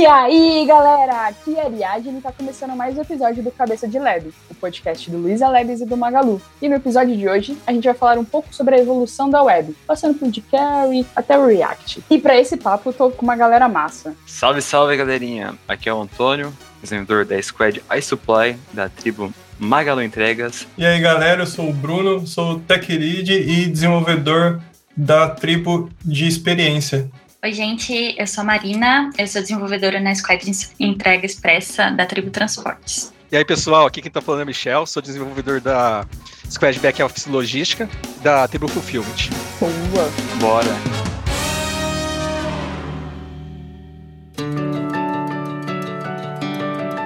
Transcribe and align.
E 0.00 0.06
aí, 0.06 0.64
galera, 0.66 1.28
aqui 1.28 1.56
é 1.56 1.60
a 1.60 1.66
Ariadne 1.66 2.16
e 2.16 2.22
tá 2.22 2.32
começando 2.32 2.74
mais 2.74 2.96
um 2.96 3.02
episódio 3.02 3.42
do 3.42 3.50
Cabeça 3.50 3.86
de 3.86 3.98
Lab, 3.98 4.32
o 4.48 4.54
podcast 4.54 5.10
do 5.10 5.18
Luiza 5.18 5.46
Labs 5.46 5.82
e 5.82 5.84
do 5.84 5.94
Magalu. 5.94 6.40
E 6.62 6.70
no 6.70 6.76
episódio 6.76 7.14
de 7.14 7.28
hoje, 7.28 7.54
a 7.66 7.72
gente 7.74 7.84
vai 7.84 7.92
falar 7.92 8.18
um 8.18 8.24
pouco 8.24 8.48
sobre 8.50 8.76
a 8.76 8.78
evolução 8.78 9.28
da 9.28 9.42
web, 9.42 9.76
passando 9.86 10.18
por 10.18 10.30
jQuery 10.30 11.06
até 11.14 11.38
o 11.38 11.46
React. 11.46 12.02
E 12.08 12.18
para 12.18 12.34
esse 12.40 12.56
papo, 12.56 12.88
eu 12.88 12.92
tô 12.94 13.10
com 13.10 13.26
uma 13.26 13.36
galera 13.36 13.68
massa. 13.68 14.16
Salve, 14.26 14.62
salve, 14.62 14.96
galerinha! 14.96 15.54
Aqui 15.68 15.86
é 15.86 15.92
o 15.92 16.00
Antônio, 16.00 16.50
desenvolvedor 16.82 17.26
da 17.26 17.42
Squad 17.42 17.82
iSupply, 17.98 18.56
da 18.72 18.88
tribo 18.88 19.30
Magalu 19.58 20.02
Entregas. 20.02 20.66
E 20.78 20.86
aí, 20.86 20.98
galera, 20.98 21.42
eu 21.42 21.46
sou 21.46 21.68
o 21.68 21.74
Bruno, 21.74 22.26
sou 22.26 22.58
Tech 22.60 22.90
Lead 22.90 23.30
e 23.34 23.66
desenvolvedor 23.66 24.62
da 24.96 25.28
tribo 25.28 25.90
de 26.02 26.26
experiência. 26.26 27.10
Oi, 27.42 27.52
gente, 27.54 28.14
eu 28.18 28.26
sou 28.26 28.42
a 28.42 28.44
Marina, 28.44 29.08
eu 29.16 29.26
sou 29.26 29.40
desenvolvedora 29.40 29.98
na 29.98 30.14
Squad 30.14 30.44
de 30.44 30.52
Entrega 30.78 31.24
Expressa 31.24 31.90
da 31.90 32.04
Tribo 32.04 32.30
Transportes. 32.30 33.12
E 33.32 33.36
aí, 33.36 33.44
pessoal, 33.46 33.86
aqui 33.86 34.02
quem 34.02 34.10
tá 34.10 34.20
falando 34.20 34.40
é 34.40 34.44
o 34.44 34.46
Michel, 34.46 34.84
sou 34.84 35.00
desenvolvedor 35.00 35.58
da 35.58 36.06
Squad 36.50 36.78
Back 36.80 37.02
Office 37.02 37.26
Logística 37.26 37.88
da 38.22 38.46
Tribo 38.46 38.68
Fulfillment. 38.68 39.30
Boa! 39.58 40.10
Bora! 40.38 41.00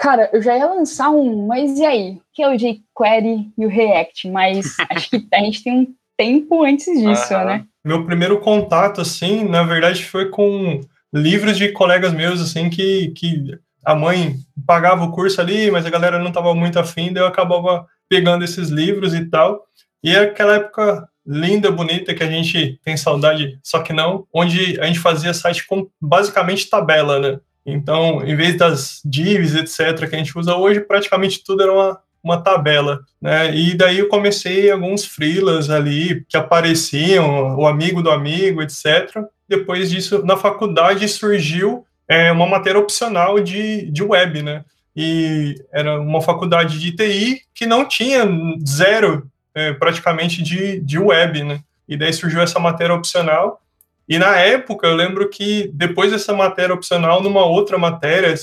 Cara, 0.01 0.29
eu 0.33 0.43
já 0.43 0.57
ia 0.57 0.67
lançar 0.67 1.11
um, 1.11 1.47
mas 1.47 1.79
e 1.79 1.85
aí? 1.85 2.19
Que 2.33 2.43
é 2.43 2.49
o 2.49 2.57
jQuery 2.57 3.53
e 3.57 3.65
o 3.65 3.69
React, 3.69 4.29
mas 4.31 4.75
acho 4.91 5.11
que 5.11 5.27
a 5.33 5.39
gente 5.39 5.63
tem 5.63 5.73
um 5.73 5.95
tempo 6.17 6.65
antes 6.65 6.87
disso, 6.87 7.35
Ah, 7.35 7.45
né? 7.45 7.65
Meu 7.85 8.05
primeiro 8.07 8.39
contato, 8.41 9.01
assim, 9.01 9.45
na 9.45 9.63
verdade, 9.63 10.05
foi 10.05 10.31
com 10.31 10.81
livros 11.13 11.57
de 11.57 11.71
colegas 11.71 12.13
meus, 12.13 12.41
assim, 12.41 12.71
que, 12.71 13.09
que 13.09 13.59
a 13.85 13.95
mãe 13.95 14.37
pagava 14.67 15.05
o 15.05 15.13
curso 15.13 15.41
ali, 15.41 15.71
mas 15.71 15.85
a 15.85 15.91
galera 15.91 16.19
não 16.19 16.29
estava 16.29 16.55
muito 16.55 16.79
afim, 16.79 17.13
daí 17.13 17.23
eu 17.23 17.27
acabava 17.27 17.87
pegando 18.09 18.45
esses 18.45 18.69
livros 18.71 19.15
e 19.15 19.27
tal. 19.27 19.65
E 20.03 20.15
é 20.15 20.21
aquela 20.21 20.57
época 20.57 21.09
linda, 21.27 21.71
bonita, 21.71 22.15
que 22.15 22.23
a 22.23 22.31
gente 22.31 22.79
tem 22.85 22.97
saudade, 22.97 23.59
só 23.63 23.81
que 23.81 23.93
não, 23.93 24.27
onde 24.33 24.79
a 24.81 24.87
gente 24.87 24.99
fazia 24.99 25.33
site 25.33 25.67
com 25.67 25.89
basicamente 26.01 26.69
tabela, 26.69 27.19
né? 27.19 27.41
Então, 27.65 28.23
em 28.23 28.37
vez 28.37 28.59
das 28.59 29.01
divs, 29.05 29.55
etc., 29.55 30.09
que 30.09 30.15
a 30.15 30.19
gente 30.19 30.37
usa 30.39 30.55
hoje, 30.55 30.81
praticamente 30.81 31.43
tudo 31.43 31.63
era 31.63 31.73
uma, 31.73 31.99
uma 32.25 32.43
tabela, 32.43 33.01
né? 33.21 33.55
E 33.55 33.75
daí 33.75 33.99
eu 33.99 34.09
comecei 34.09 34.71
alguns 34.71 35.05
freelas 35.05 35.69
ali 35.69 36.25
que 36.27 36.37
apareciam, 36.37 37.57
o 37.57 37.67
amigo 37.67 38.03
do 38.03 38.11
amigo, 38.11 38.63
etc. 38.63 39.23
Depois 39.47 39.91
disso, 39.91 40.25
na 40.25 40.37
faculdade 40.37 41.07
surgiu 41.07 41.85
é, 42.09 42.33
uma 42.33 42.47
matéria 42.47 42.81
opcional 42.81 43.39
de, 43.39 43.91
de 43.91 44.03
web, 44.03 44.43
né? 44.43 44.65
E 44.97 45.55
era 45.73 46.01
uma 46.01 46.23
faculdade 46.23 46.79
de 46.79 46.93
TI 46.93 47.43
que 47.55 47.67
não 47.67 47.85
tinha 47.85 48.25
zero, 48.67 49.29
é, 49.55 49.73
praticamente, 49.73 50.43
de, 50.43 50.81
de 50.81 50.99
web, 50.99 51.43
né? 51.43 51.61
E 51.87 51.97
daí 51.97 52.13
surgiu 52.13 52.41
essa 52.41 52.59
matéria 52.59 52.95
opcional. 52.95 53.61
E 54.09 54.19
na 54.19 54.37
época, 54.37 54.87
eu 54.87 54.95
lembro 54.95 55.29
que 55.29 55.71
depois 55.75 56.11
dessa 56.11 56.33
matéria 56.33 56.75
opcional, 56.75 57.23
numa 57.23 57.45
outra 57.45 57.77
matéria, 57.77 58.35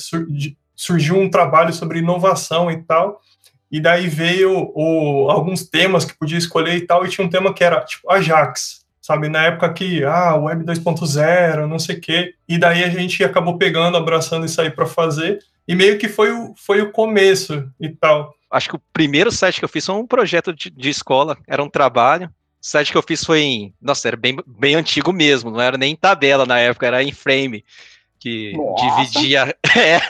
surgiu 0.75 1.17
um 1.17 1.29
trabalho 1.29 1.73
sobre 1.73 1.99
inovação 1.99 2.69
e 2.69 2.77
tal. 2.83 3.21
E 3.71 3.79
daí 3.79 4.09
veio 4.09 4.71
o, 4.75 5.31
alguns 5.31 5.63
temas 5.63 6.03
que 6.03 6.17
podia 6.17 6.37
escolher 6.37 6.75
e 6.75 6.85
tal, 6.85 7.05
e 7.05 7.09
tinha 7.09 7.25
um 7.25 7.29
tema 7.29 7.53
que 7.53 7.63
era 7.63 7.79
tipo 7.81 8.11
Ajax, 8.11 8.85
sabe? 9.01 9.29
Na 9.29 9.45
época 9.45 9.71
que, 9.73 10.03
ah, 10.03 10.35
Web 10.35 10.65
2.0, 10.65 11.67
não 11.67 11.79
sei 11.79 11.95
o 11.95 12.01
quê. 12.01 12.33
E 12.47 12.57
daí 12.57 12.83
a 12.83 12.89
gente 12.89 13.23
acabou 13.23 13.57
pegando, 13.57 13.95
abraçando 13.95 14.45
isso 14.45 14.59
aí 14.59 14.69
para 14.69 14.85
fazer. 14.85 15.39
E 15.65 15.73
meio 15.73 15.97
que 15.97 16.09
foi 16.09 16.31
o, 16.31 16.53
foi 16.57 16.81
o 16.81 16.91
começo 16.91 17.69
e 17.79 17.87
tal. 17.89 18.35
Acho 18.49 18.69
que 18.69 18.75
o 18.75 18.81
primeiro 18.91 19.31
site 19.31 19.59
que 19.59 19.65
eu 19.65 19.69
fiz 19.69 19.85
foi 19.85 19.95
um 19.95 20.05
projeto 20.05 20.53
de, 20.53 20.69
de 20.69 20.89
escola, 20.89 21.37
era 21.47 21.63
um 21.63 21.69
trabalho. 21.69 22.27
O 22.27 22.31
site 22.59 22.91
que 22.91 22.97
eu 22.97 23.03
fiz 23.03 23.23
foi 23.23 23.39
em. 23.39 23.73
Nossa, 23.81 24.09
era 24.09 24.17
bem, 24.17 24.37
bem 24.45 24.75
antigo 24.75 25.13
mesmo, 25.13 25.49
não 25.49 25.61
era 25.61 25.77
nem 25.77 25.93
em 25.93 25.95
tabela 25.95 26.45
na 26.45 26.59
época, 26.59 26.87
era 26.87 27.01
em 27.01 27.13
frame. 27.13 27.63
Que 28.19 28.51
Nossa. 28.53 29.03
dividia. 29.03 29.55
É, 29.73 30.01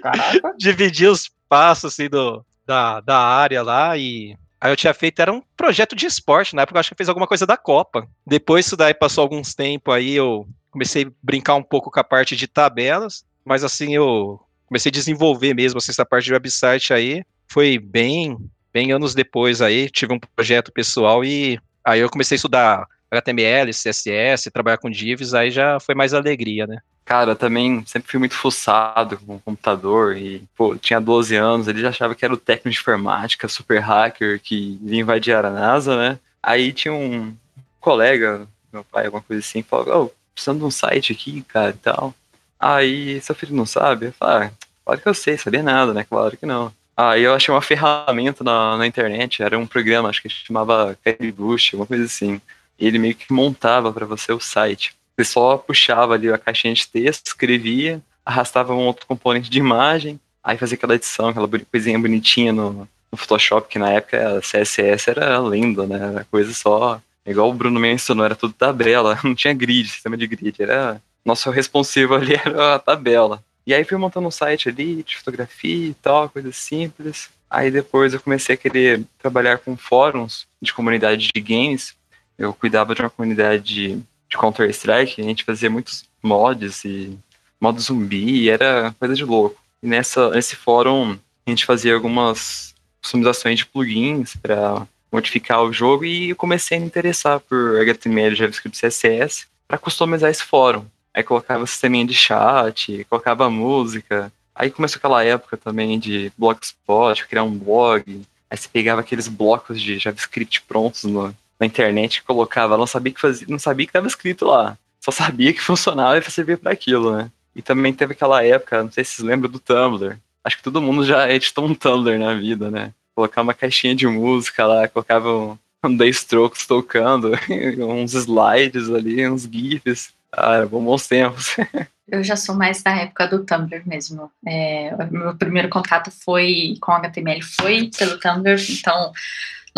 Caraca. 0.00 0.54
dividia 0.58 1.12
os 1.12 1.30
passos 1.48 1.92
assim, 1.92 2.08
do, 2.08 2.44
da, 2.68 3.00
da 3.00 3.18
área 3.18 3.62
lá 3.62 3.96
e. 3.96 4.36
Aí 4.60 4.72
eu 4.72 4.76
tinha 4.76 4.92
feito, 4.92 5.20
era 5.22 5.32
um 5.32 5.40
projeto 5.56 5.94
de 5.94 6.04
esporte, 6.04 6.54
na 6.54 6.62
época 6.62 6.76
eu 6.76 6.80
acho 6.80 6.88
que 6.90 6.94
eu 6.94 6.98
fiz 6.98 7.08
alguma 7.08 7.28
coisa 7.28 7.46
da 7.46 7.56
Copa. 7.56 8.08
Depois 8.26 8.66
isso 8.66 8.76
daí 8.76 8.92
passou 8.92 9.22
alguns 9.22 9.54
tempos 9.54 9.94
aí, 9.94 10.14
eu 10.14 10.48
comecei 10.68 11.04
a 11.04 11.10
brincar 11.22 11.54
um 11.54 11.62
pouco 11.62 11.92
com 11.92 12.00
a 12.00 12.04
parte 12.04 12.34
de 12.34 12.48
tabelas, 12.48 13.24
mas 13.44 13.62
assim, 13.62 13.94
eu 13.94 14.40
comecei 14.66 14.90
a 14.90 14.92
desenvolver 14.92 15.54
mesmo 15.54 15.78
assim, 15.78 15.92
essa 15.92 16.04
parte 16.04 16.24
de 16.24 16.32
website 16.32 16.92
aí. 16.92 17.24
Foi 17.46 17.78
bem, 17.78 18.36
bem 18.72 18.90
anos 18.90 19.14
depois 19.14 19.62
aí, 19.62 19.88
tive 19.88 20.12
um 20.12 20.18
projeto 20.18 20.72
pessoal 20.72 21.24
e 21.24 21.58
aí 21.84 22.00
eu 22.00 22.10
comecei 22.10 22.34
a 22.34 22.38
estudar 22.38 22.86
HTML, 23.12 23.70
CSS, 23.72 24.50
trabalhar 24.50 24.78
com 24.78 24.90
divs, 24.90 25.34
aí 25.34 25.52
já 25.52 25.78
foi 25.78 25.94
mais 25.94 26.12
alegria, 26.12 26.66
né? 26.66 26.78
Cara, 27.08 27.34
também 27.34 27.82
sempre 27.86 28.10
fui 28.10 28.18
muito 28.18 28.34
fuçado 28.34 29.16
com 29.16 29.36
o 29.36 29.40
computador 29.40 30.14
e, 30.14 30.44
pô, 30.54 30.76
tinha 30.76 31.00
12 31.00 31.34
anos, 31.36 31.66
ele 31.66 31.80
já 31.80 31.88
achava 31.88 32.14
que 32.14 32.22
era 32.22 32.34
o 32.34 32.36
técnico 32.36 32.68
de 32.68 32.76
informática, 32.78 33.48
super 33.48 33.80
hacker, 33.80 34.38
que 34.38 34.78
vinha 34.82 35.00
invadir 35.00 35.34
a 35.34 35.50
NASA, 35.50 35.96
né? 35.96 36.18
Aí 36.42 36.70
tinha 36.70 36.92
um 36.92 37.34
colega, 37.80 38.46
meu 38.70 38.84
pai, 38.84 39.06
alguma 39.06 39.22
coisa 39.22 39.40
assim, 39.40 39.62
falava, 39.62 39.98
oh, 39.98 40.10
precisando 40.34 40.58
de 40.58 40.64
um 40.66 40.70
site 40.70 41.14
aqui, 41.14 41.40
cara, 41.44 41.70
e 41.70 41.78
tal. 41.78 42.14
Aí, 42.60 43.18
seu 43.22 43.34
filho 43.34 43.56
não 43.56 43.64
sabe? 43.64 44.08
Eu 44.08 44.12
falei, 44.12 44.48
ah, 44.48 44.52
claro 44.84 45.00
que 45.00 45.08
eu 45.08 45.14
sei, 45.14 45.38
sabia 45.38 45.62
nada, 45.62 45.94
né? 45.94 46.04
Claro 46.04 46.36
que 46.36 46.44
não. 46.44 46.70
Aí 46.94 47.22
eu 47.22 47.32
achei 47.32 47.54
uma 47.54 47.62
ferramenta 47.62 48.44
na, 48.44 48.76
na 48.76 48.86
internet, 48.86 49.42
era 49.42 49.58
um 49.58 49.66
programa, 49.66 50.10
acho 50.10 50.20
que 50.20 50.28
chamava 50.28 50.94
Caribush, 51.02 51.70
alguma 51.72 51.86
coisa 51.86 52.04
assim. 52.04 52.38
Ele 52.78 52.98
meio 52.98 53.14
que 53.14 53.32
montava 53.32 53.90
para 53.94 54.04
você 54.04 54.30
o 54.30 54.38
site. 54.40 54.94
Você 55.18 55.24
só 55.24 55.58
puxava 55.58 56.14
ali 56.14 56.32
a 56.32 56.38
caixinha 56.38 56.72
de 56.72 56.86
texto, 56.86 57.26
escrevia, 57.26 58.00
arrastava 58.24 58.72
um 58.72 58.86
outro 58.86 59.04
componente 59.04 59.50
de 59.50 59.58
imagem, 59.58 60.20
aí 60.44 60.56
fazia 60.56 60.76
aquela 60.76 60.94
edição, 60.94 61.28
aquela 61.28 61.48
coisinha 61.48 61.98
bonitinha 61.98 62.52
no, 62.52 62.88
no 63.10 63.18
Photoshop, 63.18 63.68
que 63.68 63.80
na 63.80 63.90
época 63.90 64.38
a 64.38 64.40
CSS 64.40 65.10
era 65.10 65.40
lenda, 65.40 65.88
né? 65.88 65.96
Era 65.96 66.24
coisa 66.30 66.54
só. 66.54 67.00
Igual 67.26 67.50
o 67.50 67.54
Bruno 67.54 67.80
mencionou, 67.80 68.24
era 68.24 68.36
tudo 68.36 68.52
tabela, 68.52 69.18
não 69.24 69.34
tinha 69.34 69.52
grid, 69.52 69.88
sistema 69.88 70.16
de 70.16 70.28
grid. 70.28 70.54
Era. 70.62 71.02
Nosso 71.24 71.50
responsivo 71.50 72.14
ali 72.14 72.34
era 72.46 72.76
a 72.76 72.78
tabela. 72.78 73.42
E 73.66 73.74
aí 73.74 73.82
fui 73.82 73.98
montando 73.98 74.28
um 74.28 74.30
site 74.30 74.68
ali 74.68 75.02
de 75.02 75.16
fotografia 75.16 75.88
e 75.88 75.94
tal, 75.94 76.28
coisa 76.28 76.52
simples. 76.52 77.28
Aí 77.50 77.72
depois 77.72 78.14
eu 78.14 78.20
comecei 78.20 78.54
a 78.54 78.58
querer 78.58 79.04
trabalhar 79.18 79.58
com 79.58 79.76
fóruns 79.76 80.46
de 80.62 80.72
comunidade 80.72 81.28
de 81.34 81.40
games. 81.40 81.96
Eu 82.38 82.54
cuidava 82.54 82.94
de 82.94 83.02
uma 83.02 83.10
comunidade 83.10 84.00
de, 84.28 84.36
Counter-Strike, 84.36 85.20
a 85.20 85.24
gente 85.24 85.44
fazia 85.44 85.70
muitos 85.70 86.04
mods 86.22 86.84
e 86.84 87.18
modo 87.60 87.80
zumbi, 87.80 88.42
e 88.42 88.50
era 88.50 88.94
coisa 88.98 89.14
de 89.14 89.24
louco. 89.24 89.60
E 89.82 89.86
nessa, 89.86 90.30
nesse 90.30 90.56
fórum 90.56 91.18
a 91.46 91.50
gente 91.50 91.64
fazia 91.64 91.94
algumas 91.94 92.74
customizações 93.00 93.58
de 93.58 93.66
plugins 93.66 94.36
para 94.36 94.86
modificar 95.10 95.62
o 95.62 95.72
jogo 95.72 96.04
e 96.04 96.30
eu 96.30 96.36
comecei 96.36 96.76
a 96.76 96.80
me 96.80 96.86
interessar 96.86 97.40
por 97.40 97.80
HTML, 97.80 98.34
JavaScript, 98.34 98.78
CSS 98.78 99.46
para 99.66 99.78
customizar 99.78 100.30
esse 100.30 100.42
fórum. 100.42 100.84
Aí 101.12 101.22
colocava 101.22 101.66
sisteminha 101.66 102.06
de 102.06 102.14
chat, 102.14 103.04
colocava 103.08 103.50
música. 103.50 104.32
Aí 104.54 104.70
começou 104.70 104.98
aquela 104.98 105.24
época 105.24 105.56
também 105.56 105.98
de 105.98 106.30
blogspot, 106.36 107.26
criar 107.26 107.44
um 107.44 107.56
blog. 107.56 108.22
Aí 108.50 108.56
você 108.56 108.68
pegava 108.68 109.00
aqueles 109.00 109.28
blocos 109.28 109.80
de 109.80 109.98
JavaScript 109.98 110.62
prontos 110.62 111.04
no, 111.04 111.34
na 111.58 111.66
internet 111.66 112.22
colocava, 112.22 112.76
não 112.76 112.86
sabia 112.86 113.12
que 113.12 113.20
fazia, 113.20 113.46
não 113.48 113.58
sabia 113.58 113.86
que 113.86 113.90
estava 113.90 114.06
escrito 114.06 114.46
lá. 114.46 114.76
Só 115.00 115.10
sabia 115.10 115.52
que 115.52 115.60
funcionava 115.62 116.18
e 116.18 116.30
servia 116.30 116.58
para 116.58 116.72
aquilo, 116.72 117.16
né? 117.16 117.30
E 117.54 117.62
também 117.62 117.92
teve 117.92 118.12
aquela 118.12 118.44
época, 118.44 118.84
não 118.84 118.92
sei 118.92 119.04
se 119.04 119.16
vocês 119.16 119.28
lembram 119.28 119.50
do 119.50 119.58
Tumblr. 119.58 120.16
Acho 120.44 120.56
que 120.56 120.62
todo 120.62 120.80
mundo 120.80 121.04
já 121.04 121.30
editou 121.30 121.66
um 121.66 121.74
Tumblr 121.74 122.18
na 122.18 122.34
vida, 122.34 122.70
né? 122.70 122.92
Colocar 123.14 123.42
uma 123.42 123.54
caixinha 123.54 123.94
de 123.94 124.06
música 124.06 124.64
lá, 124.64 124.86
colocava 124.86 125.36
um, 125.36 125.58
um 125.84 125.96
The 125.96 126.06
Strokes 126.08 126.66
tocando, 126.66 127.32
uns 127.78 128.14
slides 128.14 128.88
ali, 128.88 129.28
uns 129.28 129.42
GIFs. 129.42 130.12
Ah, 130.32 130.56
era 130.56 130.66
bons 130.66 131.06
tempos. 131.06 131.56
Eu 132.10 132.24
já 132.24 132.36
sou 132.36 132.54
mais 132.54 132.82
da 132.82 132.96
época 132.96 133.26
do 133.26 133.44
Tumblr 133.44 133.82
mesmo. 133.86 134.30
É, 134.46 134.94
meu 135.10 135.36
primeiro 135.36 135.68
contato 135.68 136.10
foi 136.10 136.76
com 136.80 136.92
HTML 136.92 137.42
foi 137.42 137.90
pelo 137.96 138.18
Tumblr, 138.18 138.58
então, 138.70 139.12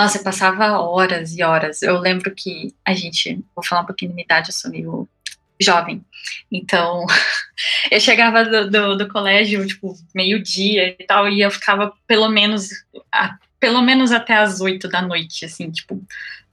nossa, 0.00 0.16
eu 0.16 0.24
passava 0.24 0.80
horas 0.80 1.36
e 1.36 1.42
horas. 1.42 1.82
Eu 1.82 1.98
lembro 1.98 2.34
que 2.34 2.74
a 2.86 2.94
gente, 2.94 3.44
vou 3.54 3.62
falar 3.62 3.82
um 3.82 3.86
pouquinho 3.86 4.12
minha 4.14 4.24
idade, 4.24 4.48
eu 4.48 4.54
sou 4.54 4.70
meio 4.70 5.06
jovem, 5.60 6.02
então 6.50 7.04
eu 7.92 8.00
chegava 8.00 8.42
do, 8.42 8.70
do, 8.70 8.96
do 8.96 9.08
colégio, 9.08 9.66
tipo, 9.66 9.94
meio-dia 10.14 10.96
e 10.98 11.04
tal, 11.04 11.28
e 11.28 11.42
eu 11.42 11.50
ficava 11.50 11.92
pelo 12.06 12.30
menos, 12.30 12.70
a, 13.12 13.36
pelo 13.58 13.82
menos 13.82 14.10
até 14.10 14.38
as 14.38 14.62
oito 14.62 14.88
da 14.88 15.02
noite, 15.02 15.44
assim, 15.44 15.70
tipo, 15.70 16.02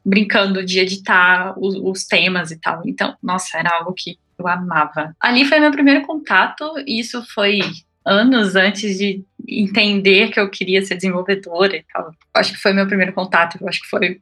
brincando 0.03 0.65
de 0.65 0.79
editar 0.79 1.57
os, 1.57 1.75
os 1.75 2.05
temas 2.05 2.51
e 2.51 2.59
tal. 2.59 2.81
Então, 2.85 3.15
nossa, 3.23 3.57
era 3.57 3.77
algo 3.77 3.94
que 3.94 4.19
Eu 4.38 4.45
amava. 4.45 5.15
Ali 5.21 5.45
foi 5.45 5.57
meu 5.59 5.71
primeiro 5.71 6.05
contato, 6.05 6.65
e 6.85 6.99
isso 6.99 7.23
foi 7.33 7.61
anos 8.07 8.56
antes 8.56 8.98
de 8.98 9.24
entender 9.48 10.31
que 10.31 10.39
eu 10.39 10.50
queria 10.50 10.83
ser 10.83 10.95
desenvolvedora 10.95 11.75
e 11.75 11.83
tal. 11.94 12.12
Acho 12.33 12.54
que 12.54 12.59
foi 12.59 12.74
meu 12.74 12.88
primeiro 12.88 13.13
contato, 13.13 13.57
acho 13.68 13.81
que 13.81 13.89
foi 13.89 14.21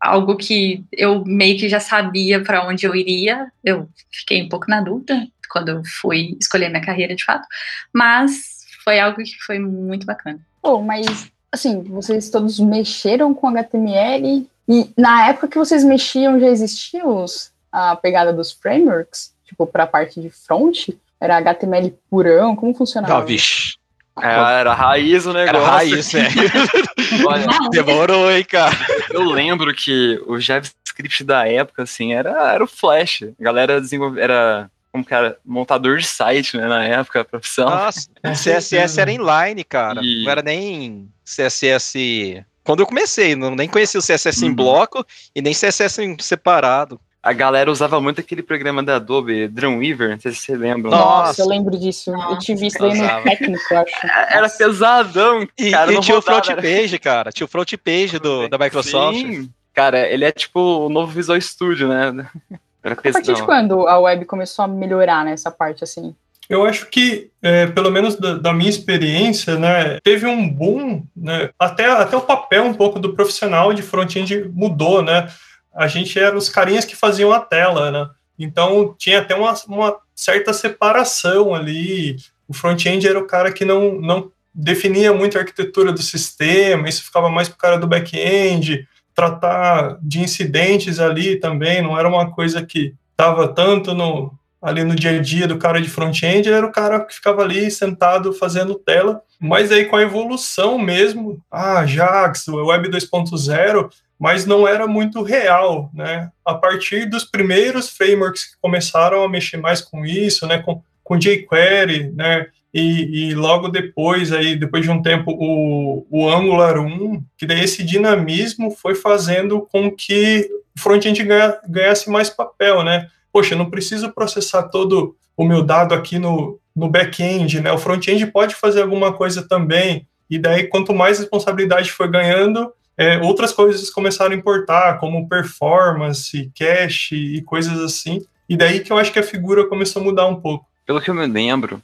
algo 0.00 0.36
que 0.36 0.84
eu 0.92 1.24
meio 1.24 1.56
que 1.58 1.68
já 1.68 1.78
sabia 1.78 2.42
para 2.42 2.66
onde 2.66 2.84
eu 2.84 2.94
iria. 2.94 3.50
Eu 3.62 3.88
fiquei 4.10 4.42
um 4.42 4.48
pouco 4.48 4.68
na 4.68 4.80
dúvida 4.80 5.26
quando 5.48 5.68
eu 5.68 5.82
fui 6.00 6.36
escolher 6.40 6.68
minha 6.68 6.84
carreira 6.84 7.14
de 7.14 7.24
fato, 7.24 7.46
mas 7.92 8.64
foi 8.82 8.98
algo 8.98 9.18
que 9.18 9.38
foi 9.46 9.58
muito 9.58 10.04
bacana. 10.04 10.40
Oh, 10.62 10.80
mas 10.80 11.30
assim, 11.52 11.82
vocês 11.82 12.30
todos 12.30 12.58
mexeram 12.58 13.34
com 13.34 13.48
HTML 13.48 14.48
e 14.68 14.90
na 14.96 15.28
época 15.28 15.48
que 15.48 15.58
vocês 15.58 15.84
mexiam 15.84 16.40
já 16.40 16.48
existiam 16.48 17.22
os, 17.22 17.52
a 17.70 17.94
pegada 17.94 18.32
dos 18.32 18.52
frameworks, 18.52 19.34
tipo 19.44 19.66
para 19.66 19.84
a 19.84 19.86
parte 19.86 20.20
de 20.20 20.30
front, 20.30 20.88
era 21.22 21.36
HTML 21.38 21.94
purão, 22.10 22.56
como 22.56 22.74
funcionava? 22.74 23.18
Não, 23.20 23.26
vixe. 23.26 23.74
É, 24.20 24.26
era 24.60 24.74
raiz 24.74 25.24
o 25.24 25.32
negócio. 25.32 25.56
Era 25.56 25.66
raiz, 25.66 26.12
né? 26.12 26.28
Olha, 27.26 27.46
Demorou, 27.70 28.30
hein, 28.30 28.44
cara. 28.44 28.76
eu 29.10 29.22
lembro 29.24 29.72
que 29.74 30.20
o 30.26 30.38
JavaScript 30.38 31.24
da 31.24 31.48
época, 31.48 31.84
assim, 31.84 32.12
era, 32.12 32.52
era 32.52 32.62
o 32.62 32.66
Flash. 32.66 33.22
A 33.22 33.42
galera 33.42 33.80
desenvolve, 33.80 34.20
era 34.20 34.70
como 34.92 35.02
cara, 35.04 35.38
montador 35.42 35.96
de 35.96 36.06
site, 36.06 36.58
né, 36.58 36.66
na 36.68 36.84
época, 36.84 37.22
a 37.22 37.24
profissão. 37.24 37.70
Nossa, 37.70 38.06
CSS 38.22 39.00
era 39.00 39.10
inline, 39.10 39.64
cara. 39.64 40.00
E- 40.02 40.24
Não 40.24 40.30
era 40.30 40.42
nem 40.42 41.08
CSS. 41.24 42.44
Quando 42.62 42.80
eu 42.80 42.86
comecei, 42.86 43.34
não, 43.34 43.54
nem 43.56 43.66
conhecia 43.68 43.98
o 43.98 44.02
CSS 44.02 44.44
em 44.44 44.48
Uhum. 44.50 44.54
bloco 44.54 45.06
e 45.34 45.40
nem 45.40 45.54
CSS 45.54 46.02
em 46.02 46.16
separado. 46.20 47.00
A 47.22 47.32
galera 47.32 47.70
usava 47.70 48.00
muito 48.00 48.20
aquele 48.20 48.42
programa 48.42 48.82
da 48.82 48.96
Adobe, 48.96 49.46
Dreamweaver, 49.46 50.10
não 50.10 50.18
sei 50.20 50.32
se 50.32 50.38
você 50.38 50.56
lembra. 50.56 50.90
Nossa. 50.90 51.26
Nossa, 51.28 51.42
eu 51.42 51.46
lembro 51.48 51.78
disso. 51.78 52.10
eu 52.10 52.16
Nossa, 52.16 52.38
tive 52.38 52.66
isso 52.66 52.78
daí 52.80 52.94
no 52.98 53.22
técnico, 53.22 53.62
eu 53.70 53.78
acho. 53.78 54.06
Era 54.30 54.48
pesadão, 54.48 55.46
E, 55.56 55.70
cara. 55.70 55.92
e 55.92 55.94
não 55.94 56.00
tinha 56.00 56.18
o 56.18 56.22
front 56.22 56.48
era- 56.48 56.60
page, 56.60 56.98
cara. 56.98 57.30
Tinha 57.30 57.44
o 57.44 57.48
front 57.48 57.72
page 57.76 58.18
do, 58.18 58.48
da 58.48 58.58
Microsoft. 58.58 59.18
Sim. 59.18 59.48
Cara, 59.72 60.00
ele 60.08 60.24
é 60.24 60.32
tipo 60.32 60.58
o 60.60 60.88
novo 60.88 61.12
Visual 61.12 61.40
Studio, 61.40 61.88
né? 61.88 62.26
Era 62.84 62.94
A 62.94 63.12
partir 63.12 63.34
de 63.34 63.42
quando 63.44 63.86
a 63.86 63.96
web 64.00 64.24
começou 64.24 64.64
a 64.64 64.68
melhorar 64.68 65.24
nessa 65.24 65.52
parte, 65.52 65.84
assim? 65.84 66.16
Eu 66.48 66.64
acho 66.66 66.86
que, 66.86 67.30
é, 67.40 67.66
pelo 67.68 67.92
menos 67.92 68.16
da, 68.16 68.34
da 68.34 68.52
minha 68.52 68.68
experiência, 68.68 69.56
né, 69.56 70.00
teve 70.02 70.26
um 70.26 70.48
boom, 70.48 71.04
né, 71.16 71.50
até, 71.56 71.86
até 71.86 72.16
o 72.16 72.20
papel 72.20 72.64
um 72.64 72.74
pouco 72.74 72.98
do 72.98 73.14
profissional 73.14 73.72
de 73.72 73.80
front-end 73.82 74.50
mudou, 74.52 75.00
né? 75.00 75.28
A 75.74 75.86
gente 75.86 76.18
era 76.18 76.36
os 76.36 76.48
carinhas 76.48 76.84
que 76.84 76.96
faziam 76.96 77.32
a 77.32 77.40
tela, 77.40 77.90
né? 77.90 78.08
Então 78.38 78.94
tinha 78.98 79.20
até 79.20 79.34
uma, 79.34 79.54
uma 79.68 79.96
certa 80.14 80.52
separação 80.52 81.54
ali. 81.54 82.16
O 82.48 82.54
front-end 82.54 83.06
era 83.06 83.18
o 83.18 83.26
cara 83.26 83.52
que 83.52 83.64
não, 83.64 84.00
não 84.00 84.30
definia 84.54 85.12
muito 85.12 85.38
a 85.38 85.40
arquitetura 85.40 85.92
do 85.92 86.02
sistema, 86.02 86.88
isso 86.88 87.04
ficava 87.04 87.30
mais 87.30 87.48
para 87.48 87.54
o 87.54 87.58
cara 87.58 87.78
do 87.78 87.86
back-end, 87.86 88.86
tratar 89.14 89.98
de 90.02 90.20
incidentes 90.20 90.98
ali 90.98 91.36
também, 91.36 91.82
não 91.82 91.98
era 91.98 92.08
uma 92.08 92.30
coisa 92.30 92.64
que 92.64 92.94
estava 93.10 93.48
tanto 93.48 93.94
no, 93.94 94.32
ali 94.60 94.84
no 94.84 94.94
dia 94.94 95.18
a 95.18 95.22
dia 95.22 95.48
do 95.48 95.58
cara 95.58 95.80
de 95.80 95.88
front-end, 95.88 96.48
era 96.48 96.66
o 96.66 96.72
cara 96.72 97.00
que 97.00 97.14
ficava 97.14 97.42
ali 97.42 97.70
sentado 97.70 98.32
fazendo 98.32 98.74
tela, 98.74 99.22
mas 99.40 99.72
aí 99.72 99.86
com 99.86 99.96
a 99.96 100.02
evolução 100.02 100.78
mesmo, 100.78 101.42
ah, 101.50 101.86
Jax, 101.86 102.48
o 102.48 102.66
Web 102.66 102.88
2.0, 102.90 103.90
mas 104.22 104.46
não 104.46 104.68
era 104.68 104.86
muito 104.86 105.20
real, 105.20 105.90
né? 105.92 106.30
A 106.44 106.54
partir 106.54 107.06
dos 107.06 107.24
primeiros 107.24 107.88
frameworks 107.88 108.44
que 108.44 108.60
começaram 108.60 109.24
a 109.24 109.28
mexer 109.28 109.56
mais 109.56 109.80
com 109.80 110.06
isso, 110.06 110.46
né, 110.46 110.58
com, 110.58 110.80
com 111.02 111.18
jQuery, 111.18 112.12
né, 112.12 112.46
e, 112.72 113.30
e 113.30 113.34
logo 113.34 113.66
depois, 113.66 114.30
aí, 114.30 114.54
depois 114.54 114.84
de 114.84 114.92
um 114.92 115.02
tempo, 115.02 115.32
o, 115.32 116.06
o 116.08 116.30
Angular 116.30 116.78
1, 116.78 117.20
que 117.36 117.44
daí 117.44 117.64
esse 117.64 117.82
dinamismo 117.82 118.70
foi 118.70 118.94
fazendo 118.94 119.62
com 119.62 119.90
que 119.90 120.48
o 120.76 120.80
front-end 120.80 121.20
ganha, 121.24 121.58
ganhasse 121.68 122.08
mais 122.08 122.30
papel, 122.30 122.84
né? 122.84 123.08
Poxa, 123.32 123.54
eu 123.54 123.58
não 123.58 123.70
preciso 123.70 124.12
processar 124.12 124.62
todo 124.68 125.16
o 125.36 125.44
meu 125.44 125.64
dado 125.64 125.94
aqui 125.94 126.20
no, 126.20 126.60
no 126.76 126.88
back-end, 126.88 127.60
né? 127.60 127.72
O 127.72 127.78
front-end 127.78 128.24
pode 128.26 128.54
fazer 128.54 128.82
alguma 128.82 129.12
coisa 129.12 129.42
também, 129.42 130.06
e 130.30 130.38
daí, 130.38 130.68
quanto 130.68 130.94
mais 130.94 131.18
responsabilidade 131.18 131.90
foi 131.90 132.08
ganhando, 132.08 132.72
é, 132.96 133.18
outras 133.18 133.52
coisas 133.52 133.90
começaram 133.90 134.32
a 134.32 134.36
importar, 134.36 134.98
como 134.98 135.28
performance, 135.28 136.50
cache 136.58 137.16
e 137.16 137.42
coisas 137.42 137.78
assim, 137.80 138.24
e 138.48 138.56
daí 138.56 138.80
que 138.80 138.92
eu 138.92 138.98
acho 138.98 139.12
que 139.12 139.18
a 139.18 139.22
figura 139.22 139.66
começou 139.66 140.02
a 140.02 140.04
mudar 140.04 140.26
um 140.26 140.40
pouco. 140.40 140.66
Pelo 140.84 141.00
que 141.00 141.10
eu 141.10 141.14
me 141.14 141.26
lembro, 141.26 141.82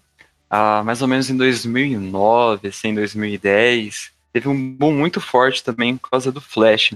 ah, 0.50 0.82
mais 0.84 1.02
ou 1.02 1.08
menos 1.08 1.30
em 1.30 1.36
2009, 1.36 2.68
assim, 2.68 2.94
2010, 2.94 4.10
teve 4.32 4.48
um 4.48 4.72
boom 4.74 4.92
muito 4.92 5.20
forte 5.20 5.62
também 5.62 5.96
por 5.96 6.10
causa 6.10 6.32
do 6.32 6.40
Flash. 6.40 6.92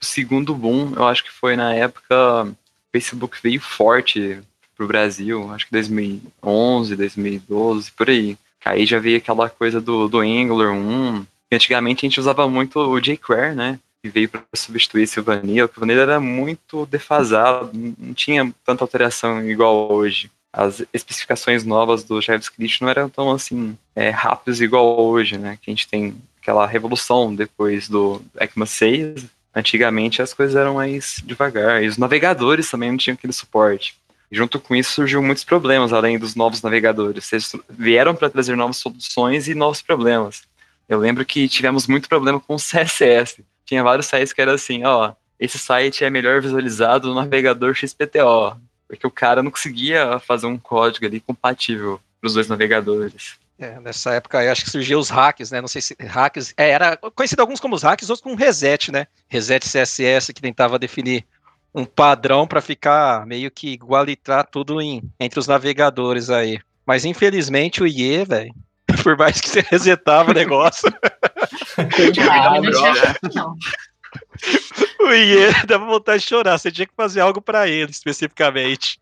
O 0.00 0.04
segundo 0.04 0.54
boom, 0.54 0.92
eu 0.94 1.06
acho 1.06 1.24
que 1.24 1.30
foi 1.30 1.56
na 1.56 1.74
época 1.74 2.44
o 2.44 2.56
Facebook 2.92 3.38
veio 3.42 3.60
forte 3.60 4.40
pro 4.76 4.86
Brasil, 4.86 5.50
acho 5.52 5.66
que 5.66 5.72
2011, 5.72 6.96
2012, 6.96 7.92
por 7.92 8.10
aí. 8.10 8.36
Aí 8.64 8.86
já 8.86 8.98
veio 8.98 9.18
aquela 9.18 9.48
coisa 9.50 9.80
do, 9.80 10.08
do 10.08 10.20
Angular 10.20 10.72
1, 10.72 11.22
que 11.22 11.28
antigamente 11.52 12.04
a 12.04 12.08
gente 12.08 12.20
usava 12.20 12.48
muito 12.48 12.78
o 12.78 13.00
jQuery, 13.00 13.54
né? 13.54 13.78
Que 14.02 14.10
veio 14.10 14.28
para 14.28 14.42
substituir 14.54 15.04
esse 15.04 15.20
Vanilla, 15.20 15.70
o 15.74 15.80
Vanilla 15.80 16.02
era 16.02 16.20
muito 16.20 16.86
defasado, 16.86 17.70
não 17.72 18.12
tinha 18.12 18.52
tanta 18.64 18.84
alteração 18.84 19.42
igual 19.48 19.90
hoje 19.90 20.30
as 20.54 20.84
especificações 20.92 21.64
novas 21.64 22.04
do 22.04 22.22
JavaScript 22.22 22.80
não 22.80 22.88
eram 22.88 23.10
tão 23.10 23.32
assim 23.32 23.76
é, 23.94 24.10
rápidas 24.10 24.60
igual 24.60 25.00
hoje, 25.00 25.36
né? 25.36 25.58
Que 25.60 25.68
a 25.68 25.74
gente 25.74 25.88
tem 25.88 26.14
aquela 26.40 26.64
revolução 26.64 27.34
depois 27.34 27.88
do 27.88 28.22
ECMA 28.38 28.64
6. 28.64 29.26
Antigamente 29.52 30.22
as 30.22 30.32
coisas 30.32 30.54
eram 30.54 30.74
mais 30.74 31.20
devagar. 31.24 31.82
E 31.82 31.88
os 31.88 31.98
navegadores 31.98 32.70
também 32.70 32.90
não 32.90 32.96
tinham 32.96 33.14
aquele 33.14 33.32
suporte. 33.32 33.96
E 34.30 34.36
junto 34.36 34.60
com 34.60 34.76
isso 34.76 34.92
surgiu 34.92 35.20
muitos 35.20 35.42
problemas, 35.42 35.92
além 35.92 36.20
dos 36.20 36.36
novos 36.36 36.62
navegadores. 36.62 37.32
Eles 37.32 37.52
vieram 37.68 38.14
para 38.14 38.30
trazer 38.30 38.56
novas 38.56 38.76
soluções 38.76 39.48
e 39.48 39.54
novos 39.54 39.82
problemas. 39.82 40.42
Eu 40.88 40.98
lembro 40.98 41.24
que 41.24 41.48
tivemos 41.48 41.86
muito 41.86 42.08
problema 42.08 42.40
com 42.40 42.54
o 42.54 42.58
CSS. 42.58 43.44
Tinha 43.64 43.82
vários 43.82 44.06
sites 44.06 44.32
que 44.32 44.40
era 44.40 44.54
assim, 44.54 44.84
ó, 44.84 45.12
esse 45.40 45.58
site 45.58 46.04
é 46.04 46.10
melhor 46.10 46.40
visualizado 46.40 47.08
no 47.08 47.14
navegador 47.14 47.74
XPTO 47.74 48.60
porque 48.94 49.06
o 49.06 49.10
cara 49.10 49.42
não 49.42 49.50
conseguia 49.50 50.18
fazer 50.20 50.46
um 50.46 50.58
código 50.58 51.06
ali 51.06 51.20
compatível 51.20 52.00
para 52.20 52.28
os 52.28 52.34
dois 52.34 52.48
navegadores. 52.48 53.36
É, 53.58 53.78
nessa 53.80 54.14
época 54.14 54.38
aí 54.38 54.48
acho 54.48 54.64
que 54.64 54.70
surgiu 54.70 54.98
os 54.98 55.10
hacks, 55.10 55.50
né? 55.50 55.60
Não 55.60 55.68
sei 55.68 55.80
se 55.80 55.96
hacks. 56.00 56.52
É, 56.56 56.70
era 56.70 56.96
conhecido 56.96 57.40
alguns 57.40 57.60
como 57.60 57.74
os 57.74 57.82
hacks, 57.82 58.10
outros 58.10 58.22
como 58.22 58.36
reset, 58.36 58.90
né? 58.90 59.06
Reset 59.28 59.64
CSS 59.64 60.32
que 60.32 60.40
tentava 60.40 60.78
definir 60.78 61.24
um 61.74 61.84
padrão 61.84 62.46
para 62.46 62.60
ficar 62.60 63.26
meio 63.26 63.50
que 63.50 63.68
igualitar 63.68 64.46
tudo 64.46 64.80
em, 64.80 65.02
entre 65.18 65.38
os 65.38 65.46
navegadores 65.46 66.30
aí. 66.30 66.60
Mas 66.86 67.04
infelizmente 67.04 67.82
o 67.82 67.86
IE, 67.86 68.24
velho, 68.24 68.54
por 69.04 69.16
mais 69.18 69.38
que 69.40 69.48
você 69.50 69.60
resetava 69.60 70.30
o 70.30 70.34
negócio, 70.34 70.92
Ah, 71.78 72.60
não 72.60 72.70
tinha 72.72 73.16
não. 73.34 73.56
o 75.00 75.12
IE 75.12 75.66
dava 75.66 75.84
vontade 75.84 76.22
de 76.22 76.28
chorar. 76.28 76.58
Você 76.58 76.72
tinha 76.72 76.86
que 76.86 76.94
fazer 76.96 77.20
algo 77.20 77.40
para 77.40 77.68
ele 77.68 77.90
especificamente. 77.90 78.98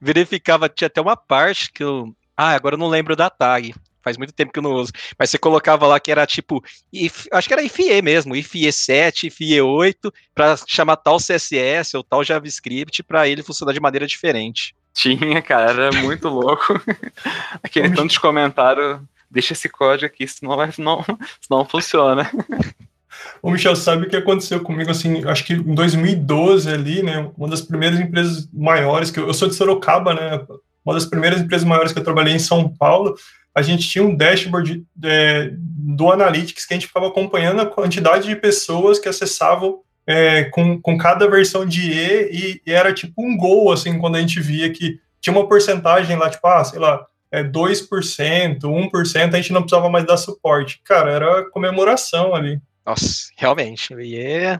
Verificava, 0.00 0.68
tinha 0.68 0.86
até 0.86 1.00
uma 1.00 1.16
parte 1.16 1.70
que 1.72 1.82
eu. 1.84 2.14
Ah, 2.36 2.50
agora 2.50 2.74
eu 2.74 2.78
não 2.78 2.88
lembro 2.88 3.14
da 3.14 3.30
tag. 3.30 3.74
Faz 4.02 4.18
muito 4.18 4.34
tempo 4.34 4.52
que 4.52 4.58
eu 4.58 4.62
não 4.62 4.72
uso. 4.72 4.92
Mas 5.18 5.30
você 5.30 5.38
colocava 5.38 5.86
lá 5.86 5.98
que 5.98 6.10
era 6.10 6.26
tipo. 6.26 6.62
If, 6.92 7.26
acho 7.32 7.48
que 7.48 7.54
era 7.54 7.62
IFE 7.62 8.02
mesmo, 8.02 8.36
IFE 8.36 8.70
7, 8.70 9.28
IFE 9.28 9.62
8, 9.62 10.12
para 10.34 10.56
chamar 10.66 10.96
tal 10.96 11.16
CSS 11.18 11.96
ou 11.96 12.02
tal 12.04 12.22
JavaScript 12.24 13.02
para 13.04 13.26
ele 13.28 13.42
funcionar 13.42 13.72
de 13.72 13.80
maneira 13.80 14.06
diferente. 14.06 14.74
Tinha, 14.92 15.40
cara, 15.42 15.70
era 15.70 15.92
muito 16.02 16.28
louco. 16.28 16.80
Aquele 17.62 17.90
tanto 17.94 18.12
de 18.12 18.20
comentário, 18.20 19.00
deixa 19.30 19.52
esse 19.52 19.68
código 19.68 20.06
aqui, 20.06 20.26
senão, 20.26 20.56
vai, 20.56 20.70
não, 20.78 21.02
senão 21.02 21.18
não 21.50 21.64
funciona. 21.64 22.30
O 23.42 23.50
Michel, 23.50 23.76
sabe 23.76 24.06
o 24.06 24.08
que 24.08 24.16
aconteceu 24.16 24.60
comigo, 24.60 24.90
assim, 24.90 25.24
acho 25.24 25.44
que 25.44 25.54
em 25.54 25.74
2012 25.74 26.70
ali, 26.70 27.02
né, 27.02 27.30
uma 27.36 27.48
das 27.48 27.60
primeiras 27.60 28.00
empresas 28.00 28.48
maiores, 28.52 29.10
que 29.10 29.18
eu, 29.18 29.26
eu 29.26 29.34
sou 29.34 29.48
de 29.48 29.54
Sorocaba, 29.54 30.14
né, 30.14 30.44
uma 30.84 30.94
das 30.94 31.06
primeiras 31.06 31.40
empresas 31.40 31.66
maiores 31.66 31.92
que 31.92 31.98
eu 31.98 32.04
trabalhei 32.04 32.34
em 32.34 32.38
São 32.38 32.68
Paulo, 32.68 33.14
a 33.54 33.62
gente 33.62 33.88
tinha 33.88 34.04
um 34.04 34.16
dashboard 34.16 34.84
é, 35.04 35.50
do 35.52 36.10
Analytics 36.10 36.66
que 36.66 36.74
a 36.74 36.76
gente 36.76 36.88
ficava 36.88 37.06
acompanhando 37.06 37.60
a 37.60 37.66
quantidade 37.66 38.26
de 38.26 38.34
pessoas 38.34 38.98
que 38.98 39.08
acessavam 39.08 39.80
é, 40.06 40.44
com, 40.44 40.80
com 40.80 40.98
cada 40.98 41.28
versão 41.30 41.64
de 41.64 41.90
E, 41.90 42.30
e, 42.32 42.62
e 42.66 42.72
era 42.72 42.92
tipo 42.92 43.24
um 43.24 43.36
gol, 43.36 43.72
assim, 43.72 43.98
quando 43.98 44.16
a 44.16 44.20
gente 44.20 44.40
via 44.40 44.70
que 44.70 44.98
tinha 45.20 45.34
uma 45.34 45.48
porcentagem 45.48 46.16
lá, 46.16 46.28
tipo, 46.28 46.46
ah, 46.46 46.64
sei 46.64 46.78
lá, 46.78 47.06
é 47.34 47.44
2%, 47.44 48.60
1%, 48.60 49.34
a 49.34 49.36
gente 49.36 49.52
não 49.52 49.62
precisava 49.62 49.88
mais 49.88 50.06
dar 50.06 50.16
suporte. 50.16 50.80
Cara, 50.84 51.10
era 51.10 51.50
comemoração 51.50 52.34
ali. 52.34 52.60
Nossa, 52.86 53.28
realmente, 53.36 53.94
o 53.94 54.00
IE... 54.00 54.58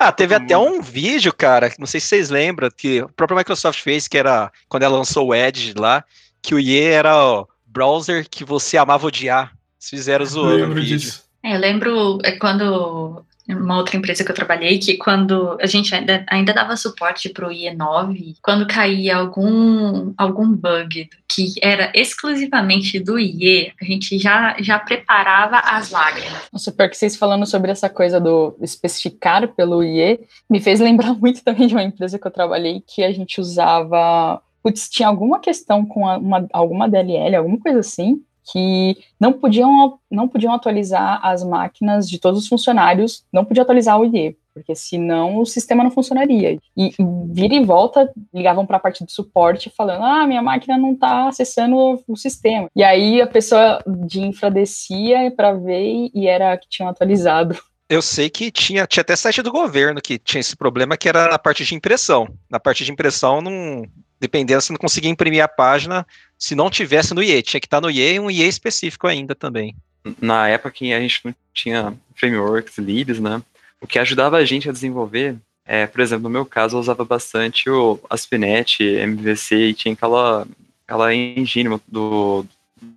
Ah, 0.00 0.10
teve 0.10 0.34
até 0.34 0.58
um 0.58 0.82
vídeo, 0.82 1.32
cara, 1.32 1.72
não 1.78 1.86
sei 1.86 2.00
se 2.00 2.08
vocês 2.08 2.30
lembram, 2.30 2.68
que 2.76 2.98
a 2.98 3.08
própria 3.08 3.38
Microsoft 3.38 3.80
fez, 3.80 4.08
que 4.08 4.18
era 4.18 4.50
quando 4.68 4.82
ela 4.82 4.96
lançou 4.96 5.28
o 5.28 5.34
Edge 5.34 5.72
lá, 5.76 6.04
que 6.42 6.52
o 6.52 6.58
IE 6.58 6.80
era 6.80 7.16
o 7.16 7.46
browser 7.64 8.26
que 8.28 8.44
você 8.44 8.76
amava 8.76 9.06
odiar. 9.06 9.52
Eles 9.76 9.90
fizeram 9.90 10.24
zoando 10.24 10.72
o 10.72 10.74
vídeo. 10.74 10.98
Disso. 10.98 11.22
É, 11.44 11.54
eu 11.54 11.60
lembro 11.60 12.18
é, 12.24 12.32
quando 12.32 13.24
uma 13.48 13.76
outra 13.76 13.96
empresa 13.96 14.24
que 14.24 14.30
eu 14.30 14.34
trabalhei, 14.34 14.78
que 14.78 14.96
quando 14.96 15.56
a 15.60 15.66
gente 15.66 15.94
ainda, 15.94 16.24
ainda 16.28 16.52
dava 16.52 16.76
suporte 16.76 17.28
para 17.28 17.48
o 17.48 17.50
IE9, 17.50 18.36
quando 18.42 18.66
caía 18.66 19.16
algum, 19.16 20.12
algum 20.16 20.52
bug 20.52 21.08
que 21.28 21.52
era 21.62 21.90
exclusivamente 21.94 23.00
do 23.00 23.18
IE, 23.18 23.72
a 23.80 23.84
gente 23.84 24.18
já, 24.18 24.56
já 24.60 24.78
preparava 24.78 25.58
as 25.58 25.90
lágrimas. 25.90 26.48
Nossa, 26.52 26.72
pior 26.72 26.88
que 26.88 26.96
vocês 26.96 27.16
falando 27.16 27.46
sobre 27.46 27.70
essa 27.70 27.88
coisa 27.88 28.20
do 28.20 28.56
especificar 28.60 29.48
pelo 29.48 29.82
IE, 29.82 30.20
me 30.48 30.60
fez 30.60 30.80
lembrar 30.80 31.14
muito 31.18 31.42
também 31.42 31.66
de 31.66 31.74
uma 31.74 31.82
empresa 31.82 32.18
que 32.18 32.26
eu 32.26 32.30
trabalhei 32.30 32.82
que 32.86 33.02
a 33.02 33.12
gente 33.12 33.40
usava 33.40 34.42
putz, 34.62 34.88
tinha 34.88 35.08
alguma 35.08 35.40
questão 35.40 35.84
com 35.86 36.00
uma, 36.00 36.46
alguma 36.52 36.88
DLL, 36.88 37.36
alguma 37.36 37.58
coisa 37.58 37.80
assim, 37.80 38.22
que 38.50 38.96
não 39.20 39.32
podiam, 39.32 39.98
não 40.10 40.28
podiam 40.28 40.52
atualizar 40.52 41.20
as 41.22 41.44
máquinas 41.44 42.08
de 42.08 42.18
todos 42.18 42.42
os 42.42 42.48
funcionários, 42.48 43.24
não 43.32 43.44
podia 43.44 43.62
atualizar 43.62 44.00
o 44.00 44.04
IE, 44.04 44.36
porque 44.54 44.74
senão 44.74 45.38
o 45.38 45.46
sistema 45.46 45.84
não 45.84 45.90
funcionaria. 45.90 46.58
E, 46.76 46.94
vira 47.30 47.54
e 47.54 47.64
volta, 47.64 48.10
ligavam 48.32 48.66
para 48.66 48.76
a 48.76 48.80
parte 48.80 49.04
de 49.04 49.12
suporte 49.12 49.72
falando: 49.76 50.04
ah, 50.04 50.26
minha 50.26 50.42
máquina 50.42 50.76
não 50.78 50.92
está 50.92 51.28
acessando 51.28 52.02
o 52.06 52.16
sistema. 52.16 52.68
E 52.74 52.82
aí 52.82 53.20
a 53.20 53.26
pessoa 53.26 53.82
de 53.86 54.20
infra 54.20 54.50
descia 54.50 55.30
para 55.30 55.52
ver 55.52 56.10
e 56.14 56.26
era 56.26 56.56
que 56.56 56.68
tinham 56.68 56.88
atualizado. 56.88 57.56
Eu 57.88 58.02
sei 58.02 58.28
que 58.28 58.50
tinha, 58.50 58.86
tinha 58.86 59.00
até 59.00 59.16
site 59.16 59.40
do 59.40 59.50
governo 59.50 60.00
que 60.00 60.18
tinha 60.18 60.40
esse 60.40 60.54
problema, 60.54 60.96
que 60.96 61.08
era 61.08 61.28
na 61.28 61.38
parte 61.38 61.64
de 61.64 61.74
impressão. 61.74 62.28
Na 62.50 62.60
parte 62.60 62.84
de 62.84 62.92
impressão, 62.92 63.40
não, 63.40 63.82
dependendo, 64.20 64.60
se 64.60 64.70
não 64.70 64.78
conseguia 64.78 65.10
imprimir 65.10 65.42
a 65.42 65.48
página 65.48 66.06
se 66.38 66.54
não 66.54 66.70
tivesse 66.70 67.12
no 67.12 67.22
IE. 67.22 67.42
Tinha 67.42 67.60
que 67.60 67.66
estar 67.66 67.80
no 67.80 67.90
IE 67.90 68.14
e 68.14 68.20
um 68.20 68.30
IE 68.30 68.46
específico 68.46 69.06
ainda 69.06 69.34
também. 69.34 69.74
Na 70.20 70.48
época 70.48 70.70
que 70.70 70.92
a 70.92 71.00
gente 71.00 71.20
não 71.24 71.34
tinha 71.52 71.94
frameworks, 72.14 72.78
libs, 72.78 73.18
né? 73.18 73.42
O 73.80 73.86
que 73.86 73.98
ajudava 73.98 74.36
a 74.36 74.44
gente 74.44 74.68
a 74.68 74.72
desenvolver, 74.72 75.36
é, 75.66 75.86
por 75.86 76.00
exemplo, 76.00 76.24
no 76.24 76.30
meu 76.30 76.46
caso, 76.46 76.76
eu 76.76 76.80
usava 76.80 77.04
bastante 77.04 77.68
o 77.68 78.00
ASP.NET, 78.08 78.82
MVC 78.82 79.56
e 79.56 79.74
tinha 79.74 79.94
aquela, 79.94 80.46
aquela 80.86 81.14
engine 81.14 81.80
do, 81.86 82.46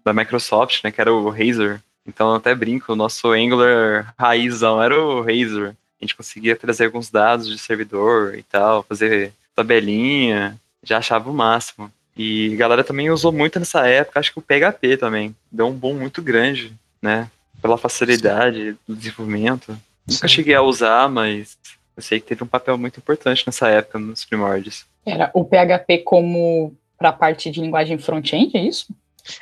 da 0.06 0.14
Microsoft, 0.14 0.84
né? 0.84 0.92
Que 0.92 1.02
era 1.02 1.14
o 1.14 1.30
Razor. 1.30 1.80
Então 2.08 2.30
eu 2.30 2.36
até 2.36 2.54
brinco, 2.56 2.94
o 2.94 2.96
nosso 2.96 3.32
Angular 3.32 4.14
raizão 4.18 4.82
era 4.82 5.00
o 5.00 5.22
Razor. 5.22 5.76
A 6.00 6.04
gente 6.04 6.16
conseguia 6.16 6.56
trazer 6.56 6.86
alguns 6.86 7.10
dados 7.10 7.48
de 7.48 7.58
servidor 7.60 8.36
e 8.36 8.44
tal, 8.44 8.84
fazer 8.84 9.34
tabelinha, 9.56 10.60
já 10.84 10.98
achava 10.98 11.30
o 11.30 11.34
máximo. 11.34 11.92
E 12.22 12.54
a 12.54 12.58
galera 12.58 12.84
também 12.84 13.10
usou 13.10 13.32
muito 13.32 13.58
nessa 13.58 13.88
época, 13.88 14.20
acho 14.20 14.32
que 14.32 14.38
o 14.38 14.44
PHP 14.44 14.98
também. 14.98 15.36
Deu 15.52 15.68
um 15.68 15.74
boom 15.74 15.96
muito 15.96 16.22
grande, 16.22 16.72
né? 17.02 17.28
Pela 17.60 17.80
facilidade 17.80 18.72
Sim. 18.72 18.78
do 18.88 18.96
desenvolvimento. 18.96 19.74
Sim. 19.74 19.80
Nunca 20.08 20.28
cheguei 20.28 20.54
a 20.54 20.62
usar, 20.62 21.10
mas 21.10 21.58
eu 21.98 22.04
sei 22.04 22.20
que 22.20 22.28
teve 22.28 22.44
um 22.44 22.48
papel 22.48 22.78
muito 22.78 23.00
importante 23.00 23.44
nessa 23.48 23.70
época, 23.70 23.98
nos 23.98 24.24
primórdios. 24.24 24.86
Era 25.04 25.32
o 25.34 25.44
PHP 25.44 26.00
como 26.00 26.76
para 26.96 27.10
a 27.10 27.14
parte 27.14 27.50
de 27.50 27.60
linguagem 27.60 27.98
front-end, 27.98 28.56
é 28.56 28.62
isso? 28.62 28.94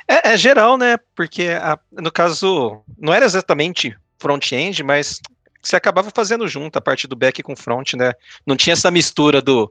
É, 0.08 0.32
é, 0.32 0.36
geral, 0.38 0.78
né? 0.78 0.96
Porque 1.14 1.48
a, 1.48 1.78
no 1.92 2.10
caso, 2.10 2.80
não 2.98 3.12
era 3.12 3.26
exatamente 3.26 3.94
front-end, 4.18 4.82
mas 4.82 5.20
você 5.62 5.76
acabava 5.76 6.10
fazendo 6.14 6.48
junto 6.48 6.76
a 6.76 6.80
parte 6.80 7.06
do 7.06 7.16
back 7.16 7.42
com 7.42 7.56
front, 7.56 7.94
né? 7.94 8.12
Não 8.46 8.56
tinha 8.56 8.72
essa 8.72 8.90
mistura 8.90 9.42
do 9.42 9.70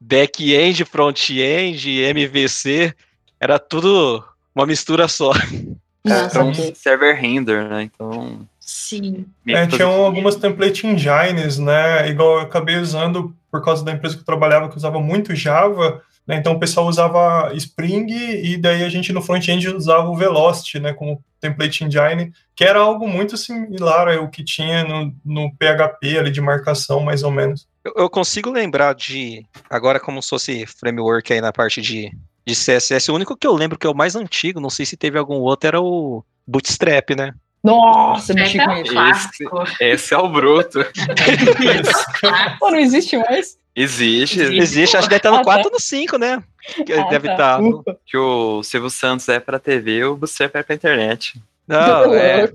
back-end, 0.00 0.84
front-end, 0.84 1.90
MVC, 1.90 2.94
era 3.40 3.58
tudo 3.58 4.24
uma 4.54 4.66
mistura 4.66 5.08
só. 5.08 5.32
Nossa, 6.04 6.38
era 6.38 6.44
um 6.44 6.54
server 6.74 7.16
render, 7.16 7.68
né? 7.68 7.82
Então. 7.82 8.46
Sim. 8.60 9.26
É, 9.46 9.66
tinham 9.66 10.04
algumas 10.04 10.36
template 10.36 10.86
engines, 10.86 11.58
né? 11.58 12.08
Igual 12.08 12.34
eu 12.34 12.40
acabei 12.40 12.76
usando 12.76 13.34
por 13.50 13.64
causa 13.64 13.84
da 13.84 13.92
empresa 13.92 14.14
que 14.14 14.22
eu 14.22 14.26
trabalhava, 14.26 14.68
que 14.68 14.76
usava 14.76 15.00
muito 15.00 15.34
Java. 15.34 16.02
Né? 16.26 16.36
Então 16.36 16.54
o 16.54 16.58
pessoal 16.58 16.86
usava 16.86 17.52
Spring 17.54 18.06
e 18.10 18.56
daí 18.56 18.82
a 18.82 18.88
gente 18.88 19.12
no 19.12 19.22
front-end 19.22 19.68
usava 19.68 20.08
o 20.08 20.16
Velocity, 20.16 20.80
né, 20.80 20.92
como 20.92 21.22
template 21.40 21.84
engine, 21.84 22.32
que 22.54 22.64
era 22.64 22.80
algo 22.80 23.06
muito 23.06 23.36
similar 23.36 24.08
ao 24.08 24.28
que 24.28 24.42
tinha 24.42 24.82
no, 24.82 25.14
no 25.24 25.50
PHP 25.52 26.18
ali 26.18 26.30
de 26.30 26.40
marcação, 26.40 27.00
mais 27.00 27.22
ou 27.22 27.30
menos. 27.30 27.68
Eu, 27.84 27.92
eu 27.96 28.10
consigo 28.10 28.50
lembrar 28.50 28.94
de, 28.94 29.46
agora 29.70 30.00
como 30.00 30.20
se 30.20 30.30
fosse 30.30 30.66
framework 30.66 31.32
aí 31.32 31.40
na 31.40 31.52
parte 31.52 31.80
de, 31.80 32.10
de 32.44 32.54
CSS, 32.54 33.10
o 33.10 33.14
único 33.14 33.36
que 33.36 33.46
eu 33.46 33.54
lembro 33.54 33.78
que 33.78 33.86
é 33.86 33.90
o 33.90 33.94
mais 33.94 34.16
antigo, 34.16 34.60
não 34.60 34.70
sei 34.70 34.84
se 34.84 34.96
teve 34.96 35.18
algum 35.18 35.36
outro, 35.36 35.68
era 35.68 35.80
o 35.80 36.24
Bootstrap, 36.44 37.10
né? 37.10 37.32
Nossa, 37.62 38.32
mexi 38.32 38.58
com 38.58 38.72
esse. 38.72 39.44
Esse 39.80 40.14
é 40.14 40.18
o 40.18 40.28
bruto. 40.28 40.78
Pô, 42.60 42.70
não 42.70 42.78
existe 42.78 43.16
mais? 43.18 43.58
Existe. 43.76 44.40
Existe, 44.40 44.96
acho 44.96 45.06
que 45.06 45.14
deve 45.14 45.28
estar 45.28 45.30
no 45.30 45.44
4 45.44 45.66
ou 45.66 45.72
no 45.72 45.78
5, 45.78 46.16
né? 46.16 46.42
Que 46.86 46.94
ah, 46.94 47.04
deve 47.10 47.28
tá. 47.28 47.60
estar. 47.60 47.60
Que 48.06 48.16
o 48.16 48.62
Silvio 48.62 48.88
Santos 48.88 49.28
é 49.28 49.38
pra 49.38 49.58
TV, 49.58 50.04
o 50.04 50.16
Bootstrap 50.16 50.56
é 50.56 50.62
pra 50.62 50.74
internet. 50.74 51.40
Não, 51.68 52.14
é, 52.14 52.50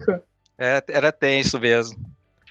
é, 0.57 0.83
era 0.87 1.11
tenso 1.11 1.59
mesmo. 1.59 1.95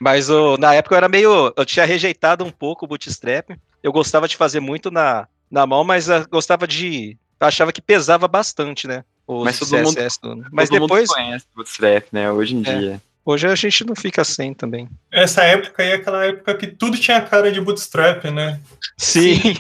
Mas 0.01 0.31
o, 0.31 0.57
na 0.57 0.73
época 0.73 0.95
eu 0.95 0.99
era 0.99 1.09
meio. 1.09 1.53
Eu 1.57 1.67
tinha 1.67 1.85
rejeitado 1.85 2.45
um 2.45 2.51
pouco 2.51 2.85
o 2.85 2.89
Bootstrap. 2.89 3.51
Eu 3.83 3.93
gostava 3.93 4.29
de 4.29 4.37
fazer 4.37 4.61
muito 4.61 4.91
na, 4.91 5.27
na 5.51 5.67
mão, 5.67 5.83
mas 5.83 6.09
eu 6.09 6.27
gostava 6.29 6.67
de. 6.67 7.19
Eu 7.41 7.47
achava 7.47 7.73
que 7.73 7.83
pesava 7.83 8.29
bastante, 8.29 8.87
né? 8.87 9.05
mas 9.27 9.59
todo 9.59 9.69
CSS, 9.69 10.19
mundo, 10.25 10.47
mas 10.51 10.69
todo 10.69 10.81
depois 10.81 11.09
mundo 11.09 11.17
conhece 11.17 11.47
o 11.53 11.57
Bootstrap, 11.57 12.07
né? 12.13 12.31
Hoje 12.31 12.57
em 12.57 12.61
é. 12.67 12.79
dia. 12.79 13.03
Hoje 13.31 13.47
a 13.47 13.55
gente 13.55 13.87
não 13.87 13.95
fica 13.95 14.25
sem 14.25 14.53
também. 14.53 14.89
Essa 15.09 15.45
época 15.45 15.85
aí 15.85 15.91
é 15.91 15.95
aquela 15.95 16.25
época 16.27 16.53
que 16.57 16.67
tudo 16.67 16.99
tinha 16.99 17.21
cara 17.21 17.53
de 17.53 17.61
bootstrap, 17.61 18.25
né? 18.25 18.59
Sim. 18.99 19.55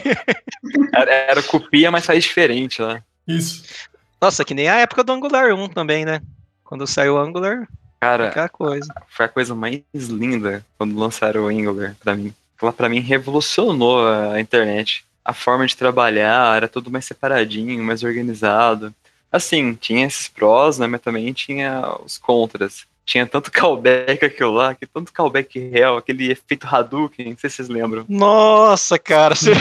era, 0.92 1.12
era 1.12 1.42
copia, 1.44 1.88
mas 1.88 2.04
faz 2.04 2.24
diferente 2.24 2.82
lá. 2.82 2.94
Né? 2.94 3.02
Isso. 3.28 3.62
Nossa, 4.20 4.44
que 4.44 4.54
nem 4.54 4.68
a 4.68 4.78
época 4.78 5.04
do 5.04 5.12
Angular 5.12 5.54
1 5.54 5.68
também, 5.68 6.04
né? 6.04 6.20
Quando 6.64 6.84
saiu 6.84 7.14
o 7.14 7.18
Angular, 7.18 7.68
Cara, 8.00 8.48
coisa. 8.48 8.92
foi 9.08 9.26
a 9.26 9.28
coisa 9.28 9.54
mais 9.54 9.82
linda 9.94 10.66
quando 10.76 10.98
lançaram 10.98 11.44
o 11.44 11.48
Angular 11.48 11.94
pra 12.02 12.16
mim. 12.16 12.34
Ela 12.60 12.72
pra 12.72 12.88
mim 12.88 12.98
revolucionou 12.98 14.04
a 14.04 14.40
internet. 14.40 15.04
A 15.24 15.32
forma 15.32 15.64
de 15.64 15.76
trabalhar 15.76 16.56
era 16.56 16.66
tudo 16.66 16.90
mais 16.90 17.04
separadinho, 17.04 17.84
mais 17.84 18.02
organizado. 18.02 18.92
Assim, 19.30 19.74
tinha 19.74 20.08
esses 20.08 20.26
prós, 20.26 20.76
né? 20.76 20.88
Mas 20.88 21.00
também 21.02 21.32
tinha 21.32 21.96
os 22.04 22.18
contras 22.18 22.89
tinha 23.10 23.26
tanto 23.26 23.50
callback 23.52 24.24
aquilo 24.24 24.52
lá, 24.52 24.72
que 24.72 24.86
tanto 24.86 25.12
callback 25.12 25.58
real, 25.58 25.96
aquele 25.96 26.30
efeito 26.30 26.64
Hadouken, 26.66 27.30
não 27.30 27.36
sei 27.36 27.50
se 27.50 27.56
vocês 27.56 27.68
lembram. 27.68 28.04
Nossa, 28.08 28.98
cara. 28.98 29.34
Você... 29.34 29.50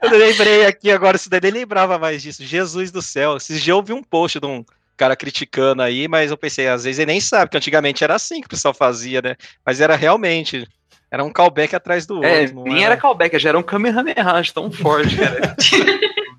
eu 0.02 0.10
lembrei 0.10 0.64
aqui 0.64 0.90
agora, 0.90 1.16
isso 1.16 1.28
daí 1.28 1.40
nem 1.42 1.52
lembrava 1.52 1.98
mais 1.98 2.22
disso. 2.22 2.42
Jesus 2.42 2.90
do 2.90 3.02
céu. 3.02 3.36
Esses 3.36 3.60
dias 3.60 3.76
eu 3.76 3.82
vi 3.82 3.92
um 3.92 4.02
post 4.02 4.40
de 4.40 4.46
um 4.46 4.64
cara 4.96 5.14
criticando 5.14 5.82
aí, 5.82 6.08
mas 6.08 6.30
eu 6.30 6.36
pensei, 6.36 6.66
às 6.66 6.84
vezes 6.84 6.98
ele 6.98 7.12
nem 7.12 7.20
sabe, 7.20 7.50
que 7.50 7.56
antigamente 7.58 8.02
era 8.02 8.14
assim 8.14 8.40
que 8.40 8.46
o 8.46 8.50
pessoal 8.50 8.72
fazia, 8.72 9.20
né? 9.20 9.36
Mas 9.64 9.82
era 9.82 9.96
realmente. 9.96 10.66
Era 11.10 11.24
um 11.24 11.32
callback 11.32 11.74
atrás 11.74 12.06
do 12.06 12.24
é, 12.24 12.42
outro. 12.42 12.62
Nem 12.62 12.84
era... 12.84 12.92
era 12.92 12.96
callback, 12.96 13.38
já 13.38 13.50
era 13.50 13.58
um 13.58 13.62
Kamehameha 13.62 14.42
tão 14.54 14.70
forte, 14.70 15.16
cara. 15.16 15.56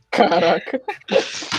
Caraca. 0.10 0.82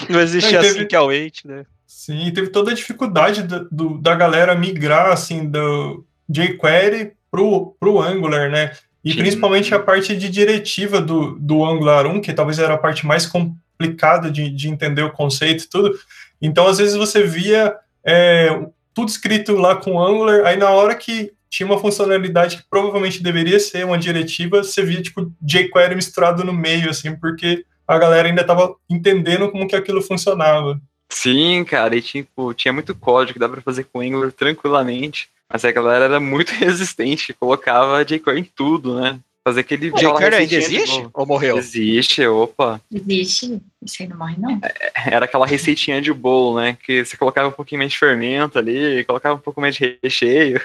Não 0.08 0.20
existia 0.20 0.60
assim 0.60 0.74
teve... 0.74 0.86
que 0.86 0.96
é 0.96 1.00
o 1.00 1.06
wait, 1.06 1.44
né? 1.44 1.64
Sim, 1.94 2.32
teve 2.32 2.48
toda 2.48 2.72
a 2.72 2.74
dificuldade 2.74 3.42
do, 3.42 3.68
do, 3.70 3.98
da 3.98 4.14
galera 4.14 4.56
migrar, 4.56 5.12
assim, 5.12 5.48
do 5.48 6.04
jQuery 6.28 7.12
pro, 7.30 7.76
pro 7.78 8.00
Angular, 8.00 8.50
né? 8.50 8.72
E 9.04 9.12
Sim. 9.12 9.18
principalmente 9.18 9.72
a 9.72 9.78
parte 9.78 10.16
de 10.16 10.28
diretiva 10.28 11.00
do, 11.00 11.38
do 11.38 11.64
Angular 11.64 12.06
1, 12.06 12.20
que 12.20 12.32
talvez 12.32 12.58
era 12.58 12.74
a 12.74 12.78
parte 12.78 13.06
mais 13.06 13.26
complicada 13.26 14.32
de, 14.32 14.50
de 14.50 14.68
entender 14.68 15.02
o 15.02 15.12
conceito 15.12 15.62
e 15.62 15.68
tudo. 15.68 15.96
Então, 16.40 16.66
às 16.66 16.78
vezes 16.78 16.96
você 16.96 17.22
via 17.22 17.76
é, 18.04 18.48
tudo 18.92 19.08
escrito 19.08 19.54
lá 19.54 19.76
com 19.76 20.02
Angular, 20.02 20.44
aí 20.46 20.56
na 20.56 20.70
hora 20.70 20.96
que 20.96 21.32
tinha 21.48 21.66
uma 21.66 21.78
funcionalidade 21.78 22.56
que 22.56 22.64
provavelmente 22.68 23.22
deveria 23.22 23.60
ser 23.60 23.84
uma 23.84 23.98
diretiva, 23.98 24.64
você 24.64 24.82
via, 24.82 25.02
tipo, 25.02 25.30
jQuery 25.40 25.94
misturado 25.94 26.42
no 26.42 26.52
meio, 26.52 26.90
assim, 26.90 27.14
porque 27.14 27.64
a 27.86 27.96
galera 27.96 28.26
ainda 28.26 28.40
estava 28.40 28.74
entendendo 28.90 29.52
como 29.52 29.68
que 29.68 29.76
aquilo 29.76 30.02
funcionava. 30.02 30.80
Sim, 31.12 31.62
cara, 31.64 31.94
e 31.94 32.00
tipo, 32.00 32.54
tinha 32.54 32.72
muito 32.72 32.94
código 32.94 33.34
que 33.34 33.38
dava 33.38 33.52
pra 33.52 33.62
fazer 33.62 33.84
com 33.84 34.00
Angular 34.00 34.32
tranquilamente, 34.32 35.28
mas 35.48 35.64
a 35.64 35.70
galera 35.70 36.06
era 36.06 36.18
muito 36.18 36.50
resistente, 36.56 37.34
colocava 37.34 38.02
jQuery 38.02 38.40
em 38.40 38.44
tudo, 38.44 38.98
né? 38.98 39.20
Fazer 39.44 39.60
aquele. 39.60 39.90
O 39.90 39.94
jQuery 39.94 40.36
ainda 40.36 40.54
existe? 40.54 41.06
Ou 41.12 41.26
morreu? 41.26 41.58
Existe, 41.58 42.26
opa. 42.26 42.80
Existe. 42.90 43.60
Isso 43.84 44.02
aí 44.02 44.08
não 44.08 44.16
morre, 44.16 44.36
não. 44.38 44.60
Era 45.04 45.26
aquela 45.26 45.46
receitinha 45.46 46.00
de 46.00 46.12
bolo, 46.12 46.60
né? 46.60 46.78
Que 46.82 47.04
você 47.04 47.16
colocava 47.16 47.48
um 47.48 47.52
pouquinho 47.52 47.80
mais 47.80 47.92
de 47.92 47.98
fermento 47.98 48.58
ali, 48.58 49.04
colocava 49.04 49.34
um 49.34 49.40
pouco 49.40 49.60
mais 49.60 49.74
de 49.74 49.98
recheio. 50.02 50.62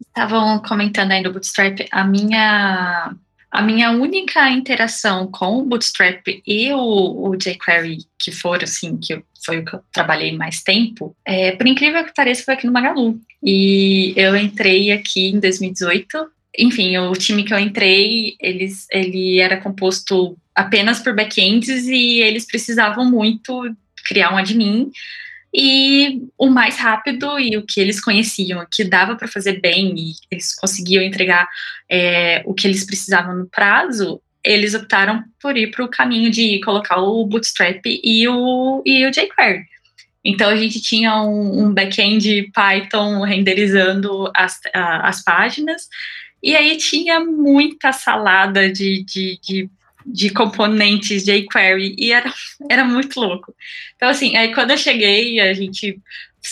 Estavam 0.00 0.58
comentando 0.60 1.12
aí 1.12 1.22
do 1.22 1.32
Bootstrap, 1.32 1.86
a 1.90 2.04
minha 2.04 3.14
a 3.50 3.62
minha 3.62 3.90
única 3.90 4.48
interação 4.50 5.26
com 5.30 5.58
o 5.58 5.64
Bootstrap 5.64 6.22
e 6.46 6.72
o, 6.72 7.28
o 7.30 7.36
jQuery, 7.36 7.98
que 8.18 8.30
foram 8.30 8.64
assim, 8.64 8.96
que 8.98 9.14
eu- 9.14 9.22
foi 9.44 9.58
o 9.58 9.64
que 9.64 9.74
eu 9.74 9.80
trabalhei 9.92 10.36
mais 10.36 10.62
tempo, 10.62 11.16
é, 11.24 11.52
por 11.52 11.66
incrível 11.66 12.04
que 12.04 12.12
pareça, 12.14 12.44
foi 12.44 12.54
aqui 12.54 12.66
no 12.66 12.72
Magalu. 12.72 13.18
E 13.42 14.12
eu 14.16 14.36
entrei 14.36 14.90
aqui 14.90 15.28
em 15.28 15.40
2018. 15.40 16.26
Enfim, 16.58 16.98
o 16.98 17.12
time 17.12 17.44
que 17.44 17.54
eu 17.54 17.58
entrei, 17.58 18.34
eles, 18.40 18.86
ele 18.90 19.38
era 19.38 19.56
composto 19.60 20.36
apenas 20.54 21.00
por 21.00 21.14
backends 21.14 21.86
e 21.86 22.20
eles 22.20 22.44
precisavam 22.46 23.08
muito 23.08 23.62
criar 24.06 24.34
um 24.34 24.36
admin. 24.36 24.90
E 25.52 26.22
o 26.36 26.48
mais 26.48 26.76
rápido 26.76 27.38
e 27.38 27.56
o 27.56 27.64
que 27.64 27.80
eles 27.80 28.00
conheciam, 28.00 28.66
que 28.70 28.84
dava 28.84 29.16
para 29.16 29.26
fazer 29.26 29.60
bem 29.60 29.94
e 29.96 30.12
eles 30.30 30.54
conseguiam 30.54 31.02
entregar 31.02 31.48
é, 31.90 32.42
o 32.44 32.52
que 32.52 32.66
eles 32.66 32.84
precisavam 32.84 33.34
no 33.34 33.46
prazo, 33.46 34.20
eles 34.44 34.74
optaram 34.74 35.24
por 35.40 35.56
ir 35.56 35.70
para 35.70 35.84
o 35.84 35.88
caminho 35.88 36.30
de 36.30 36.60
colocar 36.60 36.98
o 36.98 37.24
Bootstrap 37.26 37.80
e 37.86 38.28
o, 38.28 38.82
e 38.84 39.06
o 39.06 39.10
jQuery. 39.10 39.64
Então 40.24 40.50
a 40.50 40.56
gente 40.56 40.80
tinha 40.80 41.22
um, 41.22 41.64
um 41.64 41.72
back-end 41.72 42.50
Python 42.54 43.22
renderizando 43.22 44.30
as, 44.34 44.60
a- 44.74 45.08
as 45.08 45.22
páginas, 45.22 45.88
e 46.42 46.54
aí 46.54 46.76
tinha 46.76 47.20
muita 47.20 47.92
salada 47.92 48.70
de, 48.70 49.02
de, 49.04 49.38
de, 49.42 49.70
de 50.10 50.30
componentes 50.30 51.24
jQuery, 51.24 51.94
e 51.98 52.12
era, 52.12 52.32
era 52.70 52.84
muito 52.84 53.20
louco. 53.20 53.54
Então, 53.96 54.08
assim, 54.08 54.36
aí 54.36 54.54
quando 54.54 54.70
eu 54.70 54.78
cheguei, 54.78 55.38
a 55.38 55.52
gente 55.52 56.00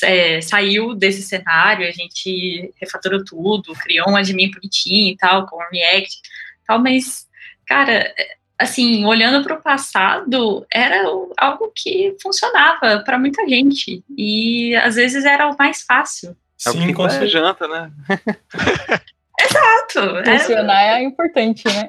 é, 0.03 0.41
saiu 0.41 0.95
desse 0.95 1.23
cenário, 1.23 1.87
a 1.87 1.91
gente 1.91 2.73
refatorou 2.81 3.25
tudo, 3.25 3.73
criou 3.75 4.11
um 4.11 4.17
admin 4.17 4.51
bonitinho 4.51 5.13
e 5.13 5.17
tal, 5.17 5.47
com 5.47 5.57
o 5.57 5.69
React 5.71 6.17
e 6.17 6.67
tal, 6.67 6.79
mas, 6.81 7.27
cara, 7.67 8.13
assim, 8.59 9.05
olhando 9.05 9.43
para 9.43 9.55
o 9.55 9.63
passado, 9.63 10.67
era 10.71 11.03
algo 11.39 11.73
que 11.75 12.15
funcionava 12.23 13.01
para 13.01 13.19
muita 13.19 13.47
gente, 13.49 14.05
e 14.17 14.75
às 14.77 14.97
vezes 14.97 15.25
era 15.25 15.49
o 15.49 15.57
mais 15.57 15.83
fácil. 15.83 16.37
É 16.67 16.71
o 16.71 16.73
que 16.73 16.93
com 16.95 17.09
janta, 17.27 17.69
né? 17.69 17.91
Exato, 19.49 20.25
Funcionar 20.25 20.83
é 20.83 21.03
importante, 21.03 21.65
né? 21.67 21.87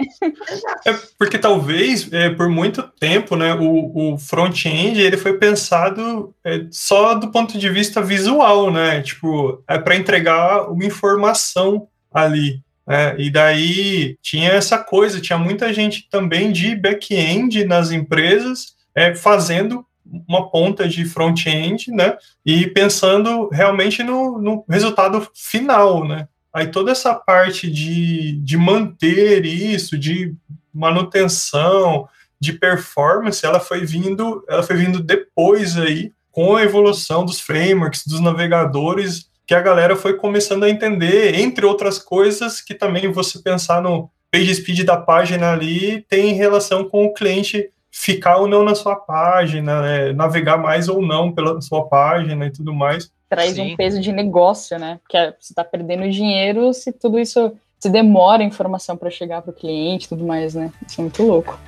É 0.85 0.93
porque 1.17 1.37
talvez, 1.37 2.11
é, 2.11 2.29
por 2.29 2.47
muito 2.49 2.83
tempo, 2.83 3.35
né, 3.35 3.53
o, 3.53 4.13
o 4.13 4.17
front-end 4.17 4.99
ele 4.99 5.17
foi 5.17 5.37
pensado 5.37 6.33
é, 6.43 6.65
só 6.71 7.13
do 7.15 7.31
ponto 7.31 7.57
de 7.57 7.69
vista 7.69 8.01
visual, 8.01 8.71
né? 8.71 9.01
Tipo, 9.01 9.63
é 9.67 9.77
para 9.77 9.95
entregar 9.95 10.69
uma 10.71 10.85
informação 10.85 11.87
ali. 12.13 12.61
né? 12.85 13.15
E 13.17 13.29
daí 13.29 14.17
tinha 14.21 14.51
essa 14.51 14.77
coisa, 14.77 15.21
tinha 15.21 15.37
muita 15.37 15.73
gente 15.73 16.07
também 16.09 16.51
de 16.51 16.75
back-end 16.75 17.65
nas 17.65 17.91
empresas 17.91 18.75
é, 18.95 19.13
fazendo 19.15 19.85
uma 20.27 20.49
ponta 20.49 20.87
de 20.87 21.05
front-end, 21.05 21.91
né? 21.91 22.15
E 22.45 22.67
pensando 22.67 23.49
realmente 23.49 24.01
no, 24.03 24.39
no 24.39 24.65
resultado 24.69 25.27
final, 25.35 26.07
né? 26.07 26.27
Aí 26.53 26.67
toda 26.67 26.91
essa 26.91 27.13
parte 27.13 27.69
de, 27.69 28.33
de 28.33 28.57
manter 28.57 29.45
isso, 29.45 29.97
de 29.97 30.33
manutenção, 30.73 32.07
de 32.39 32.53
performance, 32.53 33.45
ela 33.45 33.59
foi 33.59 33.85
vindo, 33.85 34.43
ela 34.47 34.63
foi 34.63 34.75
vindo 34.75 35.01
depois 35.01 35.77
aí, 35.77 36.11
com 36.31 36.55
a 36.55 36.63
evolução 36.63 37.25
dos 37.25 37.39
frameworks, 37.39 38.05
dos 38.05 38.19
navegadores, 38.19 39.29
que 39.45 39.55
a 39.55 39.61
galera 39.61 39.95
foi 39.95 40.15
começando 40.15 40.63
a 40.63 40.69
entender, 40.69 41.35
entre 41.35 41.65
outras 41.65 41.97
coisas, 41.97 42.61
que 42.61 42.75
também 42.75 43.11
você 43.11 43.39
pensar 43.39 43.81
no 43.81 44.09
page 44.31 44.53
speed 44.55 44.83
da 44.83 44.97
página 44.97 45.51
ali 45.51 46.05
tem 46.09 46.33
relação 46.33 46.83
com 46.83 47.05
o 47.05 47.13
cliente 47.13 47.69
ficar 47.89 48.37
ou 48.37 48.47
não 48.47 48.63
na 48.63 48.75
sua 48.75 48.95
página, 48.95 49.81
né, 49.81 50.13
navegar 50.13 50.57
mais 50.57 50.87
ou 50.87 51.01
não 51.01 51.31
pela 51.31 51.59
sua 51.61 51.87
página 51.87 52.45
e 52.45 52.51
tudo 52.51 52.73
mais. 52.73 53.11
Traz 53.29 53.55
Sim. 53.55 53.73
um 53.73 53.75
peso 53.75 53.99
de 53.99 54.11
negócio, 54.11 54.79
né? 54.79 54.99
Porque 55.03 55.17
você 55.39 55.51
está 55.51 55.63
perdendo 55.63 56.09
dinheiro 56.09 56.73
se 56.73 56.93
tudo 56.93 57.19
isso 57.19 57.51
se 57.77 57.89
demora 57.89 58.41
a 58.41 58.45
informação 58.45 58.95
para 58.95 59.09
chegar 59.09 59.41
para 59.41 59.51
o 59.51 59.53
cliente 59.53 60.05
e 60.05 60.09
tudo 60.09 60.25
mais, 60.25 60.55
né? 60.55 60.71
Isso 60.87 61.01
é 61.01 61.03
muito 61.03 61.23
louco. 61.23 61.59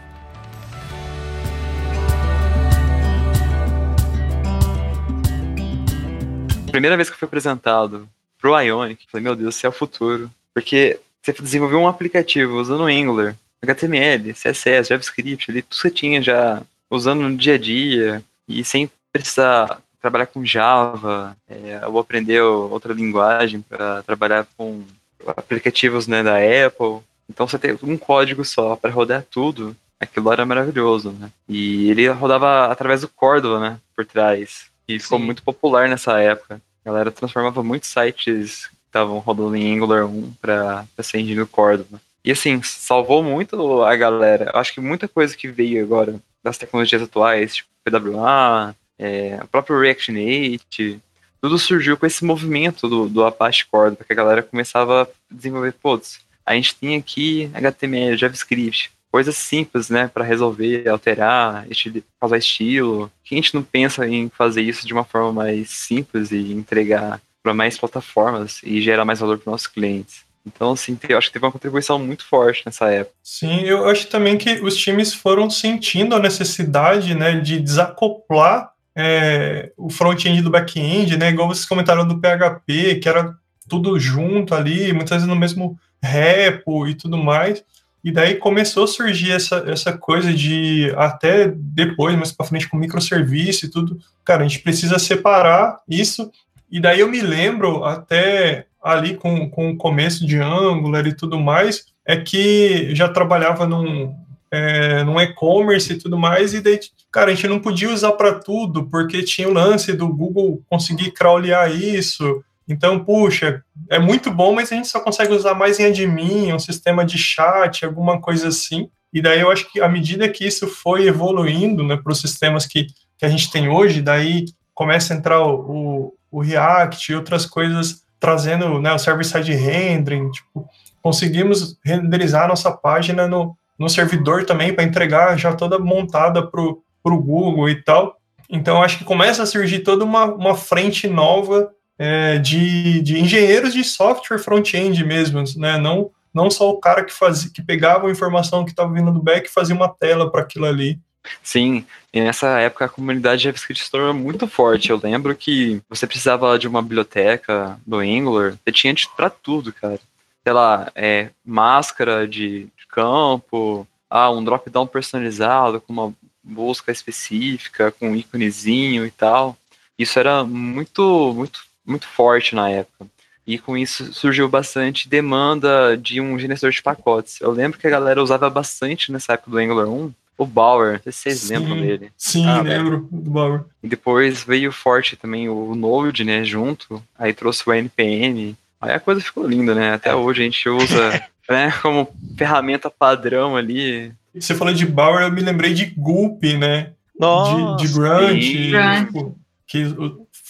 Primeira 6.71 6.95
vez 6.95 7.09
que 7.09 7.15
eu 7.15 7.19
fui 7.19 7.25
apresentado 7.25 8.07
pro 8.39 8.57
Ionic, 8.57 9.05
falei, 9.11 9.23
meu 9.23 9.35
Deus, 9.35 9.55
isso 9.55 9.65
é 9.65 9.69
o 9.69 9.73
futuro. 9.73 10.31
Porque 10.53 10.99
você 11.21 11.33
desenvolveu 11.33 11.79
um 11.79 11.87
aplicativo 11.87 12.57
usando 12.57 12.85
Angular, 12.85 13.35
HTML, 13.61 14.33
CSS, 14.33 14.89
JavaScript, 14.89 15.51
ali, 15.51 15.61
tudo 15.61 15.75
você 15.75 15.91
tinha 15.91 16.21
já 16.21 16.61
usando 16.89 17.21
no 17.21 17.35
dia 17.35 17.55
a 17.55 17.57
dia 17.57 18.23
e 18.47 18.63
sem 18.63 18.89
precisar 19.11 19.81
trabalhar 20.01 20.27
com 20.27 20.45
Java, 20.45 21.35
é, 21.49 21.85
ou 21.87 21.99
aprender 21.99 22.41
outra 22.41 22.93
linguagem 22.93 23.61
para 23.61 24.01
trabalhar 24.03 24.47
com 24.57 24.83
aplicativos 25.27 26.07
né, 26.07 26.23
da 26.23 26.37
Apple. 26.37 27.03
Então 27.29 27.47
você 27.47 27.59
tem 27.59 27.77
um 27.83 27.97
código 27.97 28.43
só 28.43 28.75
para 28.75 28.91
rodar 28.91 29.25
tudo. 29.29 29.75
Aquilo 29.99 30.31
era 30.31 30.45
maravilhoso, 30.45 31.11
né? 31.11 31.29
E 31.47 31.89
ele 31.89 32.07
rodava 32.07 32.71
através 32.71 33.01
do 33.01 33.09
Cordova, 33.09 33.59
né? 33.59 33.77
Por 33.95 34.05
trás. 34.05 34.67
E 34.87 34.97
ficou 34.97 35.19
Sim. 35.19 35.25
muito 35.25 35.43
popular 35.43 35.89
nessa 35.89 36.19
época. 36.19 36.61
A 36.85 36.89
galera 36.89 37.11
transformava 37.11 37.61
muitos 37.61 37.89
sites 37.89 38.67
que 38.67 38.75
estavam 38.87 39.19
rodando 39.19 39.55
em 39.57 39.75
Angular 39.75 40.05
1 40.05 40.33
para 40.41 40.85
ser 41.01 41.19
engine 41.19 41.41
do 41.41 41.47
Cordova. 41.47 42.01
E 42.23 42.31
assim, 42.31 42.61
salvou 42.63 43.21
muito 43.21 43.83
a 43.83 43.95
galera. 43.95 44.51
Eu 44.53 44.59
acho 44.59 44.73
que 44.73 44.81
muita 44.81 45.07
coisa 45.07 45.35
que 45.35 45.49
veio 45.49 45.83
agora 45.83 46.19
das 46.43 46.57
tecnologias 46.57 47.01
atuais, 47.01 47.55
tipo 47.55 47.69
PWA, 47.83 48.75
é, 48.99 49.39
o 49.41 49.47
próprio 49.47 49.79
React 49.79 50.11
Native, 50.11 51.01
tudo 51.41 51.57
surgiu 51.57 51.95
com 51.97 52.05
esse 52.05 52.23
movimento 52.25 52.87
do, 52.87 53.07
do 53.07 53.25
Apache 53.25 53.65
Cordova, 53.65 54.03
que 54.03 54.11
a 54.11 54.15
galera 54.15 54.43
começava 54.43 55.03
a 55.03 55.07
desenvolver, 55.33 55.73
putz, 55.81 56.19
a 56.45 56.53
gente 56.53 56.75
tem 56.75 56.97
aqui 56.97 57.49
HTML, 57.53 58.17
JavaScript, 58.17 58.91
coisas 59.11 59.37
simples, 59.37 59.89
né, 59.89 60.09
para 60.11 60.23
resolver, 60.25 60.87
alterar, 60.89 61.65
esti- 61.69 62.03
causar 62.19 62.37
estilo. 62.37 63.11
Que 63.23 63.35
a 63.35 63.37
gente 63.37 63.55
não 63.55 63.63
pensa 63.63 64.07
em 64.07 64.29
fazer 64.29 64.61
isso 64.61 64.85
de 64.85 64.93
uma 64.93 65.03
forma 65.03 65.31
mais 65.31 65.69
simples 65.69 66.31
e 66.31 66.51
entregar 66.51 67.21
para 67.41 67.53
mais 67.53 67.77
plataformas 67.77 68.61
e 68.63 68.81
gerar 68.81 69.05
mais 69.05 69.19
valor 69.19 69.37
para 69.37 69.51
nossos 69.51 69.67
clientes. 69.67 70.23
Então, 70.45 70.71
assim, 70.71 70.97
eu 71.07 71.17
acho 71.17 71.27
que 71.27 71.33
teve 71.33 71.45
uma 71.45 71.51
contribuição 71.51 71.99
muito 71.99 72.25
forte 72.25 72.63
nessa 72.65 72.89
época. 72.89 73.15
Sim, 73.23 73.61
eu 73.61 73.87
acho 73.87 74.07
também 74.07 74.37
que 74.37 74.53
os 74.61 74.75
times 74.75 75.13
foram 75.13 75.49
sentindo 75.49 76.15
a 76.15 76.19
necessidade 76.19 77.13
né, 77.13 77.39
de 77.39 77.59
desacoplar 77.59 78.71
é, 79.01 79.71
o 79.77 79.89
front-end 79.89 80.41
do 80.41 80.49
back-end, 80.49 81.17
né, 81.17 81.29
igual 81.29 81.47
vocês 81.47 81.65
comentaram 81.65 82.05
do 82.05 82.19
PHP, 82.19 82.95
que 82.95 83.07
era 83.07 83.33
tudo 83.67 83.97
junto 83.97 84.53
ali, 84.53 84.91
muitas 84.91 85.11
vezes 85.11 85.27
no 85.27 85.35
mesmo 85.35 85.79
repo 86.03 86.85
e 86.85 86.93
tudo 86.95 87.17
mais. 87.17 87.63
E 88.03 88.11
daí 88.11 88.35
começou 88.35 88.83
a 88.83 88.87
surgir 88.87 89.31
essa, 89.31 89.63
essa 89.67 89.97
coisa 89.97 90.33
de, 90.33 90.93
até 90.97 91.47
depois, 91.47 92.15
mais 92.17 92.31
para 92.31 92.45
frente, 92.45 92.67
com 92.67 92.77
microserviço 92.77 93.65
e 93.65 93.69
tudo. 93.69 93.97
Cara, 94.25 94.43
a 94.43 94.47
gente 94.47 94.59
precisa 94.63 94.99
separar 94.99 95.79
isso. 95.87 96.29
E 96.69 96.79
daí 96.81 96.99
eu 96.99 97.09
me 97.09 97.21
lembro, 97.21 97.85
até 97.85 98.65
ali 98.81 99.15
com, 99.15 99.49
com 99.49 99.71
o 99.71 99.77
começo 99.77 100.25
de 100.25 100.37
Angular 100.37 101.05
e 101.07 101.15
tudo 101.15 101.39
mais, 101.39 101.85
é 102.05 102.17
que 102.17 102.93
já 102.95 103.07
trabalhava 103.07 103.65
num, 103.65 104.13
é, 104.51 105.03
num 105.03 105.19
e-commerce 105.19 105.93
e 105.93 105.97
tudo 105.97 106.17
mais, 106.17 106.53
e 106.53 106.61
daí, 106.61 106.79
cara, 107.11 107.31
a 107.31 107.33
gente 107.33 107.47
não 107.47 107.59
podia 107.59 107.89
usar 107.89 108.11
para 108.13 108.33
tudo, 108.33 108.85
porque 108.85 109.23
tinha 109.23 109.47
o 109.47 109.53
lance 109.53 109.93
do 109.93 110.07
Google 110.07 110.61
conseguir 110.69 111.11
crawlear 111.11 111.71
isso. 111.71 112.43
Então, 112.67 113.03
puxa, 113.03 113.63
é 113.89 113.97
muito 113.97 114.29
bom, 114.29 114.53
mas 114.53 114.71
a 114.71 114.75
gente 114.75 114.87
só 114.87 114.99
consegue 114.99 115.33
usar 115.33 115.55
mais 115.55 115.79
em 115.79 115.85
admin, 115.85 116.53
um 116.53 116.59
sistema 116.59 117.03
de 117.03 117.17
chat, 117.17 117.83
alguma 117.83 118.21
coisa 118.21 118.49
assim. 118.49 118.89
E 119.11 119.21
daí 119.21 119.39
eu 119.39 119.51
acho 119.51 119.71
que 119.71 119.81
à 119.81 119.89
medida 119.89 120.29
que 120.29 120.45
isso 120.45 120.67
foi 120.67 121.07
evoluindo 121.07 121.83
né, 121.83 121.97
para 121.97 122.11
os 122.11 122.21
sistemas 122.21 122.67
que, 122.67 122.87
que 123.17 123.25
a 123.25 123.29
gente 123.29 123.51
tem 123.51 123.67
hoje, 123.67 124.01
daí 124.01 124.45
começa 124.73 125.13
a 125.13 125.17
entrar 125.17 125.41
o, 125.41 125.55
o, 125.59 126.13
o 126.31 126.41
React 126.41 127.11
e 127.11 127.15
outras 127.15 127.45
coisas 127.45 128.03
trazendo 128.19 128.79
né, 128.79 128.93
o 128.93 128.99
server-side 128.99 129.53
rendering, 129.53 130.29
tipo, 130.29 130.67
conseguimos 131.01 131.77
renderizar 131.83 132.43
a 132.43 132.49
nossa 132.49 132.71
página 132.71 133.27
no, 133.27 133.57
no 133.77 133.89
servidor 133.89 134.45
também 134.45 134.73
para 134.73 134.83
entregar 134.83 135.37
já 135.37 135.53
toda 135.53 135.79
montada 135.79 136.45
para 136.45 136.61
o 136.61 136.81
Google 137.03 137.69
e 137.69 137.81
tal. 137.81 138.17
Então, 138.49 138.81
acho 138.81 138.97
que 138.97 139.03
começa 139.03 139.43
a 139.43 139.45
surgir 139.45 139.79
toda 139.79 140.03
uma, 140.03 140.25
uma 140.25 140.55
frente 140.55 141.07
nova 141.07 141.71
é, 141.97 142.37
de, 142.37 143.01
de 143.01 143.19
engenheiros 143.19 143.73
de 143.73 143.83
software 143.83 144.39
front-end 144.39 145.03
mesmo, 145.03 145.43
né? 145.57 145.77
não, 145.77 146.09
não 146.33 146.49
só 146.49 146.69
o 146.69 146.79
cara 146.79 147.03
que 147.03 147.13
fazia, 147.13 147.51
que 147.53 147.61
pegava 147.61 148.07
a 148.07 148.11
informação 148.11 148.63
que 148.63 148.71
estava 148.71 148.93
vindo 148.93 149.11
do 149.11 149.21
back 149.21 149.47
e 149.47 149.53
fazia 149.53 149.75
uma 149.75 149.89
tela 149.89 150.31
para 150.31 150.41
aquilo 150.41 150.65
ali. 150.65 150.99
Sim, 151.43 151.85
e 152.13 152.21
nessa 152.21 152.59
época 152.59 152.85
a 152.85 152.89
comunidade 152.89 153.43
JavaScript 153.43 153.83
se 153.83 153.91
tornou 153.91 154.13
muito 154.13 154.47
forte. 154.47 154.89
Eu 154.89 154.99
lembro 155.01 155.35
que 155.35 155.81
você 155.89 156.07
precisava 156.07 156.57
de 156.57 156.67
uma 156.67 156.81
biblioteca 156.81 157.79
do 157.85 157.97
Angular, 157.97 158.53
você 158.53 158.71
tinha 158.71 158.95
para 159.15 159.29
tudo, 159.29 159.73
cara. 159.73 159.99
Sei 160.43 160.53
lá, 160.53 160.89
é, 160.95 161.29
máscara 161.45 162.27
de, 162.27 162.63
de 162.63 162.87
campo, 162.87 163.85
ah, 164.09 164.31
um 164.31 164.43
drop-down 164.43 164.87
personalizado 164.87 165.81
com 165.81 165.93
uma 165.93 166.13
busca 166.43 166.91
específica, 166.91 167.91
com 167.91 168.11
um 168.11 168.15
íconezinho 168.15 169.05
e 169.05 169.11
tal. 169.11 169.57
Isso 169.97 170.17
era 170.17 170.43
muito, 170.43 171.33
muito, 171.35 171.61
muito 171.85 172.07
forte 172.07 172.55
na 172.55 172.69
época. 172.69 173.07
E 173.45 173.57
com 173.57 173.75
isso 173.75 174.13
surgiu 174.13 174.47
bastante 174.47 175.09
demanda 175.09 175.97
de 175.97 176.21
um 176.21 176.37
gerenciador 176.37 176.71
de 176.71 176.81
pacotes. 176.81 177.41
Eu 177.41 177.51
lembro 177.51 177.79
que 177.79 177.87
a 177.87 177.89
galera 177.89 178.21
usava 178.21 178.49
bastante 178.49 179.11
nessa 179.11 179.33
época 179.33 179.51
do 179.51 179.57
Angular 179.57 179.87
1 179.87 180.13
o 180.39 180.45
Bauer, 180.45 181.01
não 181.05 181.11
sei 181.11 181.11
se 181.11 181.19
vocês 181.19 181.39
sim, 181.39 181.57
lembram 181.57 181.81
dele. 181.81 182.11
Sim, 182.17 182.47
ah, 182.47 182.61
lembro 182.61 183.07
do 183.11 183.29
Bauer. 183.29 183.65
E 183.83 183.89
depois 183.89 184.41
veio 184.41 184.71
forte 184.71 185.17
também 185.17 185.49
o 185.49 185.75
Node, 185.75 186.23
né, 186.23 186.45
junto. 186.45 187.03
Aí 187.17 187.33
trouxe 187.33 187.69
o 187.69 187.73
NPM. 187.73 188.55
Aí 188.79 188.93
a 188.93 188.99
coisa 189.01 189.19
ficou 189.19 189.45
linda, 189.45 189.75
né? 189.75 189.93
Até 189.93 190.11
é. 190.11 190.15
hoje 190.15 190.41
a 190.41 190.45
gente 190.45 190.69
usa 190.69 191.27
né, 191.49 191.73
como 191.81 192.07
ferramenta 192.37 192.89
padrão 192.89 193.57
ali. 193.57 194.13
Você 194.33 194.55
falou 194.55 194.73
de 194.73 194.85
Bauer, 194.85 195.23
eu 195.23 195.31
me 195.31 195.41
lembrei 195.41 195.73
de 195.73 195.85
Gulp, 195.85 196.43
né? 196.43 196.91
Nossa, 197.19 197.77
de, 197.77 197.87
de 197.87 197.93
Grunt, 197.93 199.05
tipo, 199.05 199.37
que 199.67 199.83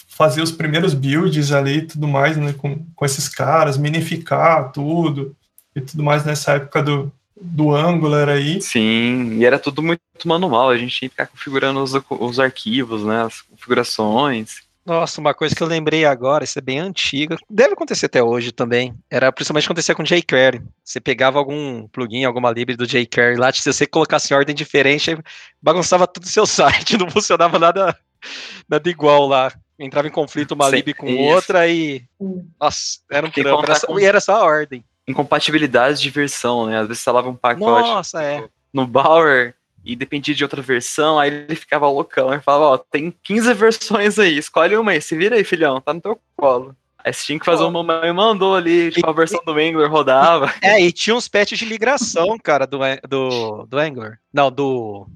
fazia 0.09 0.43
os 0.43 0.51
primeiros 0.51 0.93
builds 0.93 1.51
ali 1.51 1.77
e 1.77 1.87
tudo 1.87 2.07
mais, 2.07 2.37
né? 2.37 2.53
Com, 2.53 2.85
com 2.95 3.05
esses 3.05 3.27
caras, 3.27 3.77
minificar 3.77 4.71
tudo 4.71 5.35
e 5.75 5.81
tudo 5.81 6.03
mais 6.03 6.25
nessa 6.25 6.53
época 6.53 6.83
do, 6.83 7.11
do 7.39 7.73
Angular 7.73 8.29
aí. 8.29 8.61
Sim, 8.61 9.37
e 9.37 9.45
era 9.45 9.57
tudo 9.57 9.81
muito 9.81 10.01
manual, 10.25 10.69
a 10.69 10.77
gente 10.77 10.95
tinha 10.95 11.09
que 11.09 11.13
ficar 11.15 11.27
configurando 11.27 11.81
os, 11.81 11.93
os 12.09 12.39
arquivos, 12.39 13.03
né, 13.03 13.23
as 13.23 13.41
configurações. 13.41 14.68
Nossa, 14.89 15.21
uma 15.21 15.35
coisa 15.35 15.55
que 15.55 15.61
eu 15.61 15.67
lembrei 15.67 16.03
agora, 16.03 16.43
isso 16.43 16.57
é 16.57 16.61
bem 16.61 16.79
antiga, 16.79 17.37
deve 17.47 17.73
acontecer 17.73 18.07
até 18.07 18.23
hoje 18.23 18.51
também, 18.51 18.93
era 19.09 19.31
principalmente 19.31 19.65
acontecer 19.65 19.93
com 19.93 20.03
jQuery. 20.03 20.63
Você 20.83 20.99
pegava 20.99 21.37
algum 21.37 21.87
plugin, 21.89 22.23
alguma 22.23 22.51
lib 22.51 22.75
do 22.75 22.87
jQuery 22.87 23.37
lá, 23.37 23.53
se 23.53 23.71
você 23.71 23.85
colocasse 23.85 24.33
em 24.33 24.35
ordem 24.35 24.55
diferente, 24.55 25.15
bagunçava 25.61 26.07
tudo 26.07 26.23
o 26.23 26.27
seu 26.27 26.45
site, 26.47 26.97
não 26.97 27.09
funcionava 27.09 27.59
nada, 27.59 27.95
nada 28.67 28.89
igual 28.89 29.27
lá. 29.27 29.53
Entrava 29.77 30.07
em 30.07 30.11
conflito 30.11 30.53
uma 30.53 30.69
Sim, 30.69 30.77
lib 30.77 30.93
com 30.95 31.07
isso. 31.07 31.21
outra 31.21 31.67
e. 31.67 32.03
Nossa, 32.59 32.99
era 33.09 33.25
um 33.25 33.31
trampo. 33.31 33.63
Era 33.63 33.75
só, 33.75 33.99
E 33.99 34.03
era 34.03 34.19
só 34.19 34.35
a 34.35 34.43
ordem 34.43 34.83
incompatibilidades 35.07 35.99
de 35.99 36.09
versão, 36.11 36.67
né? 36.67 36.77
Às 36.77 36.87
vezes 36.87 36.99
instalava 36.99 37.29
um 37.29 37.35
pacote 37.35 37.89
Nossa, 37.89 38.21
é. 38.21 38.47
no 38.71 38.85
Bower 38.85 39.55
e 39.83 39.95
dependia 39.95 40.35
de 40.35 40.43
outra 40.43 40.61
versão, 40.61 41.19
aí 41.19 41.29
ele 41.29 41.55
ficava 41.55 41.89
loucão 41.89 42.33
e 42.33 42.41
falava, 42.41 42.65
ó, 42.65 42.77
tem 42.77 43.13
15 43.23 43.53
versões 43.53 44.19
aí, 44.19 44.37
escolhe 44.37 44.75
uma 44.75 44.91
aí, 44.91 45.01
se 45.01 45.15
vira 45.15 45.35
aí, 45.35 45.43
filhão, 45.43 45.81
tá 45.81 45.93
no 45.93 46.01
teu 46.01 46.19
colo. 46.35 46.75
Aí 47.03 47.13
você 47.13 47.25
tinha 47.25 47.39
que 47.39 47.45
fazer 47.45 47.63
uma 47.63 47.81
mãe 47.81 48.11
mandou 48.11 48.55
ali, 48.55 48.91
tipo, 48.91 49.09
a 49.09 49.13
versão 49.13 49.39
do 49.45 49.53
Angular 49.53 49.89
rodava. 49.89 50.53
É, 50.61 50.81
e 50.81 50.91
tinha 50.91 51.15
uns 51.15 51.29
patches 51.29 51.57
de 51.57 51.65
migração, 51.65 52.37
cara, 52.37 52.67
do, 52.67 52.77
do, 53.07 53.65
do 53.65 53.77
Angular. 53.77 54.19
Não, 54.33 54.51
do 54.51 55.07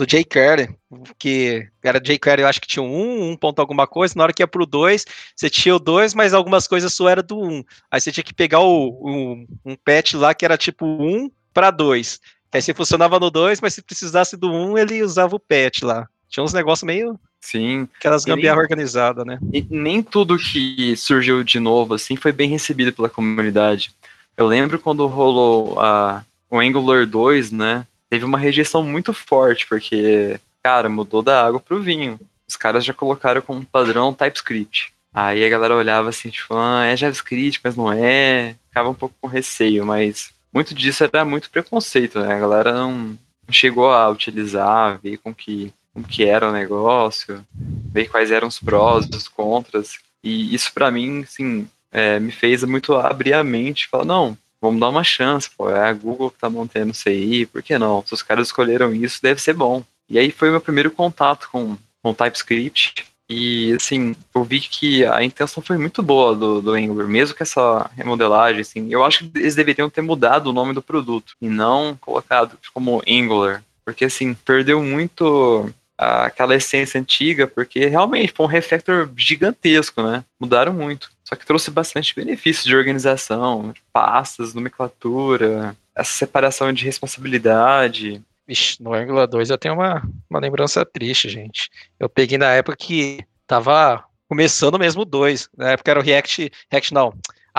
do 0.00 0.06
jQuery, 0.06 0.74
que 1.18 1.68
era 1.84 2.00
jQuery, 2.00 2.40
eu 2.40 2.48
acho 2.48 2.58
que 2.58 2.66
tinha 2.66 2.82
um, 2.82 3.32
um 3.32 3.36
ponto 3.36 3.60
alguma 3.60 3.86
coisa, 3.86 4.14
na 4.16 4.22
hora 4.22 4.32
que 4.32 4.42
ia 4.42 4.48
pro 4.48 4.64
2, 4.64 5.04
você 5.36 5.50
tinha 5.50 5.76
o 5.76 5.78
2, 5.78 6.14
mas 6.14 6.32
algumas 6.32 6.66
coisas 6.66 6.94
só 6.94 7.06
era 7.06 7.22
do 7.22 7.38
1. 7.38 7.46
Um. 7.46 7.64
Aí 7.90 8.00
você 8.00 8.10
tinha 8.10 8.24
que 8.24 8.32
pegar 8.32 8.60
o, 8.60 8.88
o, 8.88 9.46
um 9.62 9.76
patch 9.76 10.14
lá 10.14 10.34
que 10.34 10.46
era 10.46 10.56
tipo 10.56 10.86
1 10.86 11.30
para 11.52 11.70
2. 11.70 12.18
Aí 12.52 12.60
você 12.60 12.74
funcionava 12.74 13.18
no 13.20 13.30
2, 13.30 13.60
mas 13.60 13.74
se 13.74 13.82
precisasse 13.82 14.36
do 14.36 14.50
1, 14.50 14.70
um, 14.70 14.78
ele 14.78 15.02
usava 15.02 15.36
o 15.36 15.40
patch 15.40 15.82
lá. 15.82 16.08
Tinha 16.28 16.44
uns 16.44 16.52
negócios 16.52 16.86
meio. 16.86 17.18
Sim. 17.40 17.88
Aquelas 17.96 18.24
gambiarra 18.24 18.60
organizadas, 18.60 19.24
né? 19.24 19.38
E 19.52 19.64
nem 19.70 20.02
tudo 20.02 20.36
que 20.36 20.96
surgiu 20.96 21.42
de 21.42 21.58
novo, 21.58 21.94
assim, 21.94 22.16
foi 22.16 22.32
bem 22.32 22.48
recebido 22.48 22.92
pela 22.92 23.08
comunidade. 23.08 23.92
Eu 24.36 24.46
lembro 24.46 24.78
quando 24.78 25.06
rolou 25.06 25.78
a, 25.80 26.24
o 26.50 26.58
Angular 26.58 27.06
2, 27.06 27.52
né? 27.52 27.86
teve 28.10 28.24
uma 28.24 28.36
rejeição 28.36 28.82
muito 28.82 29.14
forte, 29.14 29.66
porque, 29.66 30.38
cara, 30.62 30.88
mudou 30.88 31.22
da 31.22 31.46
água 31.46 31.60
pro 31.60 31.80
vinho. 31.80 32.18
Os 32.46 32.56
caras 32.56 32.84
já 32.84 32.92
colocaram 32.92 33.40
como 33.40 33.64
padrão 33.64 34.12
TypeScript. 34.12 34.92
Aí 35.14 35.44
a 35.44 35.48
galera 35.48 35.76
olhava 35.76 36.08
assim, 36.08 36.28
tipo, 36.28 36.54
ah, 36.54 36.84
é 36.84 36.96
JavaScript, 36.96 37.60
mas 37.62 37.76
não 37.76 37.92
é. 37.92 38.56
Ficava 38.68 38.90
um 38.90 38.94
pouco 38.94 39.14
com 39.20 39.28
receio, 39.28 39.86
mas 39.86 40.32
muito 40.52 40.74
disso 40.74 41.04
era 41.04 41.24
muito 41.24 41.50
preconceito, 41.50 42.20
né? 42.20 42.34
A 42.34 42.38
galera 42.38 42.72
não, 42.72 43.18
chegou 43.50 43.90
a 43.90 44.08
utilizar, 44.08 44.98
ver 45.00 45.18
com 45.18 45.34
que, 45.34 45.72
com 45.92 46.02
que 46.02 46.24
era 46.24 46.48
o 46.48 46.52
negócio, 46.52 47.44
ver 47.54 48.08
quais 48.08 48.30
eram 48.30 48.48
os 48.48 48.58
prós, 48.58 49.06
os 49.06 49.28
contras. 49.28 49.98
E 50.22 50.54
isso 50.54 50.72
para 50.72 50.90
mim, 50.90 51.22
assim, 51.22 51.68
é, 51.90 52.18
me 52.20 52.32
fez 52.32 52.62
muito 52.64 52.94
abrir 52.94 53.34
a 53.34 53.42
mente, 53.42 53.88
falar, 53.88 54.04
não, 54.04 54.36
vamos 54.60 54.80
dar 54.80 54.88
uma 54.88 55.04
chance, 55.04 55.50
pô, 55.56 55.70
é 55.70 55.88
a 55.88 55.92
Google 55.92 56.30
que 56.30 56.38
tá 56.38 56.50
mantendo 56.50 56.92
isso 56.92 57.08
aí, 57.08 57.46
por 57.46 57.62
que 57.62 57.78
não? 57.78 58.04
Se 58.06 58.14
os 58.14 58.22
caras 58.22 58.48
escolheram 58.48 58.94
isso, 58.94 59.22
deve 59.22 59.40
ser 59.40 59.54
bom. 59.54 59.82
E 60.08 60.18
aí 60.18 60.30
foi 60.30 60.50
meu 60.50 60.60
primeiro 60.60 60.90
contato 60.90 61.48
com, 61.50 61.76
com 62.02 62.14
TypeScript, 62.14 63.06
e 63.30 63.72
assim, 63.74 64.16
eu 64.34 64.42
vi 64.42 64.60
que 64.60 65.04
a 65.06 65.22
intenção 65.22 65.62
foi 65.62 65.78
muito 65.78 66.02
boa 66.02 66.34
do, 66.34 66.60
do 66.60 66.72
Angular, 66.72 67.06
mesmo 67.06 67.36
com 67.36 67.44
essa 67.44 67.88
remodelagem, 67.96 68.60
assim, 68.60 68.88
eu 68.90 69.04
acho 69.04 69.30
que 69.30 69.38
eles 69.38 69.54
deveriam 69.54 69.88
ter 69.88 70.02
mudado 70.02 70.48
o 70.48 70.52
nome 70.52 70.74
do 70.74 70.82
produto, 70.82 71.34
e 71.40 71.48
não 71.48 71.96
colocado 72.00 72.58
como 72.74 73.02
Angular, 73.08 73.62
porque 73.84 74.04
assim, 74.04 74.34
perdeu 74.34 74.82
muito 74.82 75.72
aquela 75.96 76.56
essência 76.56 76.98
antiga, 76.98 77.46
porque 77.46 77.86
realmente 77.86 78.32
foi 78.34 78.46
um 78.46 78.48
refactor 78.48 79.10
gigantesco, 79.14 80.02
né? 80.02 80.24
Mudaram 80.40 80.72
muito. 80.72 81.10
Só 81.22 81.36
que 81.36 81.44
trouxe 81.44 81.70
bastante 81.70 82.14
benefícios 82.16 82.64
de 82.64 82.74
organização, 82.74 83.70
de 83.72 83.82
pastas, 83.92 84.54
nomenclatura, 84.54 85.76
essa 85.94 86.12
separação 86.12 86.72
de 86.72 86.84
responsabilidade. 86.86 88.22
Vixe, 88.50 88.82
no 88.82 88.92
Angular 88.92 89.28
2 89.28 89.50
eu 89.50 89.58
tenho 89.58 89.74
uma, 89.74 90.02
uma 90.28 90.40
lembrança 90.40 90.84
triste, 90.84 91.28
gente. 91.28 91.70
Eu 92.00 92.08
peguei 92.08 92.36
na 92.36 92.52
época 92.52 92.76
que 92.76 93.24
tava 93.46 94.04
começando 94.28 94.76
mesmo 94.76 95.02
o 95.02 95.04
2. 95.04 95.48
Na 95.56 95.70
época 95.70 95.90
era 95.92 96.00
o 96.00 96.02
React, 96.02 96.50
React 96.68 96.92
não, 96.92 97.14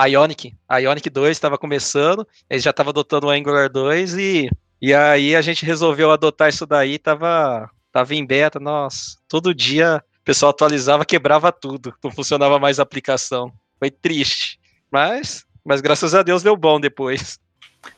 Ionic. 0.06 0.54
Ionic 0.70 1.08
2 1.08 1.30
estava 1.30 1.56
começando, 1.56 2.28
eles 2.50 2.62
já 2.62 2.70
estavam 2.70 2.90
adotando 2.90 3.26
o 3.26 3.30
Angular 3.30 3.70
2 3.70 4.14
e, 4.18 4.50
e 4.82 4.92
aí 4.92 5.34
a 5.34 5.40
gente 5.40 5.64
resolveu 5.64 6.10
adotar 6.10 6.50
isso 6.50 6.66
daí, 6.66 6.98
tava 6.98 7.70
tava 7.90 8.14
em 8.14 8.24
beta, 8.24 8.58
nossa, 8.58 9.18
todo 9.28 9.54
dia 9.54 10.02
o 10.20 10.24
pessoal 10.24 10.50
atualizava, 10.50 11.04
quebrava 11.06 11.50
tudo, 11.50 11.94
não 12.04 12.10
funcionava 12.10 12.58
mais 12.58 12.78
a 12.78 12.82
aplicação. 12.82 13.50
Foi 13.78 13.90
triste, 13.90 14.60
mas, 14.90 15.44
mas 15.64 15.80
graças 15.80 16.14
a 16.14 16.22
Deus 16.22 16.42
deu 16.42 16.54
bom 16.54 16.78
depois. 16.78 17.38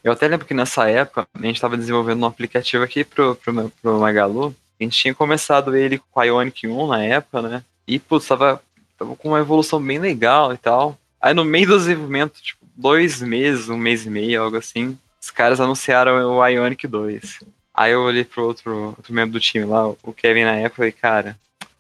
Eu 0.03 0.13
até 0.13 0.29
lembro 0.29 0.47
que 0.47 0.55
nessa 0.55 0.89
época 0.89 1.27
a 1.35 1.47
gente 1.47 1.57
estava 1.57 1.77
desenvolvendo 1.77 2.23
um 2.23 2.27
aplicativo 2.27 2.85
aqui 2.85 3.05
pro, 3.05 3.35
pro, 3.37 3.71
pro 3.83 4.01
Magalu. 4.01 4.55
A 4.81 4.85
gente 4.85 4.99
tinha 4.99 5.15
começado 5.15 5.77
ele 5.77 5.99
com 5.99 6.21
o 6.21 6.23
Ionic 6.23 6.67
1 6.67 6.87
na 6.87 7.03
época, 7.03 7.43
né? 7.43 7.65
E, 7.87 7.99
putz, 7.99 8.27
tava, 8.27 8.63
tava 8.99 9.15
com 9.17 9.29
uma 9.29 9.41
evolução 9.41 9.83
bem 9.83 9.99
legal 9.99 10.53
e 10.53 10.59
tal. 10.59 10.99
Aí 11.21 11.33
no 11.33 11.45
meio 11.45 11.69
do 11.69 11.79
desenvolvimento, 11.79 12.41
tipo, 12.43 12.65
dois 12.75 13.23
meses, 13.23 13.69
um 13.69 13.79
mês 13.79 14.05
e 14.05 14.11
meio, 14.11 14.43
algo 14.43 14.57
assim, 14.57 14.99
os 15.21 15.31
caras 15.31 15.61
anunciaram 15.61 16.37
o 16.37 16.47
Ionic 16.47 16.87
2. 16.87 17.41
Aí 17.73 17.93
eu 17.93 18.03
olhei 18.03 18.25
pro 18.25 18.45
outro, 18.45 18.95
outro 18.97 19.13
membro 19.13 19.33
do 19.33 19.41
time 19.41 19.65
lá, 19.65 19.89
o 19.89 20.13
Kevin 20.13 20.45
na 20.45 20.57
época, 20.57 20.75
e 20.75 20.77
falei, 20.77 20.93
cara, 20.93 21.39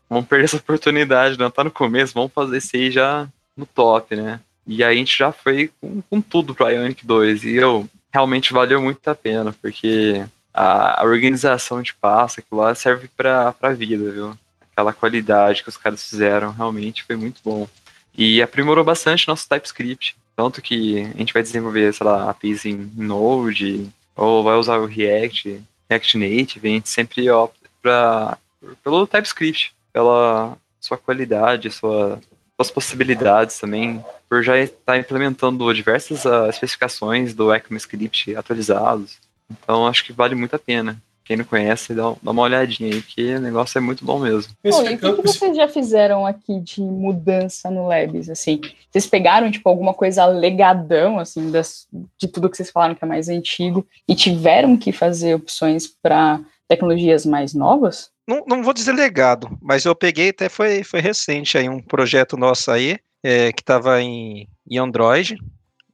vamos 0.09 0.27
perder 0.27 0.45
essa 0.45 0.57
oportunidade, 0.57 1.38
não 1.38 1.51
tá 1.51 1.62
no 1.62 1.71
começo, 1.71 2.14
vamos 2.14 2.33
fazer 2.33 2.59
isso 2.59 2.75
aí 2.75 2.90
já 2.90 3.29
no 3.57 3.67
top, 3.67 4.17
né? 4.17 4.40
E 4.67 4.83
aí 4.83 4.95
a 4.95 4.99
gente 4.99 5.17
já 5.17 5.31
foi 5.31 5.71
com, 5.81 6.01
com 6.03 6.21
tudo 6.21 6.55
pro 6.55 6.69
Ionic 6.69 7.07
2, 7.07 7.45
e 7.45 7.55
eu 7.57 7.88
realmente 8.14 8.53
valeu 8.53 8.81
muito 8.81 9.07
a 9.09 9.14
pena, 9.14 9.53
porque 9.61 10.24
a, 10.53 11.03
a 11.03 11.05
organização 11.05 11.83
de 11.83 11.92
passo, 11.92 12.38
aquilo 12.38 12.61
lá 12.61 12.72
serve 12.72 13.09
pra, 13.16 13.53
pra 13.53 13.74
vida, 13.74 14.09
viu? 14.12 14.38
Aquela 14.70 14.92
qualidade 14.92 15.64
que 15.64 15.68
os 15.68 15.77
caras 15.77 16.09
fizeram 16.09 16.53
realmente 16.53 17.03
foi 17.03 17.16
muito 17.16 17.40
bom. 17.44 17.68
E 18.16 18.40
aprimorou 18.40 18.85
bastante 18.85 19.27
nosso 19.27 19.48
TypeScript. 19.48 20.16
Tanto 20.37 20.62
que 20.62 21.00
a 21.00 21.18
gente 21.18 21.33
vai 21.33 21.42
desenvolver, 21.42 21.92
sei 21.92 22.07
lá, 22.07 22.31
APIs 22.31 22.64
em 22.64 22.88
Node, 22.96 23.90
ou 24.14 24.44
vai 24.44 24.55
usar 24.55 24.79
o 24.79 24.87
React 24.87 25.61
React 25.90 26.18
Native, 26.18 26.68
a 26.68 26.70
gente 26.70 26.88
sempre 26.88 27.29
opta 27.29 27.68
pra, 27.83 28.38
pelo 28.83 29.07
TypeScript, 29.07 29.74
pela 29.92 30.57
sua 30.81 30.96
qualidade, 30.96 31.70
sua, 31.70 32.20
suas 32.64 32.70
possibilidades 32.70 33.59
também, 33.59 34.03
por 34.29 34.42
já 34.42 34.59
estar 34.59 34.98
implementando 34.98 35.72
diversas 35.72 36.24
uh, 36.24 36.48
especificações 36.48 37.35
do 37.35 37.55
ECMAScript 37.55 38.35
atualizados. 38.35 39.18
Então 39.50 39.87
acho 39.87 40.05
que 40.05 40.12
vale 40.12 40.35
muito 40.35 40.57
a 40.57 40.59
pena. 40.59 40.96
quem 41.24 41.37
não 41.37 41.44
conhece, 41.44 41.94
dá, 41.94 42.14
dá 42.22 42.31
uma 42.31 42.42
olhadinha 42.42 42.92
aí, 42.92 43.03
que 43.03 43.35
o 43.35 43.40
negócio 43.40 43.79
é 43.79 43.81
muito 43.81 44.05
bom 44.05 44.18
mesmo. 44.18 44.53
Pô, 44.62 44.83
e 44.83 44.94
o 44.94 44.98
que, 44.98 45.12
que, 45.12 45.22
vocês 45.22 45.57
já 45.57 45.68
fizeram 45.68 46.27
aqui 46.27 46.61
de 46.61 46.81
mudança 46.81 47.70
no 47.70 47.87
Labs, 47.87 48.29
assim? 48.29 48.61
Vocês 48.90 49.07
pegaram, 49.07 49.50
tipo, 49.50 49.68
alguma 49.68 49.94
coisa 49.94 50.24
legadão, 50.27 51.18
assim, 51.18 51.50
das, 51.50 51.87
de 52.18 52.29
tudo 52.29 52.48
que 52.50 52.57
vocês 52.57 52.70
falaram 52.70 52.94
que 52.94 53.05
é 53.05 53.09
mais 53.09 53.29
antigo, 53.29 53.87
e 54.09 54.14
tiveram 54.14 54.77
que 54.77 54.92
fazer 54.92 55.35
opções 55.35 55.87
para 55.87 56.40
tecnologias 56.68 57.27
mais 57.27 57.55
novas? 57.55 58.11
Não, 58.27 58.44
não 58.46 58.62
vou 58.62 58.72
dizer 58.72 58.92
legado, 58.92 59.59
mas 59.61 59.85
eu 59.85 59.94
peguei, 59.94 60.31
até 60.31 60.48
foi, 60.48 60.83
foi 60.83 61.00
recente 61.00 61.59
aí, 61.59 61.68
um 61.68 61.81
projeto 61.81 62.37
nosso 62.37 62.70
aí, 62.70 62.98
é, 63.22 63.53
que 63.53 63.62
estava 63.62 64.00
em, 64.00 64.48
em 64.68 64.79
Android, 64.79 65.37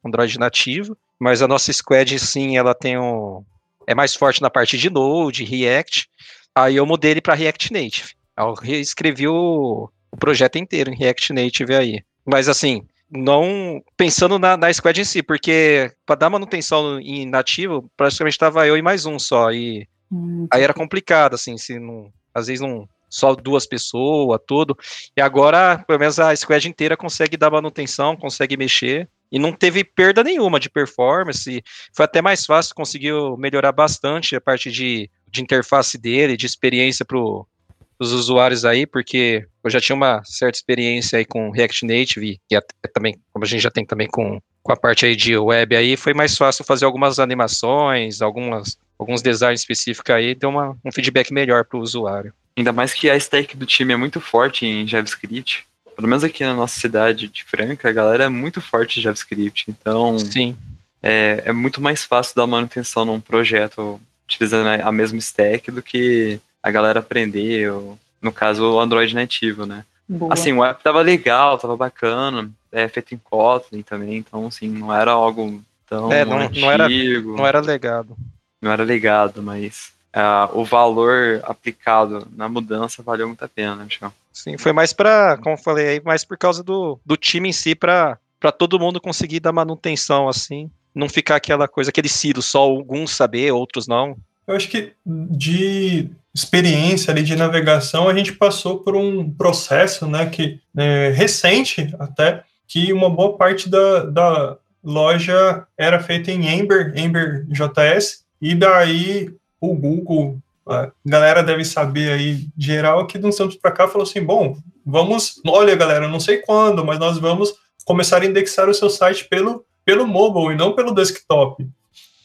Android 0.05 0.39
nativo, 0.39 0.97
mas 1.19 1.43
a 1.43 1.49
nossa 1.49 1.73
squad, 1.73 2.19
sim, 2.19 2.57
ela 2.57 2.75
tem 2.75 2.99
um, 2.99 3.45
é 3.87 3.95
mais 3.95 4.15
forte 4.15 4.41
na 4.41 4.49
parte 4.49 4.79
de 4.79 4.89
Node, 4.89 5.45
React. 5.45 6.09
Aí 6.55 6.77
eu 6.77 6.87
mudei 6.87 7.11
ele 7.11 7.21
para 7.21 7.35
React 7.35 7.73
Native. 7.73 8.15
Eu 8.39 8.55
reescrevi 8.55 9.27
o, 9.27 9.91
o, 10.11 10.17
projeto 10.17 10.57
inteiro 10.57 10.91
em 10.91 10.97
React 10.97 11.33
Native 11.33 11.75
aí. 11.75 12.03
Mas 12.25 12.49
assim, 12.49 12.87
não 13.11 13.83
pensando 13.97 14.39
na, 14.39 14.57
na 14.57 14.73
squad 14.73 15.01
em 15.01 15.05
si, 15.05 15.23
porque 15.23 15.93
para 16.07 16.15
dar 16.15 16.31
manutenção 16.31 17.01
em 17.01 17.27
nativo, 17.27 17.91
praticamente 17.97 18.35
estava 18.35 18.67
eu 18.67 18.77
e 18.77 18.83
mais 18.83 19.05
um 19.07 19.19
só. 19.19 19.51
E 19.53 19.89
hum. 20.11 20.47
aí 20.51 20.63
era 20.63 20.75
complicado, 20.75 21.35
assim, 21.35 21.57
se 21.59 21.79
não, 21.79 22.13
às 22.35 22.47
vezes 22.47 22.61
não 22.61 22.89
só 23.11 23.35
duas 23.35 23.67
pessoas, 23.67 24.41
tudo. 24.47 24.79
E 25.17 25.21
agora, 25.21 25.83
pelo 25.87 25.99
menos 25.99 26.19
a 26.21 26.35
squad 26.35 26.69
inteira 26.69 26.97
consegue 26.97 27.37
dar 27.37 27.51
manutenção, 27.51 28.17
consegue 28.17 28.57
mexer. 28.57 29.09
E 29.33 29.39
não 29.39 29.53
teve 29.53 29.85
perda 29.85 30.25
nenhuma 30.25 30.59
de 30.59 30.71
performance. 30.71 31.63
Foi 31.93 32.05
até 32.05 32.23
mais 32.23 32.47
fácil, 32.47 32.75
conseguiu 32.75 33.37
melhorar 33.37 33.73
bastante 33.73 34.35
a 34.37 34.41
parte 34.41 34.71
de, 34.71 35.11
de 35.29 35.43
interface 35.43 35.99
dele, 35.99 36.37
de 36.37 36.47
experiência 36.47 37.05
para 37.05 37.19
os 37.19 38.13
usuários 38.13 38.65
aí, 38.65 38.87
porque 38.87 39.47
eu 39.63 39.71
já 39.71 39.81
tinha 39.81 39.95
uma 39.95 40.23
certa 40.25 40.57
experiência 40.57 41.19
aí 41.19 41.25
com 41.25 41.51
React 41.51 41.87
Native, 41.87 42.41
e 42.51 42.57
até 42.57 42.89
também, 42.93 43.21
como 43.33 43.45
a 43.45 43.49
gente 43.49 43.61
já 43.61 43.71
tem 43.71 43.85
também 43.85 44.09
com, 44.09 44.41
com 44.63 44.73
a 44.73 44.77
parte 44.77 45.07
aí 45.07 45.17
de 45.17 45.37
web 45.37 45.75
aí, 45.75 45.97
foi 45.97 46.15
mais 46.15 46.37
fácil 46.37 46.65
fazer 46.65 46.85
algumas 46.85 47.19
animações, 47.19 48.21
algumas, 48.21 48.79
alguns 48.99 49.23
designs 49.23 49.61
específicos 49.61 50.15
aí, 50.15 50.35
deu 50.35 50.51
uma, 50.51 50.77
um 50.85 50.93
feedback 50.93 51.33
melhor 51.33 51.65
para 51.65 51.79
o 51.79 51.83
usuário. 51.83 52.33
Ainda 52.57 52.73
mais 52.73 52.93
que 52.93 53.09
a 53.09 53.17
stack 53.17 53.57
do 53.57 53.65
time 53.65 53.95
é 53.95 53.97
muito 53.97 54.21
forte 54.21 54.67
em 54.67 54.87
JavaScript. 54.87 55.67
Pelo 55.97 56.09
menos 56.09 56.25
aqui 56.25 56.45
na 56.45 56.55
nossa 56.55 56.79
cidade 56.79 57.29
de 57.29 57.45
Franca, 57.45 57.89
a 57.89 57.93
galera 57.93 58.25
é 58.25 58.29
muito 58.29 58.61
forte 58.61 58.99
em 58.99 59.03
JavaScript. 59.03 59.65
Então, 59.69 60.19
Sim. 60.19 60.57
É, 61.03 61.43
é 61.47 61.53
muito 61.53 61.81
mais 61.81 62.05
fácil 62.05 62.37
dar 62.37 62.47
manutenção 62.47 63.05
num 63.05 63.21
projeto 63.21 64.01
utilizando 64.27 64.69
a 64.69 64.93
mesma 64.93 65.19
stack 65.19 65.71
do 65.71 65.83
que 65.83 66.39
a 66.63 66.71
galera 66.71 67.01
aprender, 67.01 67.71
ou, 67.73 67.99
no 68.21 68.33
caso, 68.33 68.63
o 68.63 68.79
Android 68.79 69.15
nativo, 69.15 69.65
né? 69.67 69.85
Boa. 70.13 70.33
Assim, 70.33 70.53
o 70.53 70.65
app 70.65 70.83
tava 70.83 71.01
legal, 71.03 71.57
tava 71.57 71.77
bacana, 71.77 72.51
é 72.73 72.89
feito 72.89 73.15
em 73.15 73.19
Kotlin 73.19 73.83
também, 73.83 74.17
então, 74.17 74.49
assim, 74.49 74.69
não 74.69 74.93
era 74.93 75.13
algo 75.13 75.63
tão 75.89 76.13
é, 76.13 76.25
não, 76.25 76.39
antigo. 76.41 76.61
Não 76.61 76.73
era, 76.73 76.89
não 76.89 77.47
era 77.47 77.61
legado. 77.61 78.17
Não 78.61 78.73
era 78.73 78.83
legado, 78.83 79.41
mas 79.41 79.93
uh, 80.13 80.59
o 80.59 80.65
valor 80.65 81.41
aplicado 81.45 82.27
na 82.35 82.49
mudança 82.49 83.05
valeu 83.05 83.29
muito 83.29 83.45
a 83.45 83.49
pena, 83.49 83.85
acho. 83.85 84.13
Sim, 84.33 84.59
foi 84.59 84.73
mais 84.73 84.93
para, 84.93 85.37
como 85.37 85.55
eu 85.55 85.59
falei 85.59 85.87
aí, 85.87 86.03
mais 86.05 86.25
por 86.25 86.37
causa 86.37 86.65
do, 86.65 86.99
do 87.07 87.17
time 87.17 87.49
em 87.49 87.53
si, 87.53 87.77
para 87.77 88.19
todo 88.59 88.81
mundo 88.81 89.01
conseguir 89.01 89.39
dar 89.39 89.53
manutenção, 89.53 90.29
assim, 90.29 90.69
não 90.93 91.09
ficar 91.09 91.37
aquela 91.37 91.69
coisa, 91.69 91.91
aquele 91.91 92.09
ciro, 92.09 92.43
só 92.43 92.63
alguns 92.63 93.13
saber, 93.13 93.53
outros 93.53 93.87
não. 93.87 94.17
Eu 94.45 94.57
acho 94.57 94.69
que 94.69 94.93
de 95.07 96.11
experiência 96.35 97.11
ali 97.13 97.23
de 97.23 97.35
navegação, 97.37 98.09
a 98.09 98.15
gente 98.15 98.33
passou 98.33 98.79
por 98.79 98.95
um 98.97 99.31
processo, 99.31 100.07
né, 100.07 100.27
que 100.27 100.61
é, 100.77 101.11
recente 101.11 101.95
até, 101.99 102.45
que 102.69 102.93
uma 102.93 103.11
boa 103.11 103.37
parte 103.37 103.69
da, 103.69 104.05
da 104.05 104.57
loja 104.83 105.67
era 105.77 106.01
feita 106.01 106.31
em 106.31 106.47
Ember, 106.49 106.93
Ember 106.97 107.45
JS, 107.49 108.25
e 108.41 108.55
daí 108.55 109.35
o 109.61 109.75
Google, 109.75 110.39
a 110.67 110.91
galera 111.05 111.43
deve 111.43 111.65
saber 111.65 112.13
aí, 112.13 112.47
geral, 112.57 113.07
que 113.07 113.19
de 113.19 113.27
uns 113.27 113.39
para 113.57 113.73
cá 113.73 113.89
falou 113.89 114.07
assim, 114.07 114.23
bom, 114.23 114.57
vamos, 114.87 115.41
olha 115.47 115.75
galera, 115.75 116.09
não 116.09 116.21
sei 116.21 116.39
quando, 116.39 116.85
mas 116.85 116.99
nós 116.99 117.19
vamos 117.19 117.55
começar 117.85 118.23
a 118.23 118.27
indexar 118.27 118.69
o 118.69 118.75
seu 118.75 118.89
site 118.89 119.27
pelo, 119.29 119.65
pelo 119.85 120.07
mobile 120.07 120.55
e 120.55 120.57
não 120.57 120.75
pelo 120.75 120.95
desktop. 120.95 121.67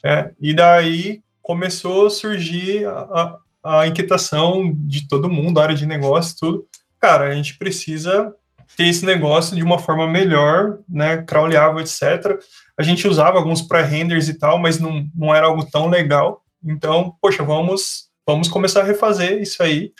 É, 0.04 0.30
e 0.40 0.54
daí 0.54 1.22
começou 1.42 2.06
a 2.06 2.10
surgir 2.12 2.86
a, 2.86 2.92
a, 2.92 3.38
a 3.66 3.88
inquietação 3.88 4.72
de 4.76 5.08
todo 5.08 5.30
mundo, 5.30 5.60
área 5.60 5.76
de 5.76 5.88
negócio, 5.88 6.38
tudo. 6.40 6.68
Cara, 7.00 7.28
a 7.28 7.34
gente 7.34 7.58
precisa 7.58 8.34
ter 8.78 8.86
esse 8.86 9.06
negócio 9.06 9.56
de 9.56 9.64
uma 9.64 9.80
forma 9.80 10.08
melhor, 10.08 10.80
né, 10.88 11.24
crawleável, 11.24 11.80
etc. 11.80 12.40
A 12.78 12.84
gente 12.84 13.08
usava 13.08 13.38
alguns 13.38 13.62
pré-renders 13.62 14.30
e 14.30 14.36
tal, 14.36 14.60
mas 14.60 14.80
não, 14.80 15.08
não 15.16 15.34
era 15.34 15.48
algo 15.48 15.66
tão 15.66 15.88
legal. 15.88 16.44
Então, 16.64 17.16
poxa, 17.22 17.44
vamos, 17.44 18.08
vamos 18.28 18.48
começar 18.48 18.82
a 18.82 18.86
refazer 18.86 19.42
isso 19.42 19.64
aí. 19.64 19.92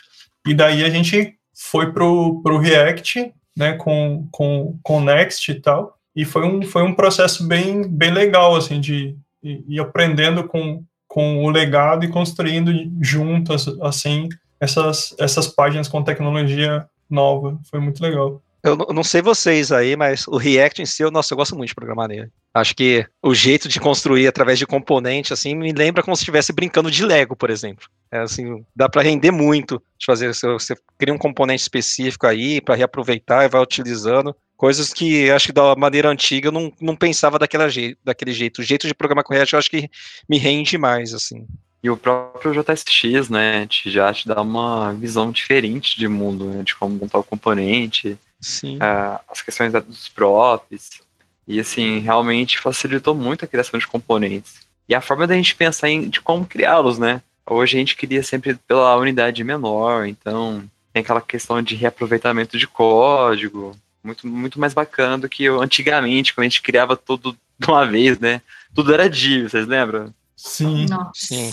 E 0.46 0.54
daí 0.54 0.84
a 0.84 0.90
gente 0.90 1.34
foi 1.54 1.92
pro, 1.92 2.40
pro 2.42 2.58
React, 2.58 3.32
né, 3.56 3.72
com, 3.72 4.28
com, 4.30 4.78
com 4.82 5.00
Next 5.00 5.50
e 5.50 5.60
tal. 5.60 5.96
E 6.14 6.24
foi 6.24 6.46
um, 6.46 6.62
foi 6.62 6.82
um 6.82 6.94
processo 6.94 7.46
bem, 7.46 7.86
bem 7.86 8.12
legal, 8.12 8.54
assim, 8.54 8.80
de 8.80 9.16
ir 9.42 9.80
aprendendo 9.80 10.44
com, 10.44 10.84
com 11.16 11.42
o 11.42 11.48
legado 11.48 12.04
e 12.04 12.08
construindo 12.08 12.70
juntas, 13.00 13.66
assim, 13.80 14.28
essas, 14.60 15.14
essas 15.18 15.46
páginas 15.46 15.88
com 15.88 16.02
tecnologia 16.02 16.86
nova. 17.08 17.58
Foi 17.70 17.80
muito 17.80 18.02
legal. 18.02 18.42
Eu 18.62 18.76
não 18.92 19.02
sei 19.02 19.22
vocês 19.22 19.72
aí, 19.72 19.96
mas 19.96 20.28
o 20.28 20.36
React 20.36 20.82
em 20.82 20.84
si, 20.84 21.02
eu, 21.02 21.10
nossa, 21.10 21.32
eu 21.32 21.38
gosto 21.38 21.56
muito 21.56 21.68
de 21.68 21.74
programar 21.74 22.06
nele. 22.06 22.30
Acho 22.52 22.76
que 22.76 23.06
o 23.22 23.34
jeito 23.34 23.66
de 23.66 23.80
construir 23.80 24.26
através 24.26 24.58
de 24.58 24.66
componente, 24.66 25.32
assim, 25.32 25.54
me 25.54 25.72
lembra 25.72 26.02
como 26.02 26.14
se 26.14 26.20
estivesse 26.20 26.52
brincando 26.52 26.90
de 26.90 27.02
Lego, 27.02 27.34
por 27.34 27.48
exemplo. 27.48 27.86
É, 28.12 28.18
assim, 28.18 28.62
dá 28.74 28.86
para 28.86 29.00
render 29.00 29.30
muito 29.30 29.82
de 29.98 30.04
fazer. 30.04 30.34
Você 30.34 30.76
cria 30.98 31.14
um 31.14 31.18
componente 31.18 31.62
específico 31.62 32.26
aí 32.26 32.60
para 32.60 32.74
reaproveitar 32.74 33.46
e 33.46 33.48
vai 33.48 33.62
utilizando. 33.62 34.36
Coisas 34.56 34.92
que 34.92 35.30
acho 35.30 35.46
que 35.46 35.52
da 35.52 35.74
maneira 35.76 36.08
antiga 36.08 36.48
eu 36.48 36.52
não, 36.52 36.72
não 36.80 36.96
pensava 36.96 37.38
daquela 37.38 37.68
jeito, 37.68 37.98
daquele 38.02 38.32
jeito. 38.32 38.60
O 38.60 38.64
jeito 38.64 38.86
de 38.86 38.94
programar 38.94 39.24
com 39.24 39.34
React 39.34 39.52
eu 39.52 39.58
acho 39.58 39.70
que 39.70 39.90
me 40.28 40.38
rende 40.38 40.78
mais, 40.78 41.12
assim. 41.12 41.46
E 41.82 41.90
o 41.90 41.96
próprio 41.96 42.52
JSX, 42.52 43.28
né, 43.28 43.68
já 43.84 44.12
te 44.12 44.26
dá 44.26 44.40
uma 44.40 44.92
visão 44.94 45.30
diferente 45.30 45.98
de 45.98 46.08
mundo, 46.08 46.46
né, 46.46 46.62
de 46.62 46.74
como 46.74 46.96
montar 46.96 47.18
o 47.18 47.24
componente, 47.24 48.18
Sim. 48.40 48.76
Uh, 48.76 49.18
as 49.28 49.42
questões 49.42 49.72
dos 49.72 50.08
props. 50.08 51.00
E 51.48 51.60
assim, 51.60 52.00
realmente 52.00 52.58
facilitou 52.58 53.14
muito 53.14 53.44
a 53.44 53.48
criação 53.48 53.78
de 53.78 53.86
componentes. 53.86 54.66
E 54.88 54.94
a 54.94 55.00
forma 55.00 55.26
da 55.26 55.34
gente 55.34 55.54
pensar 55.54 55.88
em 55.88 56.08
de 56.08 56.20
como 56.20 56.46
criá-los, 56.46 56.98
né? 56.98 57.22
Hoje 57.48 57.76
a 57.76 57.78
gente 57.80 57.96
cria 57.96 58.22
sempre 58.22 58.54
pela 58.66 58.96
unidade 58.96 59.44
menor, 59.44 60.06
então 60.06 60.64
tem 60.92 61.02
aquela 61.02 61.20
questão 61.20 61.62
de 61.62 61.76
reaproveitamento 61.76 62.58
de 62.58 62.66
código, 62.66 63.76
muito, 64.06 64.26
muito 64.26 64.60
mais 64.60 64.72
bacana 64.72 65.18
do 65.18 65.28
que 65.28 65.46
antigamente, 65.48 66.34
quando 66.34 66.46
a 66.46 66.48
gente 66.48 66.62
criava 66.62 66.96
tudo 66.96 67.36
de 67.58 67.66
uma 67.68 67.84
vez, 67.84 68.18
né? 68.18 68.40
Tudo 68.74 68.94
era 68.94 69.10
div, 69.10 69.48
vocês 69.48 69.66
lembram? 69.66 70.14
Sim. 70.36 70.86
Nossa. 70.88 71.12
Sim. 71.14 71.50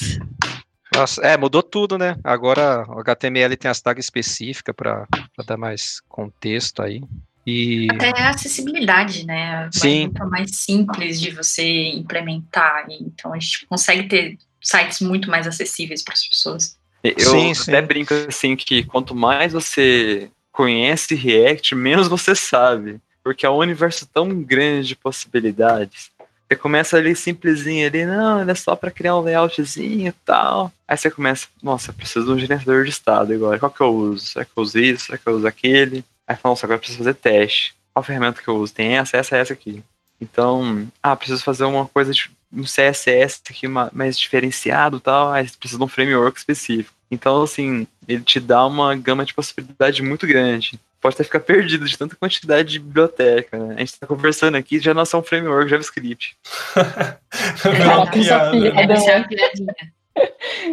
Nossa, 0.93 1.21
é, 1.21 1.35
mudou 1.35 1.63
tudo, 1.63 1.97
né? 1.97 2.15
Agora 2.23 2.85
o 2.87 2.99
HTML 2.99 3.57
tem 3.57 3.71
as 3.71 3.81
tags 3.81 4.05
específicas 4.05 4.75
para 4.75 5.07
dar 5.47 5.57
mais 5.57 6.01
contexto 6.07 6.83
aí. 6.83 7.01
E... 7.45 7.87
Até 7.91 8.09
a 8.21 8.29
acessibilidade, 8.29 9.25
né? 9.25 9.69
Sim. 9.71 10.03
Muito 10.03 10.29
mais 10.29 10.55
simples 10.55 11.19
de 11.19 11.31
você 11.31 11.89
implementar. 11.89 12.85
Então 12.89 13.33
a 13.33 13.39
gente 13.39 13.65
consegue 13.65 14.07
ter 14.07 14.37
sites 14.61 15.01
muito 15.01 15.29
mais 15.29 15.47
acessíveis 15.47 16.03
para 16.03 16.13
as 16.13 16.25
pessoas. 16.25 16.77
Eu 17.03 17.19
sim, 17.19 17.51
até 17.51 17.81
sim. 17.81 17.87
brinco 17.87 18.13
assim 18.13 18.55
que 18.55 18.83
quanto 18.85 19.13
mais 19.13 19.51
você 19.51 20.29
conhece 20.53 21.15
React, 21.15 21.75
menos 21.75 22.07
você 22.07 22.33
sabe. 22.33 23.01
Porque 23.21 23.45
é 23.45 23.49
um 23.49 23.57
universo 23.57 24.05
tão 24.05 24.41
grande 24.41 24.89
de 24.89 24.95
possibilidades 24.95 26.13
você 26.53 26.55
começa 26.55 26.97
ali 26.97 27.15
simplesinho 27.15 27.87
ali, 27.87 28.05
não, 28.05 28.41
ele 28.41 28.51
é 28.51 28.55
só 28.55 28.75
para 28.75 28.91
criar 28.91 29.17
um 29.17 29.21
layoutzinho 29.21 30.07
e 30.07 30.11
tal. 30.11 30.71
Aí 30.87 30.95
você 30.95 31.09
começa, 31.09 31.47
nossa, 31.61 31.89
eu 31.89 31.95
preciso 31.95 32.25
de 32.25 32.31
um 32.31 32.39
gerenciador 32.39 32.83
de 32.83 32.89
estado 32.91 33.33
agora. 33.33 33.59
Qual 33.59 33.71
que 33.71 33.81
eu 33.81 33.93
uso? 33.93 34.27
Será 34.27 34.45
que 34.45 34.51
eu 34.55 34.63
uso 34.63 34.79
isso? 34.79 35.05
Será 35.05 35.17
que 35.17 35.27
eu 35.27 35.35
uso 35.35 35.47
aquele? 35.47 36.05
Aí 36.27 36.35
fala, 36.35 36.51
nossa, 36.51 36.65
agora 36.65 36.75
eu 36.75 36.79
preciso 36.79 36.99
fazer 36.99 37.15
teste. 37.15 37.75
Qual 37.93 38.03
ferramenta 38.03 38.41
que 38.41 38.47
eu 38.47 38.55
uso? 38.55 38.73
Tem 38.73 38.97
essa, 38.97 39.17
essa, 39.17 39.37
essa 39.37 39.53
aqui. 39.53 39.83
Então, 40.21 40.87
ah, 41.01 41.15
preciso 41.15 41.43
fazer 41.43 41.63
uma 41.63 41.87
coisa 41.87 42.13
de 42.13 42.29
um 42.51 42.63
CSS 42.63 43.41
aqui 43.49 43.67
mais 43.67 44.17
diferenciado 44.17 44.97
e 44.97 45.01
tal. 45.01 45.31
Aí 45.31 45.47
você 45.47 45.57
precisa 45.57 45.79
de 45.79 45.83
um 45.83 45.87
framework 45.87 46.37
específico. 46.37 46.95
Então, 47.13 47.43
assim, 47.43 47.87
ele 48.07 48.23
te 48.23 48.39
dá 48.39 48.65
uma 48.65 48.95
gama 48.95 49.25
de 49.25 49.33
possibilidade 49.33 50.01
muito 50.01 50.27
grande 50.27 50.79
pode 51.03 51.15
até 51.15 51.25
ficar 51.25 51.41
perdido 51.41 51.85
de 51.85 51.97
tanta 51.97 52.15
quantidade 52.15 52.71
de 52.71 52.79
biblioteca. 52.79 53.57
Né? 53.57 53.75
A 53.75 53.79
gente 53.79 53.89
está 53.89 54.07
conversando 54.07 54.55
aqui 54.55 54.79
já 54.79 54.93
nasceu 54.93 55.19
um 55.19 55.23
framework 55.23 55.69
JavaScript. 55.69 56.37
é 56.77 57.93
uma 57.93 58.09
piada. 58.09 58.55
É, 58.55 58.83
é 58.83 59.17
uma 59.17 59.27
piadinha. 59.27 59.75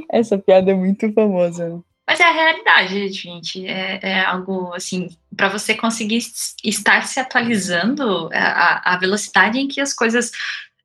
Essa 0.09 0.38
piada 0.38 0.70
é 0.70 0.74
muito 0.74 1.12
famosa. 1.12 1.68
Né? 1.68 1.81
Mas 2.07 2.20
é 2.20 2.24
a 2.24 2.33
realidade, 2.33 3.09
gente. 3.09 3.66
É, 3.66 3.98
é 4.03 4.20
algo 4.24 4.72
assim, 4.72 5.09
para 5.37 5.48
você 5.48 5.74
conseguir 5.74 6.20
estar 6.62 7.07
se 7.09 7.18
atualizando, 7.18 8.31
a, 8.33 8.94
a 8.94 8.96
velocidade 8.98 9.59
em 9.59 9.66
que 9.66 9.81
as 9.81 9.92
coisas 9.92 10.31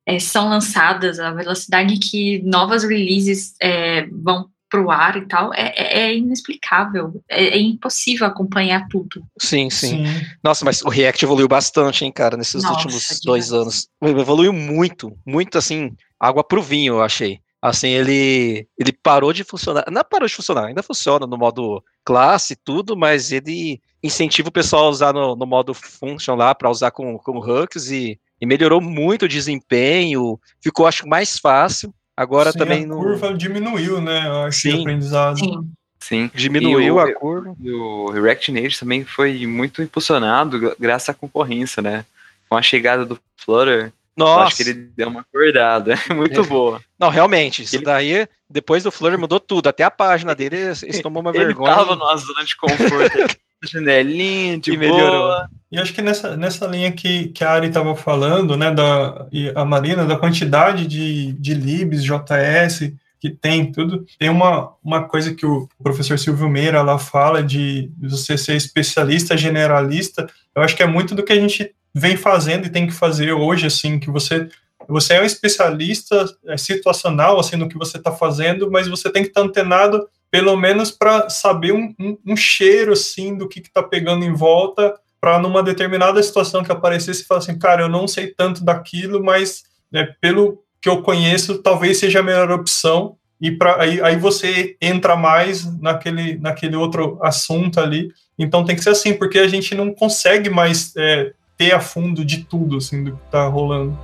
é, 0.04 0.18
são 0.18 0.48
lançadas, 0.48 1.20
a 1.20 1.30
velocidade 1.30 1.94
em 1.94 2.00
que 2.00 2.42
novas 2.42 2.82
releases 2.82 3.54
é, 3.62 4.06
vão 4.10 4.50
pro 4.68 4.90
ar 4.90 5.16
e 5.16 5.26
tal, 5.26 5.52
é, 5.54 5.72
é, 5.76 6.00
é 6.00 6.16
inexplicável. 6.16 7.22
É, 7.28 7.56
é, 7.56 7.58
impossível 7.58 8.26
acompanhar 8.26 8.86
tudo. 8.88 9.22
Sim, 9.38 9.70
sim, 9.70 10.04
sim, 10.04 10.26
Nossa, 10.42 10.64
mas 10.64 10.82
o 10.82 10.88
React 10.88 11.24
evoluiu 11.24 11.48
bastante, 11.48 12.04
hein, 12.04 12.12
cara, 12.12 12.36
nesses 12.36 12.62
Nossa, 12.62 12.74
últimos 12.74 13.20
dois 13.24 13.52
anos. 13.52 13.88
Evoluiu 14.02 14.52
muito, 14.52 15.16
muito 15.24 15.56
assim, 15.58 15.92
água 16.18 16.42
pro 16.42 16.62
vinho, 16.62 16.94
eu 16.94 17.02
achei. 17.02 17.40
Assim, 17.60 17.88
ele, 17.88 18.68
ele 18.78 18.92
parou 18.92 19.32
de 19.32 19.42
funcionar. 19.42 19.84
Não 19.90 20.02
parou 20.04 20.28
de 20.28 20.34
funcionar, 20.34 20.66
ainda 20.66 20.82
funciona 20.82 21.26
no 21.26 21.38
modo 21.38 21.82
classe 22.04 22.52
e 22.52 22.56
tudo, 22.56 22.96
mas 22.96 23.32
ele 23.32 23.80
incentiva 24.02 24.48
o 24.48 24.52
pessoal 24.52 24.86
a 24.86 24.90
usar 24.90 25.12
no, 25.12 25.34
no 25.34 25.46
modo 25.46 25.74
function 25.74 26.36
lá, 26.36 26.54
para 26.54 26.70
usar 26.70 26.90
com, 26.90 27.18
com 27.18 27.38
hooks 27.38 27.90
e, 27.90 28.20
e 28.40 28.46
melhorou 28.46 28.80
muito 28.80 29.24
o 29.24 29.28
desempenho, 29.28 30.38
ficou, 30.60 30.86
acho, 30.86 31.08
mais 31.08 31.38
fácil. 31.38 31.92
Agora 32.16 32.52
Sim, 32.52 32.58
também. 32.58 32.84
A 32.84 32.86
no... 32.86 32.96
curva 32.96 33.34
diminuiu, 33.34 34.00
né? 34.00 34.26
Eu 34.26 34.42
acho 34.44 34.60
Sim. 34.60 34.80
aprendizado. 34.80 35.38
Sim. 35.38 35.70
Sim. 36.00 36.30
Diminuiu 36.34 36.94
o, 36.94 37.00
a 37.00 37.12
curva. 37.12 37.54
E 37.60 37.70
o 37.70 38.10
React 38.10 38.52
Native 38.52 38.78
também 38.78 39.04
foi 39.04 39.46
muito 39.46 39.82
impulsionado 39.82 40.74
graças 40.78 41.08
à 41.08 41.14
concorrência, 41.14 41.82
né? 41.82 42.04
Com 42.48 42.56
a 42.56 42.62
chegada 42.62 43.04
do 43.04 43.18
Flutter, 43.36 43.92
nossa. 44.16 44.44
Acho 44.44 44.56
que 44.56 44.62
ele 44.62 44.72
deu 44.96 45.08
uma 45.08 45.20
acordada. 45.20 45.94
É 46.08 46.14
muito 46.14 46.40
é. 46.40 46.44
boa. 46.44 46.80
Não, 46.98 47.10
realmente. 47.10 47.62
Isso 47.62 47.76
ele... 47.76 47.84
daí, 47.84 48.26
depois 48.48 48.82
do 48.82 48.90
Flutter, 48.90 49.18
mudou 49.18 49.38
tudo. 49.38 49.68
Até 49.68 49.84
a 49.84 49.90
página 49.90 50.34
dele, 50.34 50.56
eles 50.56 51.02
tomou 51.02 51.20
uma 51.20 51.30
ele 51.36 51.44
vergonha. 51.44 51.70
Ele 51.70 51.78
tava 51.78 51.96
numa 51.96 52.16
zona 52.16 52.44
de 52.44 52.56
conforto. 52.56 53.36
janelinha, 53.64 54.58
de 54.58 54.72
e 54.72 54.76
melhorou. 54.76 55.44
E 55.70 55.78
acho 55.78 55.92
que 55.92 56.02
nessa, 56.02 56.36
nessa 56.36 56.66
linha 56.66 56.92
que, 56.92 57.28
que 57.28 57.42
a 57.42 57.50
Ari 57.50 57.68
estava 57.68 57.94
falando, 57.96 58.56
né, 58.56 58.70
da, 58.70 59.26
e 59.32 59.50
a 59.54 59.64
Marina, 59.64 60.04
da 60.04 60.16
quantidade 60.16 60.86
de, 60.86 61.32
de 61.32 61.54
libs, 61.54 62.04
JS, 62.04 62.92
que 63.20 63.30
tem 63.30 63.72
tudo, 63.72 64.04
tem 64.18 64.28
uma, 64.28 64.72
uma 64.84 65.04
coisa 65.04 65.34
que 65.34 65.46
o 65.46 65.68
professor 65.82 66.18
Silvio 66.18 66.48
Meira 66.48 66.82
lá 66.82 66.98
fala 66.98 67.42
de 67.42 67.90
você 67.98 68.36
ser 68.36 68.56
especialista, 68.56 69.36
generalista, 69.36 70.28
eu 70.54 70.62
acho 70.62 70.76
que 70.76 70.82
é 70.82 70.86
muito 70.86 71.14
do 71.14 71.24
que 71.24 71.32
a 71.32 71.40
gente 71.40 71.74
vem 71.94 72.16
fazendo 72.16 72.66
e 72.66 72.70
tem 72.70 72.86
que 72.86 72.92
fazer 72.92 73.32
hoje, 73.32 73.66
assim, 73.66 73.98
que 73.98 74.10
você 74.10 74.48
você 74.88 75.14
é 75.14 75.20
um 75.20 75.24
especialista 75.24 76.26
é, 76.46 76.56
situacional, 76.56 77.40
assim, 77.40 77.56
no 77.56 77.68
que 77.68 77.76
você 77.76 77.96
está 77.96 78.12
fazendo, 78.12 78.70
mas 78.70 78.86
você 78.86 79.10
tem 79.10 79.22
que 79.22 79.28
estar 79.28 79.40
tá 79.40 79.46
antenado, 79.46 80.08
pelo 80.36 80.54
menos 80.54 80.90
para 80.90 81.30
saber 81.30 81.72
um, 81.72 81.94
um, 81.98 82.18
um, 82.26 82.36
cheiro, 82.36 82.92
assim, 82.92 83.34
do 83.34 83.48
que 83.48 83.58
está 83.58 83.82
pegando 83.82 84.22
em 84.22 84.34
volta, 84.34 84.94
para 85.18 85.38
numa 85.38 85.62
determinada 85.62 86.22
situação 86.22 86.62
que 86.62 86.70
aparecesse, 86.70 87.24
falar 87.24 87.38
assim, 87.38 87.58
cara, 87.58 87.80
eu 87.80 87.88
não 87.88 88.06
sei 88.06 88.26
tanto 88.26 88.62
daquilo, 88.62 89.24
mas 89.24 89.62
né, 89.90 90.14
pelo 90.20 90.62
que 90.78 90.90
eu 90.90 91.00
conheço, 91.00 91.62
talvez 91.62 91.96
seja 91.96 92.20
a 92.20 92.22
melhor 92.22 92.50
opção, 92.50 93.16
e 93.40 93.50
pra, 93.50 93.80
aí, 93.80 93.98
aí 94.02 94.16
você 94.16 94.76
entra 94.78 95.16
mais 95.16 95.64
naquele, 95.80 96.36
naquele 96.36 96.76
outro 96.76 97.18
assunto 97.22 97.80
ali. 97.80 98.10
Então 98.38 98.62
tem 98.62 98.76
que 98.76 98.84
ser 98.84 98.90
assim, 98.90 99.14
porque 99.14 99.38
a 99.38 99.48
gente 99.48 99.74
não 99.74 99.90
consegue 99.90 100.50
mais 100.50 100.94
é, 100.98 101.32
ter 101.56 101.72
a 101.72 101.80
fundo 101.80 102.22
de 102.22 102.44
tudo, 102.44 102.76
assim, 102.76 103.04
do 103.04 103.12
que 103.12 103.30
tá 103.30 103.46
rolando. 103.46 103.98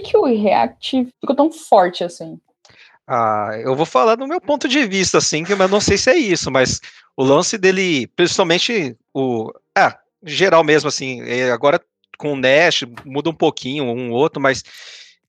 Que, 0.00 0.10
que 0.10 0.16
o 0.16 0.24
React 0.24 1.08
ficou 1.20 1.36
tão 1.36 1.50
forte 1.50 2.04
assim? 2.04 2.38
Ah, 3.06 3.50
eu 3.60 3.76
vou 3.76 3.86
falar 3.86 4.16
do 4.16 4.26
meu 4.26 4.40
ponto 4.40 4.66
de 4.66 4.84
vista, 4.86 5.18
assim, 5.18 5.44
que 5.44 5.52
eu 5.52 5.68
não 5.68 5.80
sei 5.80 5.96
se 5.96 6.10
é 6.10 6.16
isso, 6.16 6.50
mas 6.50 6.80
o 7.16 7.22
lance 7.22 7.56
dele, 7.56 8.08
principalmente 8.08 8.96
o. 9.14 9.52
Ah, 9.76 9.96
geral 10.24 10.64
mesmo, 10.64 10.88
assim, 10.88 11.20
agora 11.52 11.80
com 12.18 12.32
o 12.32 12.36
Nash, 12.36 12.82
muda 13.04 13.30
um 13.30 13.34
pouquinho 13.34 13.84
um 13.84 14.10
outro, 14.10 14.40
mas 14.40 14.64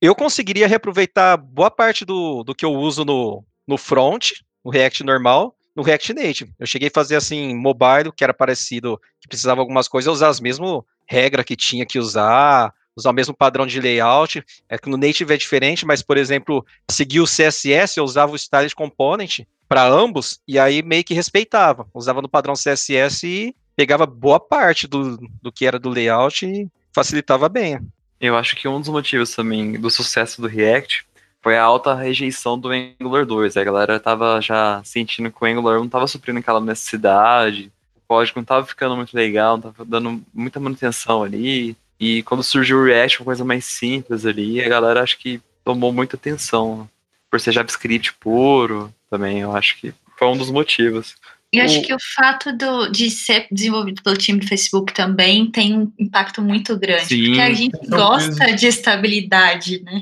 eu 0.01 0.15
conseguiria 0.15 0.67
reaproveitar 0.67 1.37
boa 1.37 1.69
parte 1.69 2.05
do, 2.05 2.43
do 2.43 2.55
que 2.55 2.65
eu 2.65 2.73
uso 2.73 3.03
no, 3.03 3.43
no 3.67 3.77
front, 3.77 4.31
no 4.63 4.71
React 4.71 5.03
normal, 5.03 5.55
no 5.75 5.83
React 5.83 6.13
Native. 6.13 6.53
Eu 6.57 6.65
cheguei 6.65 6.87
a 6.87 6.91
fazer 6.93 7.15
assim, 7.15 7.53
mobile, 7.53 8.11
que 8.15 8.23
era 8.23 8.33
parecido, 8.33 8.99
que 9.21 9.27
precisava 9.27 9.61
algumas 9.61 9.87
coisas, 9.87 10.11
usar 10.11 10.29
as 10.29 10.39
mesmas 10.39 10.81
regras 11.05 11.45
que 11.45 11.55
tinha 11.55 11.85
que 11.85 11.99
usar, 11.99 12.73
usar 12.97 13.11
o 13.11 13.13
mesmo 13.13 13.33
padrão 13.33 13.65
de 13.65 13.79
layout. 13.79 14.43
É 14.67 14.77
que 14.77 14.89
no 14.89 14.97
Native 14.97 15.33
é 15.33 15.37
diferente, 15.37 15.85
mas, 15.85 16.01
por 16.01 16.17
exemplo, 16.17 16.65
seguir 16.89 17.21
o 17.21 17.25
CSS, 17.25 17.97
eu 17.97 18.03
usava 18.03 18.33
o 18.33 18.35
Styled 18.35 18.75
Component 18.75 19.41
para 19.69 19.87
ambos, 19.87 20.39
e 20.47 20.57
aí 20.57 20.81
meio 20.81 21.03
que 21.03 21.13
respeitava. 21.13 21.87
Usava 21.93 22.21
no 22.21 22.29
padrão 22.29 22.53
CSS 22.55 23.27
e 23.27 23.55
pegava 23.75 24.05
boa 24.05 24.39
parte 24.39 24.87
do, 24.87 25.17
do 25.41 25.51
que 25.51 25.65
era 25.65 25.77
do 25.77 25.89
layout 25.89 26.45
e 26.45 26.67
facilitava 26.93 27.47
bem. 27.47 27.79
Eu 28.19 28.35
acho 28.35 28.55
que 28.55 28.67
um 28.67 28.79
dos 28.79 28.89
motivos 28.89 29.35
também 29.35 29.73
do 29.73 29.91
sucesso 29.91 30.41
do 30.41 30.47
React 30.47 31.05
foi 31.41 31.55
a 31.55 31.63
alta 31.63 31.93
rejeição 31.93 32.57
do 32.57 32.69
Angular 32.69 33.25
2. 33.25 33.55
A 33.55 33.63
galera 33.63 33.99
tava 33.99 34.41
já 34.41 34.81
sentindo 34.83 35.31
que 35.31 35.37
o 35.39 35.45
Angular 35.45 35.77
não 35.77 35.85
estava 35.85 36.07
suprindo 36.07 36.39
aquela 36.39 36.59
necessidade, 36.59 37.71
o 37.95 38.01
código 38.07 38.39
não 38.39 38.41
estava 38.43 38.65
ficando 38.65 38.95
muito 38.95 39.13
legal, 39.13 39.57
não 39.57 39.69
estava 39.69 39.85
dando 39.85 40.21
muita 40.33 40.59
manutenção 40.59 41.21
ali. 41.21 41.77
E 41.99 42.21
quando 42.23 42.43
surgiu 42.43 42.77
o 42.77 42.85
React, 42.85 43.19
uma 43.19 43.25
coisa 43.25 43.45
mais 43.45 43.65
simples 43.65 44.25
ali, 44.25 44.61
a 44.61 44.69
galera 44.69 45.01
acho 45.01 45.17
que 45.17 45.41
tomou 45.63 45.91
muita 45.91 46.15
atenção. 46.15 46.89
Por 47.29 47.39
ser 47.39 47.51
JavaScript 47.51 48.13
puro 48.13 48.93
também, 49.09 49.39
eu 49.39 49.55
acho 49.55 49.77
que 49.79 49.93
foi 50.17 50.27
um 50.27 50.37
dos 50.37 50.49
motivos. 50.49 51.15
Eu 51.51 51.63
acho 51.63 51.81
que 51.81 51.93
o 51.93 51.97
fato 52.15 52.51
do, 52.55 52.87
de 52.89 53.09
ser 53.09 53.47
desenvolvido 53.49 54.03
pelo 54.03 54.17
time 54.17 54.39
do 54.39 54.47
Facebook 54.47 54.93
também 54.93 55.49
tem 55.49 55.77
um 55.77 55.91
impacto 55.97 56.41
muito 56.41 56.77
grande, 56.77 57.05
Sim, 57.05 57.25
porque 57.25 57.41
a 57.41 57.53
gente 57.53 57.87
gosta 57.87 58.53
de 58.53 58.67
estabilidade, 58.67 59.81
né? 59.81 60.01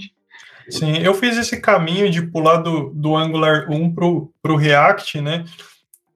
Sim, 0.68 0.98
eu 0.98 1.14
fiz 1.14 1.38
esse 1.38 1.62
caminho 1.62 2.10
de 2.10 2.24
pular 2.24 2.58
do, 2.58 2.90
do 2.90 3.16
Angular 3.16 3.68
1 3.70 3.94
para 3.94 4.52
o 4.52 4.56
React, 4.56 5.22
né? 5.22 5.46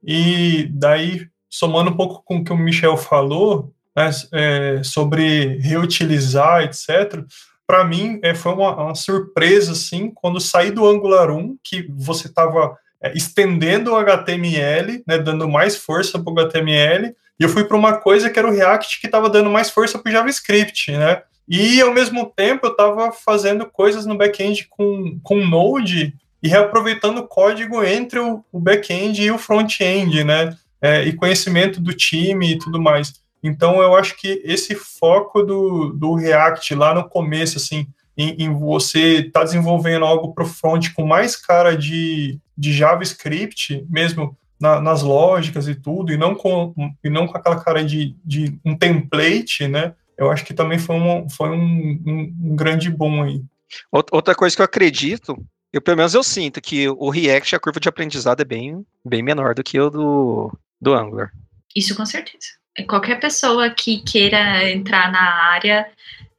E 0.04 0.68
daí, 0.72 1.28
somando 1.48 1.92
um 1.92 1.96
pouco 1.96 2.24
com 2.24 2.38
o 2.38 2.44
que 2.44 2.52
o 2.52 2.58
Michel 2.58 2.98
falou, 2.98 3.72
né, 4.00 4.10
é, 4.32 4.82
sobre 4.84 5.58
reutilizar, 5.58 6.64
etc., 6.64 7.24
para 7.68 7.84
mim 7.84 8.20
é, 8.24 8.34
foi 8.34 8.54
uma, 8.54 8.76
uma 8.76 8.96
surpresa, 8.96 9.74
assim, 9.74 10.10
quando 10.10 10.40
saí 10.40 10.72
do 10.72 10.88
Angular 10.88 11.30
1, 11.30 11.58
que 11.64 11.88
você 11.96 12.28
estava 12.28 12.76
é, 13.04 13.16
estendendo 13.16 13.92
o 13.92 13.96
HTML, 13.96 15.04
né, 15.06 15.20
dando 15.20 15.48
mais 15.48 15.76
força 15.76 16.18
para 16.18 16.34
o 16.34 16.40
HTML, 16.40 17.14
e 17.40 17.44
eu 17.44 17.50
fui 17.50 17.64
para 17.64 17.78
uma 17.78 17.98
coisa 17.98 18.30
que 18.30 18.40
era 18.40 18.48
o 18.48 18.52
React 18.52 19.00
que 19.00 19.06
estava 19.06 19.30
dando 19.30 19.50
mais 19.50 19.70
força 19.70 20.00
para 20.00 20.10
o 20.10 20.12
JavaScript, 20.12 20.92
né? 20.92 21.22
E 21.48 21.80
ao 21.80 21.94
mesmo 21.94 22.26
tempo 22.36 22.68
eu 22.68 22.72
estava 22.72 23.12
fazendo 23.12 23.66
coisas 23.66 24.06
no 24.06 24.18
back-end 24.18 24.68
com, 24.70 25.20
com 25.24 25.46
Node 25.46 26.14
e 26.44 26.48
reaproveitando 26.50 27.28
código 27.28 27.84
entre 27.84 28.20
o, 28.20 28.44
o 28.52 28.60
back-end 28.60 29.22
e 29.22 29.32
o 29.32 29.38
front-end, 29.38 30.24
né? 30.24 30.56
É, 30.82 31.04
e 31.04 31.14
conhecimento 31.14 31.80
do 31.80 31.94
time 31.94 32.52
e 32.52 32.58
tudo 32.58 32.82
mais. 32.82 33.14
Então 33.44 33.82
eu 33.82 33.96
acho 33.96 34.18
que 34.18 34.42
esse 34.44 34.76
foco 34.76 35.44
do, 35.44 35.94
do 35.94 36.16
React 36.16 36.76
lá 36.76 36.94
no 36.94 37.08
começo, 37.08 37.58
assim, 37.58 37.88
em, 38.18 38.36
em 38.44 38.54
você 38.54 39.20
estar 39.20 39.40
tá 39.40 39.46
desenvolvendo 39.46 40.06
algo 40.06 40.34
para 40.34 40.44
o 40.44 40.48
front 40.48 40.94
com 40.94 41.06
mais 41.06 41.36
cara 41.36 41.76
de, 41.78 42.40
de 42.58 42.74
JavaScript, 42.74 43.86
mesmo 43.90 44.38
na, 44.60 44.82
nas 44.82 45.02
lógicas 45.02 45.68
e 45.68 45.76
tudo, 45.76 46.12
e 46.12 46.18
não 46.18 46.36
com, 46.36 46.74
e 47.04 47.10
não 47.10 47.26
com 47.26 47.38
aquela 47.38 47.64
cara 47.64 47.84
de, 47.84 48.16
de 48.26 48.60
um 48.66 48.76
template, 48.76 49.68
né? 49.68 49.94
Eu 50.18 50.30
acho 50.30 50.44
que 50.44 50.54
também 50.54 50.78
foi 50.78 50.98
um, 50.98 51.30
foi 51.30 51.50
um, 51.50 52.02
um, 52.06 52.36
um 52.44 52.56
grande 52.56 52.90
bom 52.90 53.24
aí. 53.24 53.42
Outra 53.90 54.36
coisa 54.36 54.54
que 54.54 54.62
eu 54.62 54.66
acredito, 54.66 55.42
eu 55.72 55.82
pelo 55.82 55.96
menos 55.96 56.14
eu 56.14 56.24
sinto 56.24 56.60
que 56.60 56.90
o 56.90 57.10
React, 57.10 57.56
a 57.56 57.60
curva 57.60 57.80
de 57.80 57.88
aprendizado 57.88 58.42
é 58.42 58.46
bem, 58.46 58.86
bem 59.06 59.24
menor 59.24 59.56
do 59.56 59.64
que 59.64 59.80
o 59.80 59.90
do, 59.90 60.60
do 60.82 60.94
Angular. 60.94 61.32
Isso 61.74 61.96
com 61.96 62.06
certeza. 62.06 62.59
Qualquer 62.88 63.20
pessoa 63.20 63.70
que 63.70 64.02
queira 64.04 64.70
entrar 64.70 65.12
na 65.12 65.52
área 65.52 65.86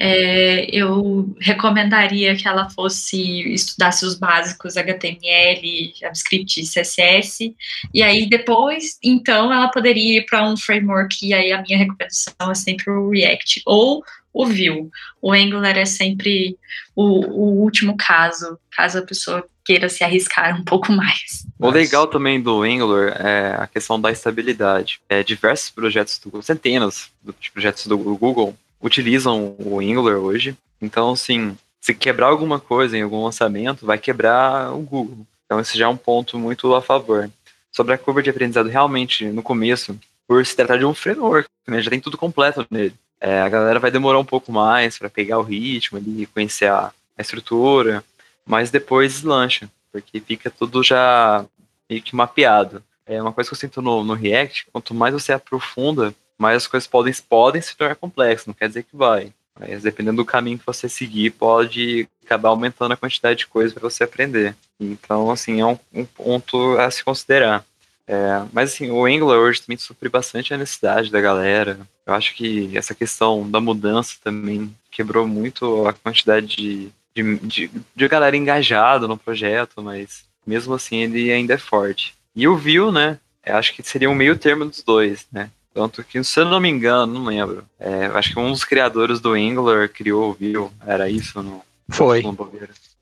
é, 0.02 0.64
eu 0.74 1.34
recomendaria 1.38 2.34
que 2.34 2.48
ela 2.48 2.70
fosse 2.70 3.52
estudasse 3.52 4.06
os 4.06 4.18
básicos 4.18 4.78
HTML, 4.78 5.92
JavaScript, 5.94 6.62
CSS, 6.62 7.54
e 7.92 8.02
aí 8.02 8.26
depois, 8.26 8.98
então, 9.04 9.52
ela 9.52 9.68
poderia 9.68 10.20
ir 10.20 10.24
para 10.24 10.48
um 10.48 10.56
framework, 10.56 11.14
e 11.22 11.34
aí 11.34 11.52
a 11.52 11.60
minha 11.60 11.76
recomendação 11.76 12.50
é 12.50 12.54
sempre 12.54 12.90
o 12.90 13.10
React, 13.10 13.60
ou 13.66 14.02
o 14.32 14.46
Vue. 14.46 14.88
O 15.20 15.32
Angular 15.32 15.76
é 15.76 15.84
sempre 15.84 16.56
o, 16.94 17.02
o 17.02 17.62
último 17.62 17.96
caso, 17.96 18.58
caso 18.70 18.98
a 18.98 19.02
pessoa 19.02 19.44
queira 19.64 19.88
se 19.88 20.02
arriscar 20.02 20.58
um 20.58 20.64
pouco 20.64 20.92
mais. 20.92 21.46
O 21.58 21.70
legal 21.70 22.06
também 22.06 22.40
do 22.40 22.62
Angular 22.62 23.16
é 23.20 23.54
a 23.58 23.66
questão 23.66 24.00
da 24.00 24.10
estabilidade. 24.10 25.00
É, 25.08 25.22
diversos 25.22 25.70
projetos, 25.70 26.18
do, 26.18 26.42
centenas 26.42 27.10
de 27.40 27.50
projetos 27.50 27.86
do 27.86 27.98
Google 27.98 28.56
utilizam 28.80 29.54
o 29.58 29.80
Angular 29.80 30.16
hoje. 30.16 30.56
Então, 30.80 31.12
assim, 31.12 31.56
se 31.80 31.94
quebrar 31.94 32.28
alguma 32.28 32.58
coisa 32.58 32.96
em 32.96 33.02
algum 33.02 33.24
lançamento, 33.24 33.84
vai 33.84 33.98
quebrar 33.98 34.72
o 34.72 34.80
Google. 34.80 35.26
Então, 35.44 35.60
esse 35.60 35.76
já 35.76 35.86
é 35.86 35.88
um 35.88 35.96
ponto 35.96 36.38
muito 36.38 36.74
a 36.74 36.80
favor. 36.80 37.30
Sobre 37.72 37.94
a 37.94 37.98
curva 37.98 38.22
de 38.22 38.30
aprendizado, 38.30 38.68
realmente, 38.68 39.26
no 39.26 39.42
começo, 39.42 39.98
por 40.26 40.44
se 40.44 40.56
tratar 40.56 40.78
de 40.78 40.84
um 40.84 40.94
framework, 40.94 41.48
né, 41.66 41.80
já 41.82 41.90
tem 41.90 42.00
tudo 42.00 42.16
completo 42.16 42.66
nele. 42.70 42.94
É, 43.20 43.40
a 43.40 43.48
galera 43.48 43.78
vai 43.78 43.90
demorar 43.90 44.18
um 44.18 44.24
pouco 44.24 44.50
mais 44.50 44.98
para 44.98 45.10
pegar 45.10 45.38
o 45.38 45.42
ritmo 45.42 45.98
ali, 45.98 46.26
conhecer 46.26 46.70
a, 46.70 46.92
a 47.18 47.20
estrutura, 47.20 48.02
mas 48.46 48.70
depois 48.70 49.22
lancha, 49.22 49.70
porque 49.92 50.20
fica 50.20 50.50
tudo 50.50 50.82
já 50.82 51.44
meio 51.88 52.02
que 52.02 52.16
mapeado. 52.16 52.82
É 53.06 53.20
uma 53.20 53.32
coisa 53.32 53.50
que 53.50 53.54
eu 53.54 53.58
sinto 53.58 53.82
no, 53.82 54.02
no 54.02 54.14
React, 54.14 54.68
quanto 54.72 54.94
mais 54.94 55.12
você 55.12 55.32
aprofunda, 55.32 56.14
mais 56.38 56.56
as 56.56 56.66
coisas 56.66 56.86
podem, 56.86 57.12
podem 57.28 57.60
se 57.60 57.76
tornar 57.76 57.96
complexas, 57.96 58.46
não 58.46 58.54
quer 58.54 58.68
dizer 58.68 58.84
que 58.84 58.96
vai. 58.96 59.32
Mas 59.58 59.82
dependendo 59.82 60.18
do 60.18 60.24
caminho 60.24 60.58
que 60.58 60.66
você 60.66 60.88
seguir, 60.88 61.30
pode 61.32 62.08
acabar 62.24 62.48
aumentando 62.48 62.92
a 62.92 62.96
quantidade 62.96 63.40
de 63.40 63.46
coisas 63.46 63.74
para 63.74 63.82
você 63.82 64.04
aprender. 64.04 64.56
Então, 64.78 65.30
assim, 65.30 65.60
é 65.60 65.66
um, 65.66 65.78
um 65.92 66.06
ponto 66.06 66.78
a 66.78 66.90
se 66.90 67.04
considerar. 67.04 67.64
É, 68.10 68.44
mas 68.52 68.72
assim, 68.72 68.90
o 68.90 69.04
Angular 69.06 69.38
hoje 69.38 69.62
também 69.62 69.78
supre 69.78 70.08
bastante 70.08 70.52
a 70.52 70.58
necessidade 70.58 71.12
da 71.12 71.20
galera. 71.20 71.78
Eu 72.04 72.12
acho 72.12 72.34
que 72.34 72.76
essa 72.76 72.92
questão 72.92 73.48
da 73.48 73.60
mudança 73.60 74.16
também 74.24 74.74
quebrou 74.90 75.28
muito 75.28 75.86
a 75.86 75.92
quantidade 75.92 76.48
de, 76.48 76.88
de, 77.14 77.38
de, 77.38 77.70
de 77.94 78.08
galera 78.08 78.36
engajada 78.36 79.06
no 79.06 79.16
projeto, 79.16 79.80
mas 79.80 80.24
mesmo 80.44 80.74
assim 80.74 80.96
ele 80.96 81.30
ainda 81.30 81.54
é 81.54 81.58
forte. 81.58 82.16
E 82.34 82.48
o 82.48 82.56
Vue, 82.56 82.90
né? 82.90 83.16
Eu 83.46 83.54
acho 83.56 83.72
que 83.72 83.82
seria 83.84 84.10
um 84.10 84.14
meio 84.14 84.36
termo 84.36 84.64
dos 84.64 84.82
dois, 84.82 85.24
né? 85.30 85.48
Tanto 85.72 86.02
que, 86.02 86.22
se 86.24 86.40
eu 86.40 86.46
não 86.46 86.58
me 86.58 86.68
engano, 86.68 87.14
não 87.14 87.24
lembro. 87.26 87.64
É, 87.78 88.06
acho 88.06 88.32
que 88.32 88.40
um 88.40 88.50
dos 88.50 88.64
criadores 88.64 89.20
do 89.20 89.34
Angular 89.34 89.88
criou 89.88 90.30
o 90.30 90.34
Vue. 90.34 90.68
Era 90.84 91.08
isso? 91.08 91.40
No, 91.40 91.62
Foi. 91.88 92.24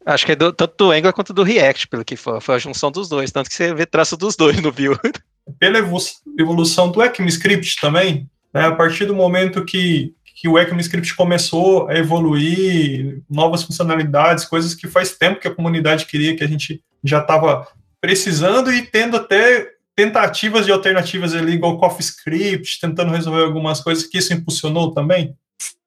Acho 0.04 0.24
que 0.24 0.32
é 0.32 0.36
do, 0.36 0.52
tanto 0.52 0.74
do 0.76 0.90
Angular 0.90 1.12
quanto 1.12 1.32
do 1.32 1.42
React, 1.42 1.88
pelo 1.88 2.04
que 2.04 2.16
foi. 2.16 2.40
Foi 2.40 2.54
a 2.54 2.58
junção 2.58 2.90
dos 2.90 3.08
dois. 3.08 3.30
Tanto 3.30 3.48
que 3.48 3.54
você 3.54 3.74
vê 3.74 3.84
traço 3.84 4.16
dos 4.16 4.36
dois 4.36 4.60
no 4.60 4.72
Vue. 4.72 4.96
Pela 5.58 5.78
evolução 6.38 6.90
do 6.90 7.02
ECMAScript 7.02 7.80
também, 7.80 8.28
né, 8.52 8.66
a 8.66 8.72
partir 8.72 9.06
do 9.06 9.14
momento 9.14 9.64
que, 9.64 10.12
que 10.36 10.46
o 10.46 10.58
ECMAScript 10.58 11.14
começou 11.14 11.88
a 11.88 11.96
evoluir, 11.96 13.22
novas 13.30 13.62
funcionalidades, 13.62 14.44
coisas 14.44 14.74
que 14.74 14.86
faz 14.86 15.16
tempo 15.16 15.40
que 15.40 15.48
a 15.48 15.54
comunidade 15.54 16.04
queria, 16.04 16.36
que 16.36 16.44
a 16.44 16.46
gente 16.46 16.82
já 17.02 17.20
estava 17.20 17.66
precisando 17.98 18.70
e 18.70 18.82
tendo 18.82 19.16
até 19.16 19.72
tentativas 19.96 20.64
de 20.64 20.70
alternativas 20.70 21.34
ali, 21.34 21.54
igual 21.54 21.78
CoffeeScript, 21.78 22.78
tentando 22.80 23.10
resolver 23.10 23.42
algumas 23.42 23.80
coisas, 23.80 24.06
que 24.06 24.18
isso 24.18 24.32
impulsionou 24.32 24.92
também? 24.92 25.34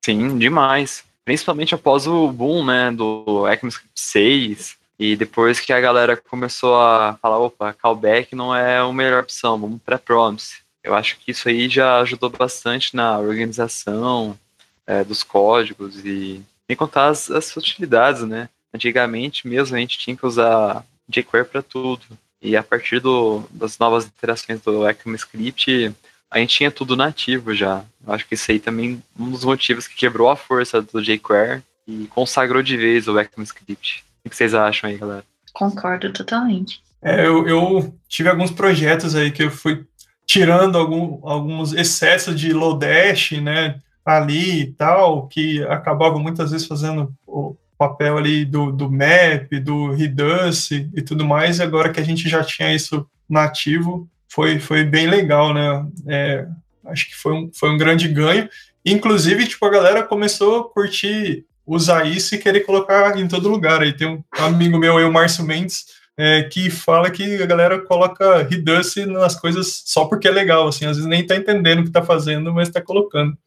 Sim, 0.04 0.38
demais. 0.38 1.04
Principalmente 1.32 1.74
após 1.74 2.08
o 2.08 2.30
boom, 2.30 2.66
né, 2.66 2.92
do 2.92 3.48
ECMAScript 3.48 3.94
6, 3.96 4.76
e 5.00 5.16
depois 5.16 5.62
que 5.62 5.72
a 5.72 5.80
galera 5.80 6.18
começou 6.18 6.76
a 6.76 7.18
falar, 7.22 7.40
opa, 7.40 7.72
callback 7.72 8.36
não 8.36 8.54
é 8.54 8.80
a 8.80 8.92
melhor 8.92 9.24
opção, 9.24 9.58
vamos 9.58 9.82
para 9.82 9.98
promise. 9.98 10.56
Eu 10.84 10.94
acho 10.94 11.18
que 11.20 11.32
isso 11.32 11.48
aí 11.48 11.70
já 11.70 12.02
ajudou 12.02 12.30
bastante 12.30 12.98
na 12.98 13.18
organização 13.18 14.38
é, 14.86 15.06
dos 15.06 15.24
códigos 15.24 16.04
e 16.04 16.42
nem 16.68 16.76
contar 16.76 17.08
as, 17.08 17.32
as 17.32 17.56
utilidades, 17.56 18.24
né? 18.24 18.50
Antigamente 18.74 19.48
mesmo 19.48 19.78
a 19.78 19.80
gente 19.80 19.98
tinha 20.00 20.18
que 20.18 20.26
usar 20.26 20.84
jQuery 21.08 21.48
para 21.48 21.62
tudo. 21.62 22.04
E 22.42 22.58
a 22.58 22.64
partir 22.64 23.00
do, 23.00 23.46
das 23.50 23.80
novas 23.80 24.06
interações 24.06 24.60
do 24.60 24.86
ECMAScript, 24.86 25.96
a 26.32 26.40
gente 26.40 26.56
tinha 26.56 26.72
tudo 26.72 26.96
nativo 26.96 27.54
já. 27.54 27.84
Eu 28.08 28.14
acho 28.14 28.26
que 28.26 28.36
isso 28.36 28.50
aí 28.50 28.60
também 28.60 29.04
é 29.20 29.22
um 29.22 29.30
dos 29.30 29.44
motivos 29.44 29.88
que 29.88 29.96
quebrou 29.96 30.30
a 30.30 30.36
força 30.36 30.82
do 30.82 31.02
jQuery 31.02 31.62
e 31.86 32.08
consagrou 32.08 32.64
de 32.64 32.78
vez 32.78 33.08
o 33.08 33.20
ECMAScript. 33.20 34.06
O 34.24 34.30
que 34.30 34.36
vocês 34.36 34.54
acham 34.54 34.90
aí, 34.90 34.98
galera? 34.98 35.26
Concordo 35.52 36.12
totalmente. 36.14 36.82
É, 37.02 37.26
eu, 37.26 37.48
eu, 37.48 37.94
tive 38.08 38.30
alguns 38.30 38.52
projetos 38.52 39.16
aí 39.16 39.32
que 39.32 39.44
eu 39.44 39.52
fui 39.52 39.86
tirando 40.26 40.78
algum, 40.78 41.20
alguns 41.28 41.74
excessos 41.74 42.40
de 42.40 42.54
Lodash, 42.54 43.32
né, 43.42 43.82
ali 44.06 44.62
e 44.62 44.72
tal, 44.72 45.28
que 45.28 45.62
acabava 45.64 46.18
muitas 46.18 46.52
vezes 46.52 46.68
fazendo 46.68 47.14
o, 47.28 47.56
papel 47.78 48.16
ali 48.16 48.46
do, 48.46 48.72
do 48.72 48.92
map, 48.92 49.52
do 49.60 49.90
Redux 49.90 50.70
e 50.70 51.02
tudo 51.02 51.26
mais, 51.26 51.58
e 51.58 51.64
agora 51.64 51.92
que 51.92 52.00
a 52.00 52.04
gente 52.04 52.30
já 52.30 52.44
tinha 52.44 52.72
isso 52.76 53.08
nativo, 53.28 54.08
foi, 54.32 54.60
foi 54.60 54.86
bem 54.86 55.08
legal, 55.08 55.54
né? 55.54 55.86
É, 56.08 56.48
acho 56.86 57.10
que 57.10 57.16
foi 57.16 57.34
um, 57.34 57.52
foi 57.54 57.70
um 57.70 57.78
grande 57.78 58.08
ganho. 58.08 58.50
Inclusive, 58.86 59.46
tipo, 59.46 59.66
a 59.66 59.70
galera 59.70 60.04
começou 60.04 60.62
a 60.62 60.70
curtir 60.70 61.46
usar 61.68 62.08
isso 62.08 62.34
e 62.34 62.38
querer 62.38 62.62
colocar 62.62 63.18
em 63.18 63.28
todo 63.28 63.50
lugar. 63.50 63.82
Aí 63.82 63.92
tem 63.92 64.08
um 64.08 64.24
amigo 64.38 64.78
meu, 64.78 64.96
o 64.96 65.12
Márcio 65.12 65.44
Mendes, 65.44 65.86
é, 66.18 66.44
que 66.44 66.70
fala 66.70 67.12
que 67.12 67.44
a 67.44 67.46
galera 67.46 67.82
coloca 67.82 68.44
Redux 68.44 68.96
nas 69.06 69.36
coisas 69.38 69.84
só 69.86 70.06
porque 70.06 70.30
é 70.30 70.32
legal, 70.32 70.66
assim, 70.66 70.86
às 70.86 70.96
vezes 70.96 71.10
nem 71.10 71.26
tá 71.26 71.36
entendendo 71.36 71.80
o 71.80 71.84
que 71.84 71.92
tá 71.92 72.02
fazendo, 72.02 72.54
mas 72.54 72.70
tá 72.70 72.82
colocando. 72.82 73.38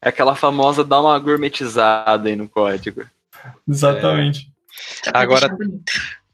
É 0.00 0.08
aquela 0.08 0.34
famosa 0.34 0.82
dar 0.82 1.00
uma 1.00 1.16
gourmetizada 1.20 2.28
aí 2.28 2.34
no 2.34 2.48
código. 2.48 3.04
Exatamente. 3.68 4.50
É. 5.06 5.10
Agora 5.14 5.48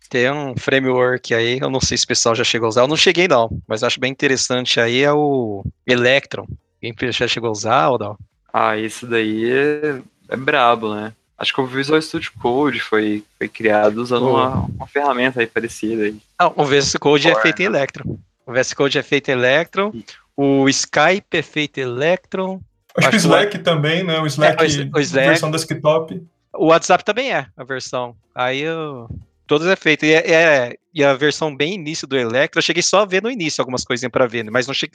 tem 0.09 0.31
um 0.31 0.57
framework 0.57 1.35
aí, 1.35 1.59
eu 1.61 1.71
não 1.71 1.81
sei 1.81 1.97
se 1.97 2.05
o 2.05 2.09
pessoal 2.09 2.35
já 2.35 2.45
chegou 2.45 2.67
a 2.67 2.69
usar, 2.69 2.83
eu 2.83 2.89
não 2.89 2.97
cheguei 2.97 3.29
não, 3.29 3.51
mas 3.67 3.83
acho 3.83 4.01
bem 4.01 4.11
interessante 4.11 4.81
aí 4.81 5.03
é 5.03 5.13
o 5.13 5.65
Electron. 5.87 6.47
Quem 6.81 6.95
já 7.13 7.27
chegou 7.27 7.49
a 7.49 7.53
usar 7.53 7.89
ou 7.89 7.99
não? 7.99 8.19
Ah, 8.53 8.77
isso 8.77 9.07
daí 9.07 9.51
é, 9.51 10.01
é 10.29 10.37
brabo, 10.37 10.95
né? 10.95 11.13
Acho 11.37 11.55
que 11.55 11.61
o 11.61 11.67
Visual 11.67 12.01
Studio 12.01 12.33
Code 12.41 12.81
foi, 12.81 13.23
foi 13.37 13.49
criado 13.49 13.99
usando 13.99 14.27
oh. 14.27 14.31
uma, 14.31 14.67
uma, 14.77 14.87
ferramenta 14.87 15.41
aí 15.41 15.47
parecida. 15.47 16.05
Aí. 16.05 16.17
Não, 16.41 16.53
o 16.57 16.65
Visual 16.65 17.01
Code 17.01 17.29
é 17.29 17.41
feito 17.41 17.61
em 17.61 17.67
Electron. 17.67 18.19
O 18.49 18.53
VS 18.53 18.73
Code 18.73 18.97
é 18.97 19.03
feito 19.03 19.29
em 19.29 19.33
Electron. 19.33 19.93
O 20.35 20.67
Skype 20.71 21.37
é 21.37 21.43
feito 21.43 21.79
em 21.79 21.83
Electron. 21.83 22.63
Acho, 22.97 23.09
acho 23.09 23.11
que 23.11 23.17
o 23.17 23.19
Slack 23.19 23.51
que... 23.51 23.59
também, 23.59 24.03
né? 24.03 24.19
O 24.21 24.27
Slack, 24.27 24.65
é, 24.65 24.85
o, 24.85 24.97
o 24.97 25.01
Slack 25.01 25.29
versão 25.29 25.51
desktop. 25.51 26.23
O 26.55 26.69
WhatsApp 26.69 27.05
também 27.05 27.31
é 27.31 27.47
a 27.55 27.63
versão. 27.63 28.17
Aí 28.35 28.61
eu. 28.61 29.07
Todos 29.49 29.67
é 29.67 29.75
feito. 29.75 30.05
E, 30.05 30.13
é, 30.13 30.31
é, 30.31 30.77
e 30.95 31.03
a 31.03 31.15
versão 31.15 31.57
bem 31.57 31.75
início 31.75 32.07
do 32.07 32.17
Electra, 32.17 32.59
eu 32.59 32.63
cheguei 32.63 32.83
só 32.83 33.01
a 33.01 33.07
ver 33.07 33.23
no 33.23 33.31
início 33.31 33.63
algumas 33.63 33.83
coisinhas 33.83 34.13
para 34.13 34.27
ver, 34.27 34.45
mas 34.51 34.67
não 34.67 34.75
cheguei, 34.75 34.95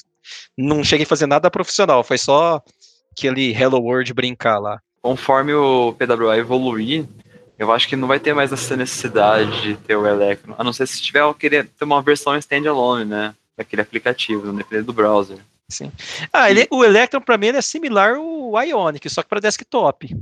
não 0.55 0.83
cheguei 0.83 1.05
a 1.05 1.09
fazer 1.09 1.25
nada 1.25 1.49
profissional. 1.49 2.03
Foi 2.03 2.19
só 2.19 2.61
aquele 3.11 3.51
Hello 3.51 3.81
World 3.81 4.13
brincar 4.13 4.59
lá. 4.59 4.79
Conforme 5.01 5.53
o 5.53 5.93
PWA 5.93 6.37
evoluir, 6.37 7.05
eu 7.57 7.71
acho 7.71 7.87
que 7.87 7.95
não 7.95 8.07
vai 8.07 8.19
ter 8.19 8.33
mais 8.33 8.53
essa 8.53 8.77
necessidade 8.77 9.61
de 9.61 9.75
ter 9.75 9.95
o 9.95 10.05
Electron. 10.05 10.53
A 10.55 10.63
não 10.63 10.71
ser 10.71 10.87
se 10.87 11.01
tiver 11.01 11.21
querer 11.33 11.67
ter 11.67 11.83
uma 11.83 12.01
versão 12.01 12.37
standalone, 12.37 13.05
né? 13.05 13.33
Daquele 13.57 13.81
aplicativo, 13.81 14.45
não 14.45 14.55
depender 14.55 14.83
do 14.83 14.93
browser. 14.93 15.39
Sim. 15.67 15.91
Ah, 16.31 16.51
ele, 16.51 16.67
o 16.69 16.85
Electron 16.85 17.21
para 17.21 17.37
mim 17.37 17.47
é 17.47 17.61
similar 17.61 18.15
ao 18.15 18.63
Ionic, 18.63 19.09
só 19.09 19.23
que 19.23 19.29
para 19.29 19.39
desktop. 19.39 20.15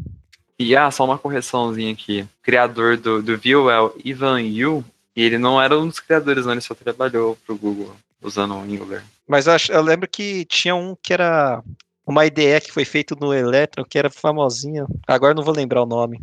E 0.61 0.75
ah, 0.75 0.91
só 0.91 1.05
uma 1.05 1.17
correçãozinha 1.17 1.91
aqui. 1.91 2.21
O 2.21 2.43
criador 2.43 2.97
do, 2.97 3.21
do 3.21 3.37
Vue 3.37 3.71
é 3.71 3.79
o 3.81 3.93
Ivan 4.05 4.41
Yu, 4.41 4.85
e 5.15 5.23
ele 5.23 5.37
não 5.37 5.61
era 5.61 5.77
um 5.77 5.87
dos 5.87 5.99
criadores, 5.99 6.45
não, 6.45 6.53
ele 6.53 6.61
só 6.61 6.75
trabalhou 6.75 7.37
pro 7.45 7.57
Google 7.57 7.95
usando 8.21 8.53
o 8.53 8.61
Angular. 8.61 9.03
Mas 9.27 9.47
eu, 9.47 9.55
eu 9.69 9.81
lembro 9.81 10.07
que 10.07 10.45
tinha 10.45 10.75
um 10.75 10.95
que 11.01 11.13
era 11.13 11.63
uma 12.05 12.25
IDE 12.25 12.61
que 12.61 12.71
foi 12.71 12.85
feito 12.85 13.17
no 13.19 13.33
Electron, 13.33 13.83
que 13.83 13.97
era 13.97 14.09
famosinha. 14.09 14.85
Agora 15.07 15.33
não 15.33 15.43
vou 15.43 15.53
lembrar 15.53 15.81
o 15.81 15.87
nome. 15.87 16.21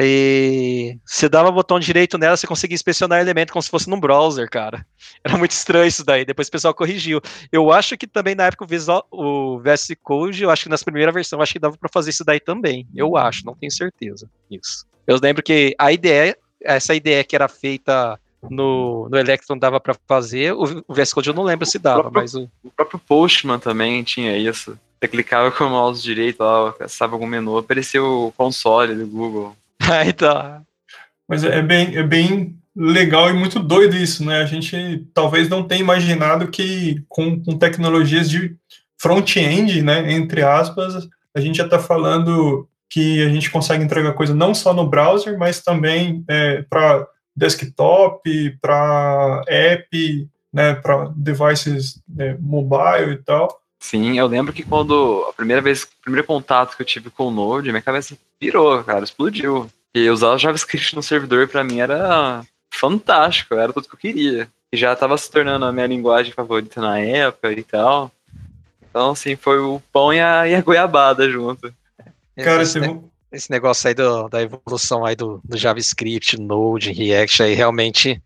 E 0.00 0.96
você 1.04 1.28
dava 1.28 1.48
o 1.48 1.52
botão 1.52 1.80
direito 1.80 2.16
nela, 2.16 2.36
você 2.36 2.46
conseguia 2.46 2.74
inspecionar 2.74 3.20
elemento 3.20 3.52
como 3.52 3.62
se 3.62 3.68
fosse 3.68 3.90
num 3.90 3.98
browser, 3.98 4.48
cara. 4.48 4.86
Era 5.24 5.36
muito 5.36 5.50
estranho 5.50 5.86
isso 5.86 6.04
daí. 6.04 6.24
Depois 6.24 6.46
o 6.46 6.52
pessoal 6.52 6.72
corrigiu. 6.72 7.20
Eu 7.50 7.72
acho 7.72 7.96
que 7.96 8.06
também 8.06 8.36
na 8.36 8.44
época 8.44 8.64
o, 8.64 8.68
Visual, 8.68 9.04
o 9.10 9.58
VS 9.58 9.88
Code, 10.00 10.44
eu 10.44 10.50
acho 10.50 10.64
que 10.64 10.68
nas 10.68 10.84
primeiras 10.84 11.12
versões, 11.12 11.42
acho 11.42 11.52
que 11.52 11.58
dava 11.58 11.76
para 11.76 11.90
fazer 11.92 12.10
isso 12.10 12.24
daí 12.24 12.38
também. 12.38 12.86
Eu 12.94 13.16
acho, 13.16 13.44
não 13.44 13.56
tenho 13.56 13.72
certeza. 13.72 14.30
Isso. 14.48 14.86
Eu 15.04 15.18
lembro 15.20 15.42
que 15.42 15.74
a 15.76 15.90
ideia, 15.90 16.36
essa 16.62 16.94
ideia 16.94 17.24
que 17.24 17.34
era 17.34 17.48
feita 17.48 18.20
no, 18.48 19.08
no 19.08 19.18
Electron 19.18 19.58
dava 19.58 19.80
para 19.80 19.96
fazer, 20.06 20.52
o, 20.52 20.84
o 20.86 20.94
VS 20.94 21.12
Code 21.12 21.28
eu 21.30 21.34
não 21.34 21.42
lembro 21.42 21.66
se 21.66 21.78
dava, 21.78 21.98
o 21.98 22.02
próprio, 22.02 22.22
mas 22.22 22.34
o... 22.34 22.48
o 22.62 22.70
próprio 22.70 23.00
Postman 23.00 23.58
também 23.58 24.04
tinha 24.04 24.36
isso. 24.36 24.78
Você 25.00 25.08
clicava 25.08 25.50
com 25.50 25.64
o 25.64 25.70
mouse 25.70 26.02
direito 26.02 26.40
lá, 26.40 26.74
acessava 26.80 27.14
algum 27.14 27.26
menu, 27.26 27.58
apareceu 27.58 28.04
o 28.04 28.32
console 28.32 28.94
do 28.94 29.06
Google. 29.06 29.56
Aí 29.90 30.12
tá. 30.14 30.62
Mas 31.28 31.44
é 31.44 31.60
bem, 31.62 31.96
é 31.96 32.02
bem 32.02 32.56
legal 32.74 33.28
e 33.30 33.32
muito 33.32 33.58
doido 33.58 33.96
isso, 33.96 34.24
né? 34.24 34.40
A 34.40 34.46
gente 34.46 35.06
talvez 35.12 35.48
não 35.48 35.62
tenha 35.62 35.80
imaginado 35.80 36.48
que 36.48 37.02
com, 37.08 37.42
com 37.42 37.58
tecnologias 37.58 38.30
de 38.30 38.56
front-end, 38.96 39.82
né, 39.82 40.12
entre 40.12 40.42
aspas, 40.42 41.08
a 41.34 41.40
gente 41.40 41.58
já 41.58 41.64
está 41.64 41.78
falando 41.78 42.68
que 42.90 43.22
a 43.22 43.28
gente 43.28 43.50
consegue 43.50 43.84
entregar 43.84 44.12
coisa 44.14 44.34
não 44.34 44.54
só 44.54 44.72
no 44.74 44.88
browser, 44.88 45.38
mas 45.38 45.62
também 45.62 46.24
é, 46.26 46.62
para 46.68 47.06
desktop, 47.36 48.58
para 48.60 49.42
app, 49.46 50.28
né, 50.52 50.74
para 50.74 51.12
devices 51.14 52.02
é, 52.18 52.36
mobile 52.40 53.12
e 53.12 53.18
tal. 53.18 53.60
Sim, 53.78 54.18
eu 54.18 54.26
lembro 54.26 54.52
que 54.52 54.64
quando 54.64 55.24
a 55.28 55.32
primeira 55.32 55.62
vez, 55.62 55.84
o 55.84 56.02
primeiro 56.02 56.26
contato 56.26 56.76
que 56.76 56.82
eu 56.82 56.86
tive 56.86 57.10
com 57.10 57.28
o 57.28 57.30
Node, 57.30 57.70
minha 57.70 57.82
cabeça 57.82 58.18
virou, 58.40 58.82
cara, 58.82 59.04
explodiu. 59.04 59.68
E 60.04 60.10
usar 60.10 60.28
o 60.28 60.38
JavaScript 60.38 60.94
no 60.94 61.02
servidor 61.02 61.48
para 61.48 61.64
mim 61.64 61.80
era 61.80 62.44
fantástico, 62.70 63.54
era 63.54 63.72
tudo 63.72 63.88
que 63.88 63.94
eu 63.94 63.98
queria. 63.98 64.48
E 64.72 64.76
já 64.76 64.92
estava 64.92 65.16
se 65.18 65.30
tornando 65.30 65.64
a 65.64 65.72
minha 65.72 65.86
linguagem 65.86 66.32
favorita 66.32 66.80
na 66.80 66.98
época 66.98 67.52
e 67.52 67.62
tal. 67.62 68.12
Então, 68.88 69.10
assim, 69.10 69.36
foi 69.36 69.58
o 69.58 69.82
pão 69.92 70.12
e 70.12 70.20
a, 70.20 70.48
e 70.48 70.54
a 70.54 70.60
goiabada 70.60 71.28
junto. 71.28 71.72
Cara, 72.36 72.62
esse, 72.62 72.78
ne 72.78 73.00
esse 73.32 73.50
negócio 73.50 73.88
aí 73.88 73.94
do, 73.94 74.28
da 74.28 74.42
evolução 74.42 75.04
aí 75.04 75.14
do, 75.14 75.40
do, 75.44 75.56
JavaScript, 75.56 76.40
Node, 76.40 76.92
React, 76.92 77.42
aí 77.42 77.54
realmente 77.54 78.22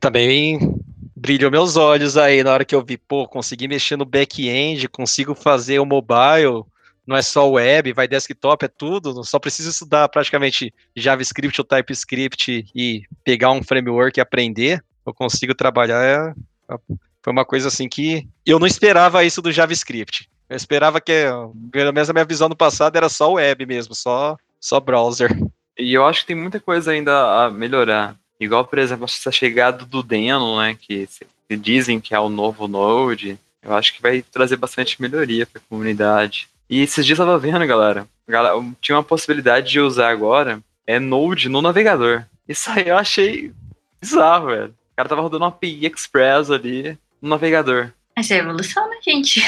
também 0.00 0.74
brilhou 1.14 1.50
meus 1.50 1.76
olhos 1.76 2.16
aí 2.16 2.42
na 2.42 2.52
hora 2.52 2.64
que 2.64 2.74
eu 2.74 2.84
vi, 2.84 2.96
pô, 2.96 3.28
consegui 3.28 3.68
mexer 3.68 3.96
no 3.96 4.04
back-end, 4.04 4.88
consigo 4.88 5.34
fazer 5.34 5.78
o 5.78 5.86
mobile, 5.86 6.64
não 7.06 7.16
é 7.16 7.22
só 7.22 7.48
web, 7.50 7.92
vai 7.92 8.06
desktop, 8.06 8.64
é 8.64 8.68
tudo, 8.68 9.24
só 9.24 9.38
preciso 9.38 9.70
estudar 9.70 10.08
praticamente 10.08 10.72
JavaScript 10.96 11.60
ou 11.60 11.64
TypeScript 11.64 12.66
e 12.74 13.02
pegar 13.24 13.50
um 13.50 13.62
framework 13.62 14.18
e 14.18 14.20
aprender, 14.20 14.82
eu 15.04 15.12
consigo 15.12 15.54
trabalhar, 15.54 16.02
é, 16.04 16.74
é 16.74 16.78
foi 17.22 17.32
uma 17.32 17.44
coisa 17.44 17.68
assim 17.68 17.88
que 17.88 18.26
eu 18.44 18.58
não 18.58 18.66
esperava 18.66 19.22
isso 19.22 19.40
do 19.40 19.52
JavaScript. 19.52 20.28
Eu 20.48 20.56
esperava 20.56 21.00
que, 21.00 21.24
pelo 21.70 21.92
menos 21.92 22.10
a 22.10 22.12
minha 22.12 22.24
visão 22.24 22.48
no 22.48 22.56
passado 22.56 22.96
era 22.96 23.08
só 23.08 23.32
web 23.32 23.64
mesmo, 23.64 23.94
só, 23.94 24.36
só 24.60 24.80
browser. 24.80 25.30
E 25.78 25.94
eu 25.94 26.04
acho 26.04 26.22
que 26.22 26.26
tem 26.26 26.36
muita 26.36 26.60
coisa 26.60 26.90
ainda 26.90 27.44
a 27.44 27.50
melhorar. 27.50 28.16
Igual, 28.40 28.64
por 28.66 28.78
exemplo, 28.78 29.04
essa 29.04 29.30
chegada 29.30 29.84
do 29.84 30.02
Deno, 30.02 30.58
né, 30.58 30.76
que 30.78 31.08
dizem 31.48 32.00
que 32.00 32.14
é 32.14 32.18
o 32.18 32.28
novo 32.28 32.66
Node, 32.66 33.38
eu 33.62 33.72
acho 33.72 33.94
que 33.94 34.02
vai 34.02 34.20
trazer 34.20 34.56
bastante 34.56 35.00
melhoria 35.00 35.46
para 35.46 35.60
a 35.60 35.68
comunidade. 35.68 36.48
E 36.72 36.80
esses 36.80 37.04
dias 37.04 37.18
eu 37.18 37.26
tava 37.26 37.38
vendo, 37.38 37.66
galera, 37.66 38.08
galera, 38.26 38.54
tinha 38.80 38.96
uma 38.96 39.04
possibilidade 39.04 39.70
de 39.70 39.78
usar 39.78 40.08
agora 40.08 40.64
é 40.86 40.98
Node 40.98 41.50
no 41.50 41.60
navegador. 41.60 42.24
Isso 42.48 42.70
aí 42.70 42.88
eu 42.88 42.96
achei 42.96 43.52
bizarro, 44.00 44.46
velho. 44.46 44.68
O 44.70 44.96
cara 44.96 45.06
tava 45.06 45.20
rodando 45.20 45.44
uma 45.44 45.50
API 45.50 45.84
Express 45.84 46.50
ali 46.50 46.98
no 47.20 47.28
navegador. 47.28 47.92
Essa 48.16 48.36
é 48.36 48.40
a 48.40 48.42
evolução, 48.44 48.88
né, 48.88 48.96
gente? 49.02 49.40
O 49.40 49.44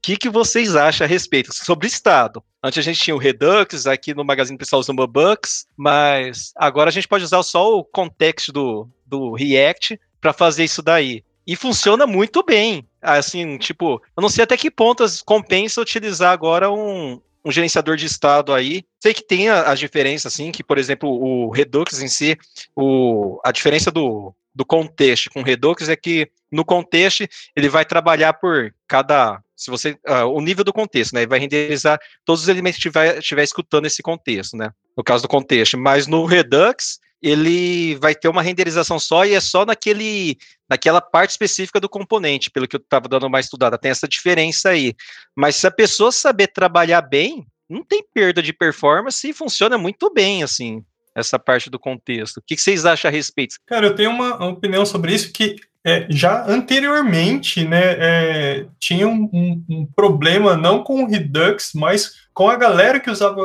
que, 0.00 0.16
que 0.16 0.28
vocês 0.28 0.76
acham 0.76 1.04
a 1.04 1.08
respeito 1.08 1.52
sobre 1.52 1.88
Estado? 1.88 2.40
Antes 2.62 2.78
a 2.78 2.82
gente 2.82 3.00
tinha 3.00 3.16
o 3.16 3.18
Redux, 3.18 3.88
aqui 3.88 4.14
no 4.14 4.24
Magazine 4.24 4.56
pessoal 4.56 4.78
usa 4.78 4.92
o 4.92 4.94
Mobux, 4.94 5.66
mas 5.76 6.52
agora 6.54 6.88
a 6.88 6.92
gente 6.92 7.08
pode 7.08 7.24
usar 7.24 7.42
só 7.42 7.78
o 7.78 7.84
contexto 7.84 8.52
do, 8.52 8.88
do 9.04 9.32
React 9.32 10.00
para 10.20 10.32
fazer 10.32 10.62
isso 10.62 10.82
daí. 10.82 11.24
E 11.50 11.56
funciona 11.56 12.06
muito 12.06 12.44
bem. 12.44 12.86
Assim, 13.02 13.58
tipo, 13.58 14.00
eu 14.16 14.20
não 14.20 14.28
sei 14.28 14.44
até 14.44 14.56
que 14.56 14.70
ponto 14.70 15.04
compensa 15.24 15.80
utilizar 15.80 16.30
agora 16.30 16.70
um, 16.70 17.20
um 17.44 17.50
gerenciador 17.50 17.96
de 17.96 18.06
estado 18.06 18.54
aí. 18.54 18.84
Sei 19.00 19.12
que 19.12 19.26
tem 19.26 19.48
as 19.48 19.80
diferenças, 19.80 20.32
assim, 20.32 20.52
que, 20.52 20.62
por 20.62 20.78
exemplo, 20.78 21.10
o 21.10 21.50
Redux 21.50 22.00
em 22.00 22.06
si, 22.06 22.38
o, 22.76 23.40
a 23.44 23.50
diferença 23.50 23.90
do, 23.90 24.32
do 24.54 24.64
contexto 24.64 25.28
com 25.28 25.40
o 25.40 25.42
Redux 25.42 25.88
é 25.88 25.96
que 25.96 26.30
no 26.52 26.64
contexto 26.64 27.26
ele 27.56 27.68
vai 27.68 27.84
trabalhar 27.84 28.34
por 28.34 28.72
cada 28.86 29.42
se 29.56 29.72
você 29.72 29.98
uh, 30.08 30.26
o 30.32 30.40
nível 30.40 30.62
do 30.62 30.72
contexto, 30.72 31.14
né? 31.14 31.22
Ele 31.22 31.30
vai 31.30 31.40
renderizar 31.40 31.98
todos 32.24 32.42
os 32.42 32.48
elementos 32.48 32.80
que 32.80 32.88
estiver, 32.88 33.42
escutando 33.42 33.86
esse 33.86 34.04
contexto, 34.04 34.56
né? 34.56 34.70
No 34.96 35.02
caso 35.02 35.24
do 35.24 35.28
contexto, 35.28 35.76
mas 35.76 36.06
no 36.06 36.24
Redux 36.26 37.00
ele 37.22 37.96
vai 37.96 38.14
ter 38.14 38.28
uma 38.28 38.42
renderização 38.42 38.98
só 38.98 39.24
e 39.24 39.34
é 39.34 39.40
só 39.40 39.66
naquele, 39.66 40.38
naquela 40.68 41.00
parte 41.00 41.30
específica 41.30 41.78
do 41.78 41.88
componente, 41.88 42.50
pelo 42.50 42.66
que 42.66 42.76
eu 42.76 42.80
estava 42.80 43.08
dando 43.08 43.28
mais 43.28 43.46
estudada. 43.46 43.78
Tem 43.78 43.90
essa 43.90 44.08
diferença 44.08 44.70
aí. 44.70 44.94
Mas 45.36 45.56
se 45.56 45.66
a 45.66 45.70
pessoa 45.70 46.10
saber 46.10 46.48
trabalhar 46.48 47.02
bem, 47.02 47.46
não 47.68 47.84
tem 47.84 48.04
perda 48.14 48.42
de 48.42 48.52
performance 48.52 49.28
e 49.28 49.34
funciona 49.34 49.76
muito 49.76 50.12
bem, 50.12 50.42
assim, 50.42 50.82
essa 51.14 51.38
parte 51.38 51.68
do 51.68 51.78
contexto. 51.78 52.38
O 52.38 52.42
que 52.42 52.56
vocês 52.56 52.84
acham 52.84 53.08
a 53.08 53.12
respeito? 53.12 53.56
Cara, 53.66 53.86
eu 53.86 53.94
tenho 53.94 54.10
uma 54.10 54.44
opinião 54.46 54.86
sobre 54.86 55.14
isso 55.14 55.32
que 55.32 55.56
é, 55.84 56.06
já 56.10 56.44
anteriormente, 56.46 57.64
né, 57.64 57.96
é, 57.98 58.66
tinha 58.78 59.08
um, 59.08 59.30
um, 59.32 59.64
um, 59.68 59.86
problema 59.86 60.54
não 60.54 60.84
com 60.84 61.02
o 61.02 61.06
Redux, 61.06 61.72
mas 61.74 62.26
com 62.34 62.50
a 62.50 62.56
galera 62.56 63.00
que 63.00 63.10
usava 63.10 63.40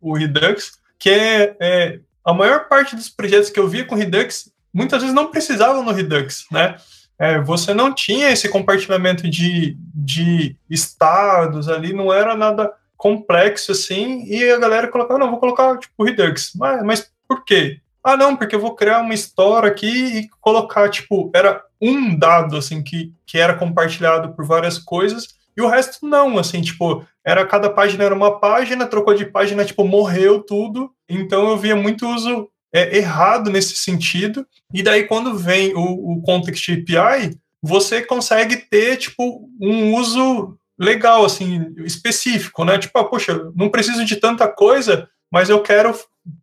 o 0.00 0.14
Redux, 0.14 0.78
que 0.98 1.10
é, 1.10 1.56
é 1.60 2.00
a 2.24 2.32
maior 2.32 2.68
parte 2.68 2.96
dos 2.96 3.08
projetos 3.08 3.50
que 3.50 3.60
eu 3.60 3.68
via 3.68 3.84
com 3.84 3.94
Redux, 3.94 4.50
muitas 4.72 5.00
vezes 5.00 5.14
não 5.14 5.30
precisavam 5.30 5.82
no 5.82 5.92
Redux, 5.92 6.46
né? 6.50 6.76
É, 7.18 7.40
você 7.40 7.72
não 7.72 7.92
tinha 7.92 8.30
esse 8.30 8.48
compartilhamento 8.48 9.28
de, 9.28 9.76
de 9.94 10.56
estados 10.68 11.68
ali, 11.68 11.92
não 11.92 12.12
era 12.12 12.34
nada 12.36 12.72
complexo 12.96 13.72
assim, 13.72 14.24
e 14.24 14.50
a 14.50 14.58
galera 14.58 14.88
colocava, 14.88 15.20
não, 15.20 15.30
vou 15.30 15.38
colocar 15.38 15.78
tipo 15.78 16.04
Redux. 16.04 16.52
Mas, 16.56 16.82
mas 16.82 17.12
por 17.28 17.44
quê? 17.44 17.80
Ah, 18.02 18.16
não, 18.16 18.36
porque 18.36 18.54
eu 18.54 18.60
vou 18.60 18.74
criar 18.74 19.00
uma 19.00 19.14
história 19.14 19.68
aqui 19.68 19.86
e 19.86 20.28
colocar, 20.40 20.90
tipo, 20.90 21.30
era 21.34 21.62
um 21.80 22.14
dado, 22.14 22.56
assim, 22.56 22.82
que, 22.82 23.14
que 23.26 23.38
era 23.38 23.54
compartilhado 23.54 24.34
por 24.34 24.44
várias 24.44 24.78
coisas, 24.78 25.28
e 25.56 25.62
o 25.62 25.68
resto 25.68 26.06
não, 26.06 26.38
assim, 26.38 26.60
tipo, 26.60 27.06
era 27.24 27.46
cada 27.46 27.70
página 27.70 28.04
era 28.04 28.14
uma 28.14 28.38
página, 28.38 28.86
trocou 28.86 29.14
de 29.14 29.24
página, 29.24 29.64
tipo, 29.64 29.84
morreu 29.84 30.42
tudo. 30.42 30.90
Então 31.08 31.48
eu 31.48 31.56
via 31.56 31.74
muito 31.74 32.06
uso 32.06 32.48
é, 32.72 32.98
errado 32.98 33.50
nesse 33.50 33.76
sentido. 33.76 34.46
E 34.72 34.82
daí 34.82 35.04
quando 35.04 35.36
vem 35.38 35.74
o, 35.74 35.80
o 35.80 36.22
Context 36.22 36.68
API, 36.68 37.38
você 37.62 38.02
consegue 38.02 38.56
ter, 38.56 38.98
tipo, 38.98 39.48
um 39.58 39.94
uso 39.94 40.58
legal, 40.78 41.24
assim, 41.24 41.74
específico, 41.78 42.64
né? 42.64 42.78
Tipo, 42.78 42.98
ah, 42.98 43.04
poxa, 43.04 43.50
não 43.54 43.70
preciso 43.70 44.04
de 44.04 44.16
tanta 44.16 44.46
coisa, 44.46 45.08
mas 45.32 45.48
eu 45.48 45.62
quero, 45.62 45.98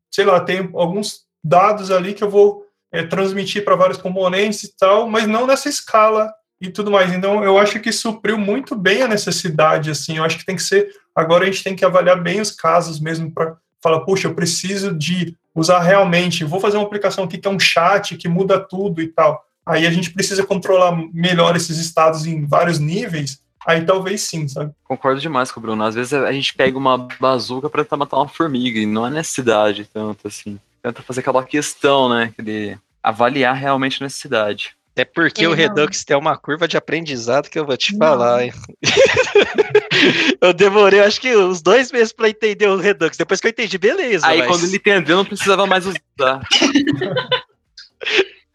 sei 0.10 0.26
lá, 0.26 0.40
tem 0.40 0.70
alguns 0.74 1.26
dados 1.44 1.92
ali 1.92 2.14
que 2.14 2.24
eu 2.24 2.30
vou 2.30 2.66
é, 2.92 3.04
transmitir 3.04 3.64
para 3.64 3.76
vários 3.76 3.98
componentes 3.98 4.64
e 4.64 4.76
tal, 4.76 5.08
mas 5.08 5.28
não 5.28 5.46
nessa 5.46 5.70
escala 5.70 6.34
e 6.62 6.70
tudo 6.70 6.92
mais. 6.92 7.12
Então, 7.12 7.44
eu 7.44 7.58
acho 7.58 7.80
que 7.80 7.92
supriu 7.92 8.38
muito 8.38 8.76
bem 8.76 9.02
a 9.02 9.08
necessidade, 9.08 9.90
assim, 9.90 10.18
eu 10.18 10.24
acho 10.24 10.38
que 10.38 10.46
tem 10.46 10.56
que 10.56 10.64
ser, 10.64 10.90
agora 11.16 11.44
a 11.44 11.48
gente 11.48 11.64
tem 11.64 11.76
que 11.76 11.84
avaliar 11.84 12.22
bem 12.22 12.40
os 12.40 12.52
casos 12.52 13.00
mesmo 13.00 13.32
para 13.32 13.58
falar, 13.82 14.02
puxa, 14.02 14.28
eu 14.28 14.36
preciso 14.36 14.94
de 14.94 15.36
usar 15.56 15.80
realmente, 15.80 16.46
vou 16.46 16.60
fazer 16.60 16.78
uma 16.78 16.86
aplicação 16.86 17.24
aqui 17.24 17.40
que 17.40 17.48
é 17.48 17.52
um 17.52 17.60
chat 17.60 18.16
que 18.16 18.30
muda 18.30 18.60
tudo 18.60 19.02
e 19.02 19.08
tal. 19.08 19.44
Aí 19.66 19.86
a 19.88 19.92
gente 19.92 20.12
precisa 20.12 20.46
controlar 20.46 20.96
melhor 21.12 21.56
esses 21.56 21.78
estados 21.78 22.26
em 22.26 22.46
vários 22.46 22.80
níveis, 22.80 23.42
aí 23.66 23.84
talvez 23.84 24.22
sim, 24.22 24.48
sabe? 24.48 24.72
Concordo 24.84 25.20
demais 25.20 25.52
com 25.52 25.60
o 25.60 25.64
Bruno. 25.64 25.84
Às 25.84 25.96
vezes 25.96 26.14
a 26.14 26.32
gente 26.32 26.54
pega 26.54 26.78
uma 26.78 27.08
bazuca 27.20 27.70
para 27.70 27.84
tentar 27.84 27.98
matar 27.98 28.18
uma 28.18 28.28
formiga, 28.28 28.80
e 28.80 28.86
não 28.86 29.06
é 29.06 29.10
necessidade 29.10 29.90
tanto 29.92 30.28
assim. 30.28 30.60
Tenta 30.84 31.02
fazer 31.02 31.22
aquela 31.22 31.44
questão, 31.44 32.10
né, 32.10 32.34
de 32.42 32.78
avaliar 33.04 33.56
realmente 33.56 34.02
a 34.02 34.06
necessidade. 34.06 34.76
Até 35.02 35.06
porque 35.06 35.48
o 35.48 35.54
Redux 35.54 36.04
tem 36.04 36.16
uma 36.16 36.38
curva 36.38 36.68
de 36.68 36.78
aprendizado 36.78 37.50
que 37.50 37.58
eu 37.58 37.66
vou 37.66 37.76
te 37.76 37.94
não. 37.94 38.00
falar. 38.00 38.42
eu 40.40 40.54
demorei, 40.54 41.00
acho 41.00 41.20
que 41.20 41.36
uns 41.36 41.62
dois 41.62 41.92
meses 41.92 42.14
para 42.14 42.30
entender 42.30 42.68
o 42.68 42.78
Redux. 42.78 43.18
Depois 43.18 43.42
que 43.42 43.48
eu 43.48 43.52
entendi, 43.52 43.78
beleza. 43.78 44.28
Aí 44.28 44.40
mas... 44.40 44.48
quando 44.48 44.66
ele 44.66 44.76
entendeu, 44.76 45.18
não 45.18 45.26
precisava 45.26 45.66
mais 45.66 45.86
usar. 45.88 46.42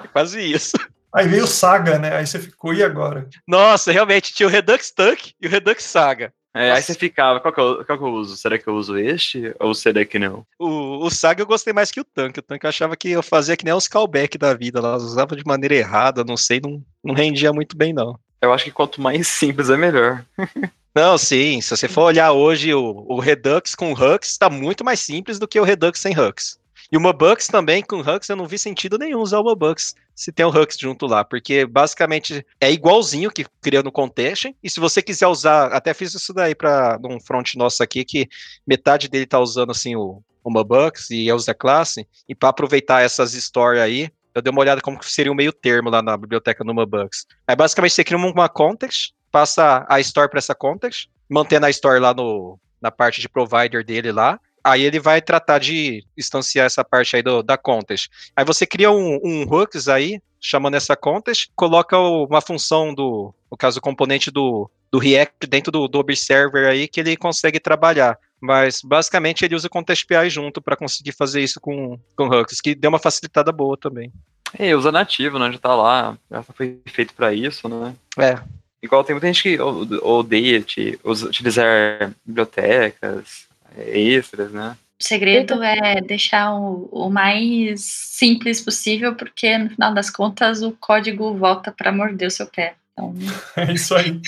É 0.01 0.07
quase 0.13 0.41
isso. 0.41 0.77
Aí 1.13 1.27
veio 1.27 1.45
o 1.45 1.49
Saga, 1.49 1.99
né? 1.99 2.17
Aí 2.17 2.27
você 2.27 2.39
ficou, 2.39 2.73
e 2.75 2.83
agora? 2.83 3.29
Nossa, 3.47 3.91
realmente, 3.91 4.35
tinha 4.35 4.47
o 4.47 4.51
Redux 4.51 4.91
Tank 4.91 5.33
e 5.41 5.47
o 5.47 5.51
Redux 5.51 5.83
Saga. 5.83 6.33
É, 6.57 6.73
aí 6.73 6.83
você 6.83 6.95
ficava, 6.95 7.39
qual 7.39 7.53
que, 7.53 7.61
eu, 7.61 7.85
qual 7.85 7.99
que 7.99 8.05
eu 8.05 8.13
uso? 8.15 8.35
Será 8.35 8.59
que 8.59 8.67
eu 8.67 8.75
uso 8.75 8.97
este 8.97 9.55
ou 9.61 9.75
será 9.75 10.03
que 10.07 10.19
não? 10.19 10.47
O, 10.59 11.05
o 11.05 11.11
Saga 11.11 11.43
eu 11.43 11.47
gostei 11.47 11.75
mais 11.75 11.91
que 11.91 12.01
o 12.01 12.05
Tanque. 12.05 12.41
O 12.41 12.43
Tanque 12.43 12.65
eu 12.65 12.71
achava 12.71 12.97
que 12.97 13.11
eu 13.11 13.23
fazia 13.23 13.57
que 13.59 13.65
nem 13.65 13.75
os 13.75 13.87
callback 13.87 14.39
da 14.39 14.55
vida, 14.55 14.79
elas 14.79 15.03
usavam 15.03 15.37
de 15.37 15.45
maneira 15.45 15.75
errada, 15.75 16.25
não 16.25 16.37
sei, 16.37 16.59
não, 16.59 16.83
não 17.05 17.15
rendia 17.15 17.53
muito 17.53 17.77
bem, 17.77 17.93
não. 17.93 18.19
Eu 18.41 18.55
acho 18.55 18.65
que 18.65 18.71
quanto 18.71 19.03
mais 19.03 19.29
simples 19.29 19.69
é 19.69 19.77
melhor. 19.77 20.25
não, 20.95 21.19
sim, 21.19 21.61
se 21.61 21.77
você 21.77 21.89
for 21.89 22.05
olhar 22.05 22.33
hoje 22.33 22.73
o, 22.73 23.05
o 23.07 23.21
Redux 23.21 23.75
com 23.75 23.93
Hux, 23.93 24.31
está 24.31 24.49
muito 24.49 24.83
mais 24.83 25.01
simples 25.01 25.39
do 25.39 25.47
que 25.47 25.61
o 25.61 25.65
Redux 25.65 26.01
sem 26.01 26.19
Hux. 26.19 26.59
E 26.91 26.97
o 26.97 27.01
Mobux 27.01 27.47
também, 27.49 27.83
com 27.83 28.01
Hux, 28.01 28.29
eu 28.29 28.37
não 28.37 28.47
vi 28.47 28.59
sentido 28.59 28.99
nenhum 28.99 29.21
usar 29.21 29.41
o 29.41 29.45
Mobux 29.45 29.95
se 30.15 30.33
tem 30.33 30.47
o 30.47 30.51
Hux 30.51 30.79
junto 30.79 31.07
lá, 31.07 31.25
porque 31.25 31.67
basicamente 31.67 32.47
é 32.61 32.73
igualzinho 32.73 33.31
que 33.31 33.45
cria 33.61 33.83
no 33.83 33.93
Contest, 33.93 34.55
e 34.63 34.71
se 34.71 34.81
você 34.81 35.03
quiser 35.03 35.27
usar, 35.27 35.67
até 35.73 35.93
fiz 35.93 36.15
isso 36.15 36.33
daí 36.33 36.55
para 36.55 36.99
um 37.05 37.21
front 37.21 37.55
nosso 37.55 37.83
aqui, 37.83 38.05
que 38.05 38.29
metade 38.67 39.09
dele 39.09 39.27
tá 39.27 39.39
usando 39.39 39.73
assim 39.73 39.95
o, 39.95 40.23
o 40.43 40.51
Mobux 40.51 41.11
e 41.11 41.27
eu 41.27 41.37
uso 41.37 41.51
a 41.51 41.55
classe, 41.55 42.09
e 42.29 42.35
para 42.35 42.49
aproveitar 42.49 43.03
essas 43.03 43.33
stories 43.33 43.83
aí, 43.83 44.09
eu 44.35 44.41
dei 44.41 44.51
uma 44.51 44.61
olhada 44.61 44.81
como 44.81 45.03
seria 45.03 45.33
o 45.33 45.35
meio 45.35 45.53
termo 45.53 45.91
lá 45.91 46.01
na 46.01 46.17
biblioteca 46.17 46.63
no 46.63 46.75
Mobux. 46.75 47.27
Aí 47.47 47.57
basicamente 47.57 47.95
você 47.95 48.05
cria 48.05 48.19
uma 48.19 48.49
context, 48.49 49.13
passa 49.31 49.85
a 49.89 50.01
store 50.01 50.31
para 50.31 50.39
essa 50.39 50.55
context, 50.55 51.09
mantendo 51.29 51.67
a 51.67 51.71
store 51.71 52.01
lá 52.01 52.15
no, 52.15 52.59
na 52.81 52.91
parte 52.91 53.21
de 53.21 53.29
provider 53.29 53.85
dele 53.85 54.13
lá, 54.13 54.41
Aí 54.67 54.83
ele 54.83 54.99
vai 54.99 55.23
tratar 55.23 55.61
de 55.61 56.05
instanciar 56.19 56.67
essa 56.67 56.85
parte 56.85 57.15
aí 57.15 57.23
do, 57.23 57.41
da 57.41 57.57
contest. 57.57 58.11
Aí 58.35 58.45
você 58.45 58.67
cria 58.67 58.91
um, 58.91 59.21
um 59.23 59.43
hooks 59.45 59.87
aí, 59.87 60.21
chamando 60.41 60.75
essa 60.75 60.97
contest, 60.97 61.49
coloca 61.55 61.97
uma 61.97 62.41
função 62.41 62.93
do, 62.93 63.33
no 63.49 63.57
caso, 63.57 63.79
o 63.79 63.81
componente 63.81 64.29
do, 64.29 64.69
do 64.91 64.99
React 64.99 65.47
dentro 65.47 65.71
do, 65.71 65.87
do 65.87 66.01
Observer 66.01 66.67
aí 66.67 66.89
que 66.89 66.99
ele 66.99 67.17
consegue 67.17 67.61
trabalhar. 67.61 68.19
Mas 68.41 68.81
basicamente 68.83 69.45
ele 69.45 69.55
usa 69.55 69.69
o 69.69 69.71
Contest 69.71 70.05
API 70.11 70.29
junto 70.31 70.61
para 70.61 70.77
conseguir 70.77 71.13
fazer 71.13 71.43
isso 71.43 71.61
com, 71.61 71.97
com 72.17 72.27
hooks, 72.27 72.61
que 72.61 72.75
deu 72.75 72.89
uma 72.89 72.99
facilitada 72.99 73.53
boa 73.53 73.77
também. 73.77 74.13
É, 74.59 74.75
usa 74.75 74.91
nativo, 74.91 75.39
né? 75.39 75.53
Já 75.53 75.59
tá 75.59 75.77
lá, 75.77 76.19
já 76.29 76.43
foi 76.43 76.81
feito 76.87 77.15
para 77.15 77.33
isso, 77.33 77.69
né? 77.69 77.95
É. 78.19 78.37
Igual 78.83 79.05
tem 79.05 79.15
muita 79.15 79.29
gente 79.29 79.43
que 79.45 79.61
odeia 79.61 80.65
utilizar 81.05 82.13
bibliotecas 82.25 83.46
extras, 83.77 84.53
né? 84.53 84.77
O 84.99 85.05
segredo 85.05 85.63
é 85.63 86.01
deixar 86.01 86.55
o, 86.55 86.89
o, 86.91 87.11
mais 87.11 87.83
simples 87.83 88.63
possível, 88.63 89.15
porque 89.15 89.59
no 89.59 89.71
final 89.71 89.93
das 89.93 90.09
contas 90.09 90.63
o 90.63 90.73
código 90.73 91.35
volta 91.35 91.71
para 91.71 91.93
morder 91.93 92.29
o 92.29 92.31
seu 92.31 92.47
pé. 92.47 92.75
Então, 92.93 93.15
é 93.57 93.73
isso 93.73 93.95
aí. 93.95 94.19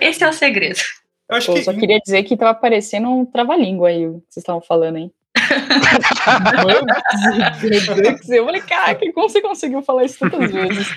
Esse 0.00 0.24
é 0.24 0.28
o 0.28 0.32
segredo. 0.32 0.80
Eu, 1.28 1.36
acho 1.36 1.48
Pô, 1.48 1.54
que... 1.54 1.64
só 1.64 1.74
queria 1.74 2.00
dizer 2.00 2.22
que 2.22 2.36
tava 2.36 2.54
parecendo 2.54 3.10
um 3.10 3.26
trava-língua 3.26 3.88
aí, 3.88 4.06
o 4.06 4.20
que 4.20 4.26
vocês 4.30 4.42
estavam 4.42 4.62
falando, 4.62 4.96
hein? 4.96 5.12
eu 8.30 8.44
falei, 8.44 8.62
caraca, 8.62 9.12
como 9.12 9.28
você 9.28 9.42
conseguiu 9.42 9.82
falar 9.82 10.04
isso 10.04 10.18
tantas 10.18 10.50
vezes? 10.50 10.88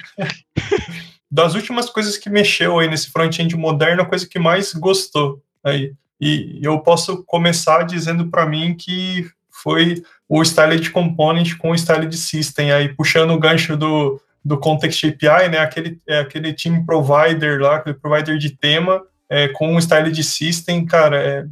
Das 1.29 1.55
últimas 1.55 1.89
coisas 1.89 2.17
que 2.17 2.29
mexeu 2.29 2.79
aí 2.79 2.87
nesse 2.87 3.11
front-end 3.11 3.53
moderno, 3.57 4.03
a 4.03 4.05
coisa 4.05 4.27
que 4.27 4.39
mais 4.39 4.73
gostou 4.73 5.43
aí. 5.61 5.93
E 6.19 6.59
eu 6.61 6.79
posso 6.79 7.23
começar 7.25 7.83
dizendo 7.83 8.27
para 8.27 8.45
mim 8.45 8.75
que 8.75 9.29
foi 9.51 10.03
o 10.27 10.41
Styled 10.41 10.89
Component 10.91 11.57
com 11.57 11.71
o 11.71 11.75
Styled 11.75 12.15
System, 12.15 12.71
aí 12.71 12.93
puxando 12.93 13.31
o 13.31 13.39
gancho 13.39 13.75
do, 13.75 14.21
do 14.43 14.57
Context 14.57 15.03
API, 15.03 15.49
né, 15.49 15.59
aquele, 15.59 15.99
é, 16.07 16.19
aquele 16.19 16.53
team 16.53 16.85
provider 16.85 17.59
lá, 17.59 17.77
aquele 17.77 17.95
provider 17.95 18.37
de 18.37 18.51
tema, 18.51 19.01
é, 19.29 19.47
com 19.49 19.75
o 19.75 19.79
Styled 19.79 20.21
System, 20.23 20.85
cara, 20.85 21.21
é 21.21 21.45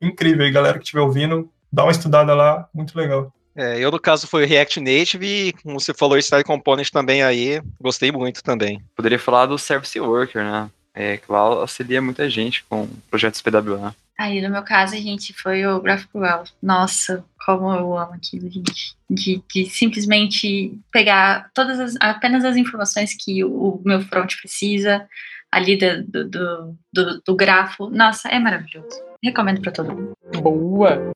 incrível, 0.00 0.44
aí, 0.44 0.50
galera 0.50 0.78
que 0.78 0.84
estiver 0.84 1.02
ouvindo, 1.02 1.50
dá 1.72 1.84
uma 1.84 1.92
estudada 1.92 2.34
lá, 2.34 2.68
muito 2.72 2.96
legal. 2.96 3.32
É, 3.56 3.78
eu, 3.78 3.90
no 3.90 4.00
caso, 4.00 4.26
foi 4.26 4.44
o 4.44 4.48
React 4.48 4.80
Native 4.80 5.26
e, 5.26 5.52
como 5.52 5.78
você 5.78 5.94
falou, 5.94 6.18
Style 6.20 6.42
Component 6.42 6.90
também 6.90 7.22
aí, 7.22 7.62
gostei 7.80 8.10
muito 8.10 8.42
também. 8.42 8.82
Poderia 8.96 9.18
falar 9.18 9.46
do 9.46 9.56
Service 9.56 9.98
Worker, 9.98 10.42
né? 10.42 10.70
É, 10.94 11.16
que 11.16 11.30
lá 11.30 11.40
auxilia 11.40 12.00
muita 12.00 12.30
gente 12.30 12.64
com 12.68 12.88
projetos 13.10 13.42
PWA. 13.42 13.94
Aí, 14.16 14.40
no 14.40 14.48
meu 14.48 14.62
caso, 14.62 14.94
a 14.94 14.98
gente 14.98 15.32
foi 15.32 15.66
o 15.66 15.80
GraphQL. 15.80 16.44
Nossa, 16.62 17.24
como 17.44 17.72
eu 17.72 17.98
amo 17.98 18.14
aquilo, 18.14 18.48
gente. 18.48 18.96
De, 19.10 19.42
de 19.52 19.66
simplesmente 19.66 20.78
pegar 20.92 21.50
todas 21.52 21.80
as, 21.80 21.94
apenas 22.00 22.44
as 22.44 22.56
informações 22.56 23.12
que 23.12 23.42
o, 23.44 23.50
o 23.50 23.82
meu 23.84 24.00
front 24.02 24.36
precisa, 24.40 25.06
ali 25.50 25.76
do, 25.76 26.04
do, 26.04 26.78
do, 26.92 27.22
do 27.26 27.36
grafo. 27.36 27.90
Nossa, 27.90 28.28
é 28.28 28.38
maravilhoso. 28.38 29.02
Recomendo 29.22 29.60
para 29.60 29.72
todo 29.72 29.92
mundo. 29.92 30.12
Boa! 30.40 31.12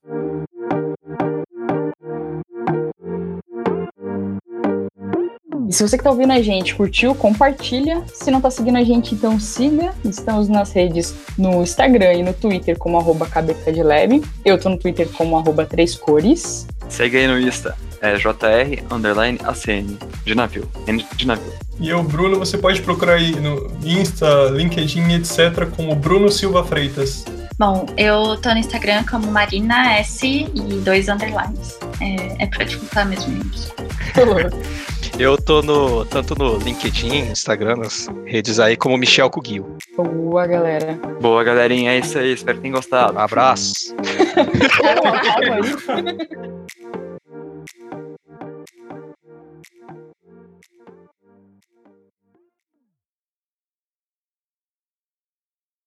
E 5.69 5.73
se 5.73 5.83
você 5.87 5.99
que 5.99 6.01
está 6.01 6.11
ouvindo 6.11 6.33
a 6.33 6.41
gente 6.41 6.75
curtiu, 6.75 7.14
compartilha. 7.14 8.03
Se 8.14 8.31
não 8.31 8.39
está 8.39 8.51
seguindo 8.51 8.79
a 8.79 8.83
gente, 8.83 9.14
então 9.14 9.39
siga. 9.39 9.93
Estamos 10.03 10.49
nas 10.49 10.73
redes 10.73 11.14
no 11.37 11.62
Instagram 11.62 12.14
e 12.14 12.23
no 12.23 12.33
Twitter 12.33 12.79
como 12.79 12.99
arroba 12.99 13.27
KBCadLab. 13.27 14.25
Eu 14.47 14.57
estou 14.57 14.73
no 14.73 14.79
Twitter 14.79 15.07
como 15.11 15.37
arroba 15.37 15.66
Três 15.66 15.95
Cores. 15.95 16.66
Segue 16.89 17.19
aí 17.19 17.27
no 17.27 17.39
Insta, 17.39 17.77
é 18.01 18.16
JR 18.16 18.83
underline 18.91 19.39
ACN, 19.45 19.99
de 20.25 20.35
navio, 20.35 20.66
N 20.87 21.05
de 21.14 21.27
navio. 21.27 21.53
E 21.79 21.91
eu, 21.91 22.03
Bruno, 22.03 22.39
você 22.39 22.57
pode 22.57 22.81
procurar 22.81 23.16
aí 23.16 23.33
no 23.33 23.71
Insta, 23.85 24.49
LinkedIn, 24.51 25.12
etc., 25.16 25.69
como 25.77 25.95
Bruno 25.95 26.31
Silva 26.31 26.64
Freitas. 26.64 27.27
Bom, 27.59 27.85
eu 27.99 28.41
tô 28.41 28.49
no 28.51 28.59
Instagram 28.59 29.05
como 29.05 29.31
Marina 29.31 29.99
S 29.99 30.27
e 30.27 30.49
dois 30.83 31.09
underlines. 31.09 31.79
É, 32.01 32.45
é 32.45 32.47
pra 32.47 32.64
dificultar 32.64 33.07
mesmo. 33.07 33.39
Eu 35.19 35.37
tô 35.37 35.62
no, 35.62 36.05
tanto 36.05 36.39
no 36.39 36.59
LinkedIn, 36.59 37.31
Instagram, 37.33 37.77
nas 37.77 38.09
redes 38.25 38.61
aí, 38.61 38.77
como 38.77 38.97
Michel 38.97 39.29
Cugil. 39.29 39.77
Boa, 39.97 40.47
galera. 40.47 40.95
Boa, 41.21 41.43
galerinha. 41.43 41.91
É 41.91 41.99
isso 41.99 42.16
aí. 42.16 42.33
Espero 42.33 42.59
que 42.59 42.62
tenham 42.62 42.77
gostado. 42.77 43.14
Um 43.14 43.19
abraço. 43.19 43.97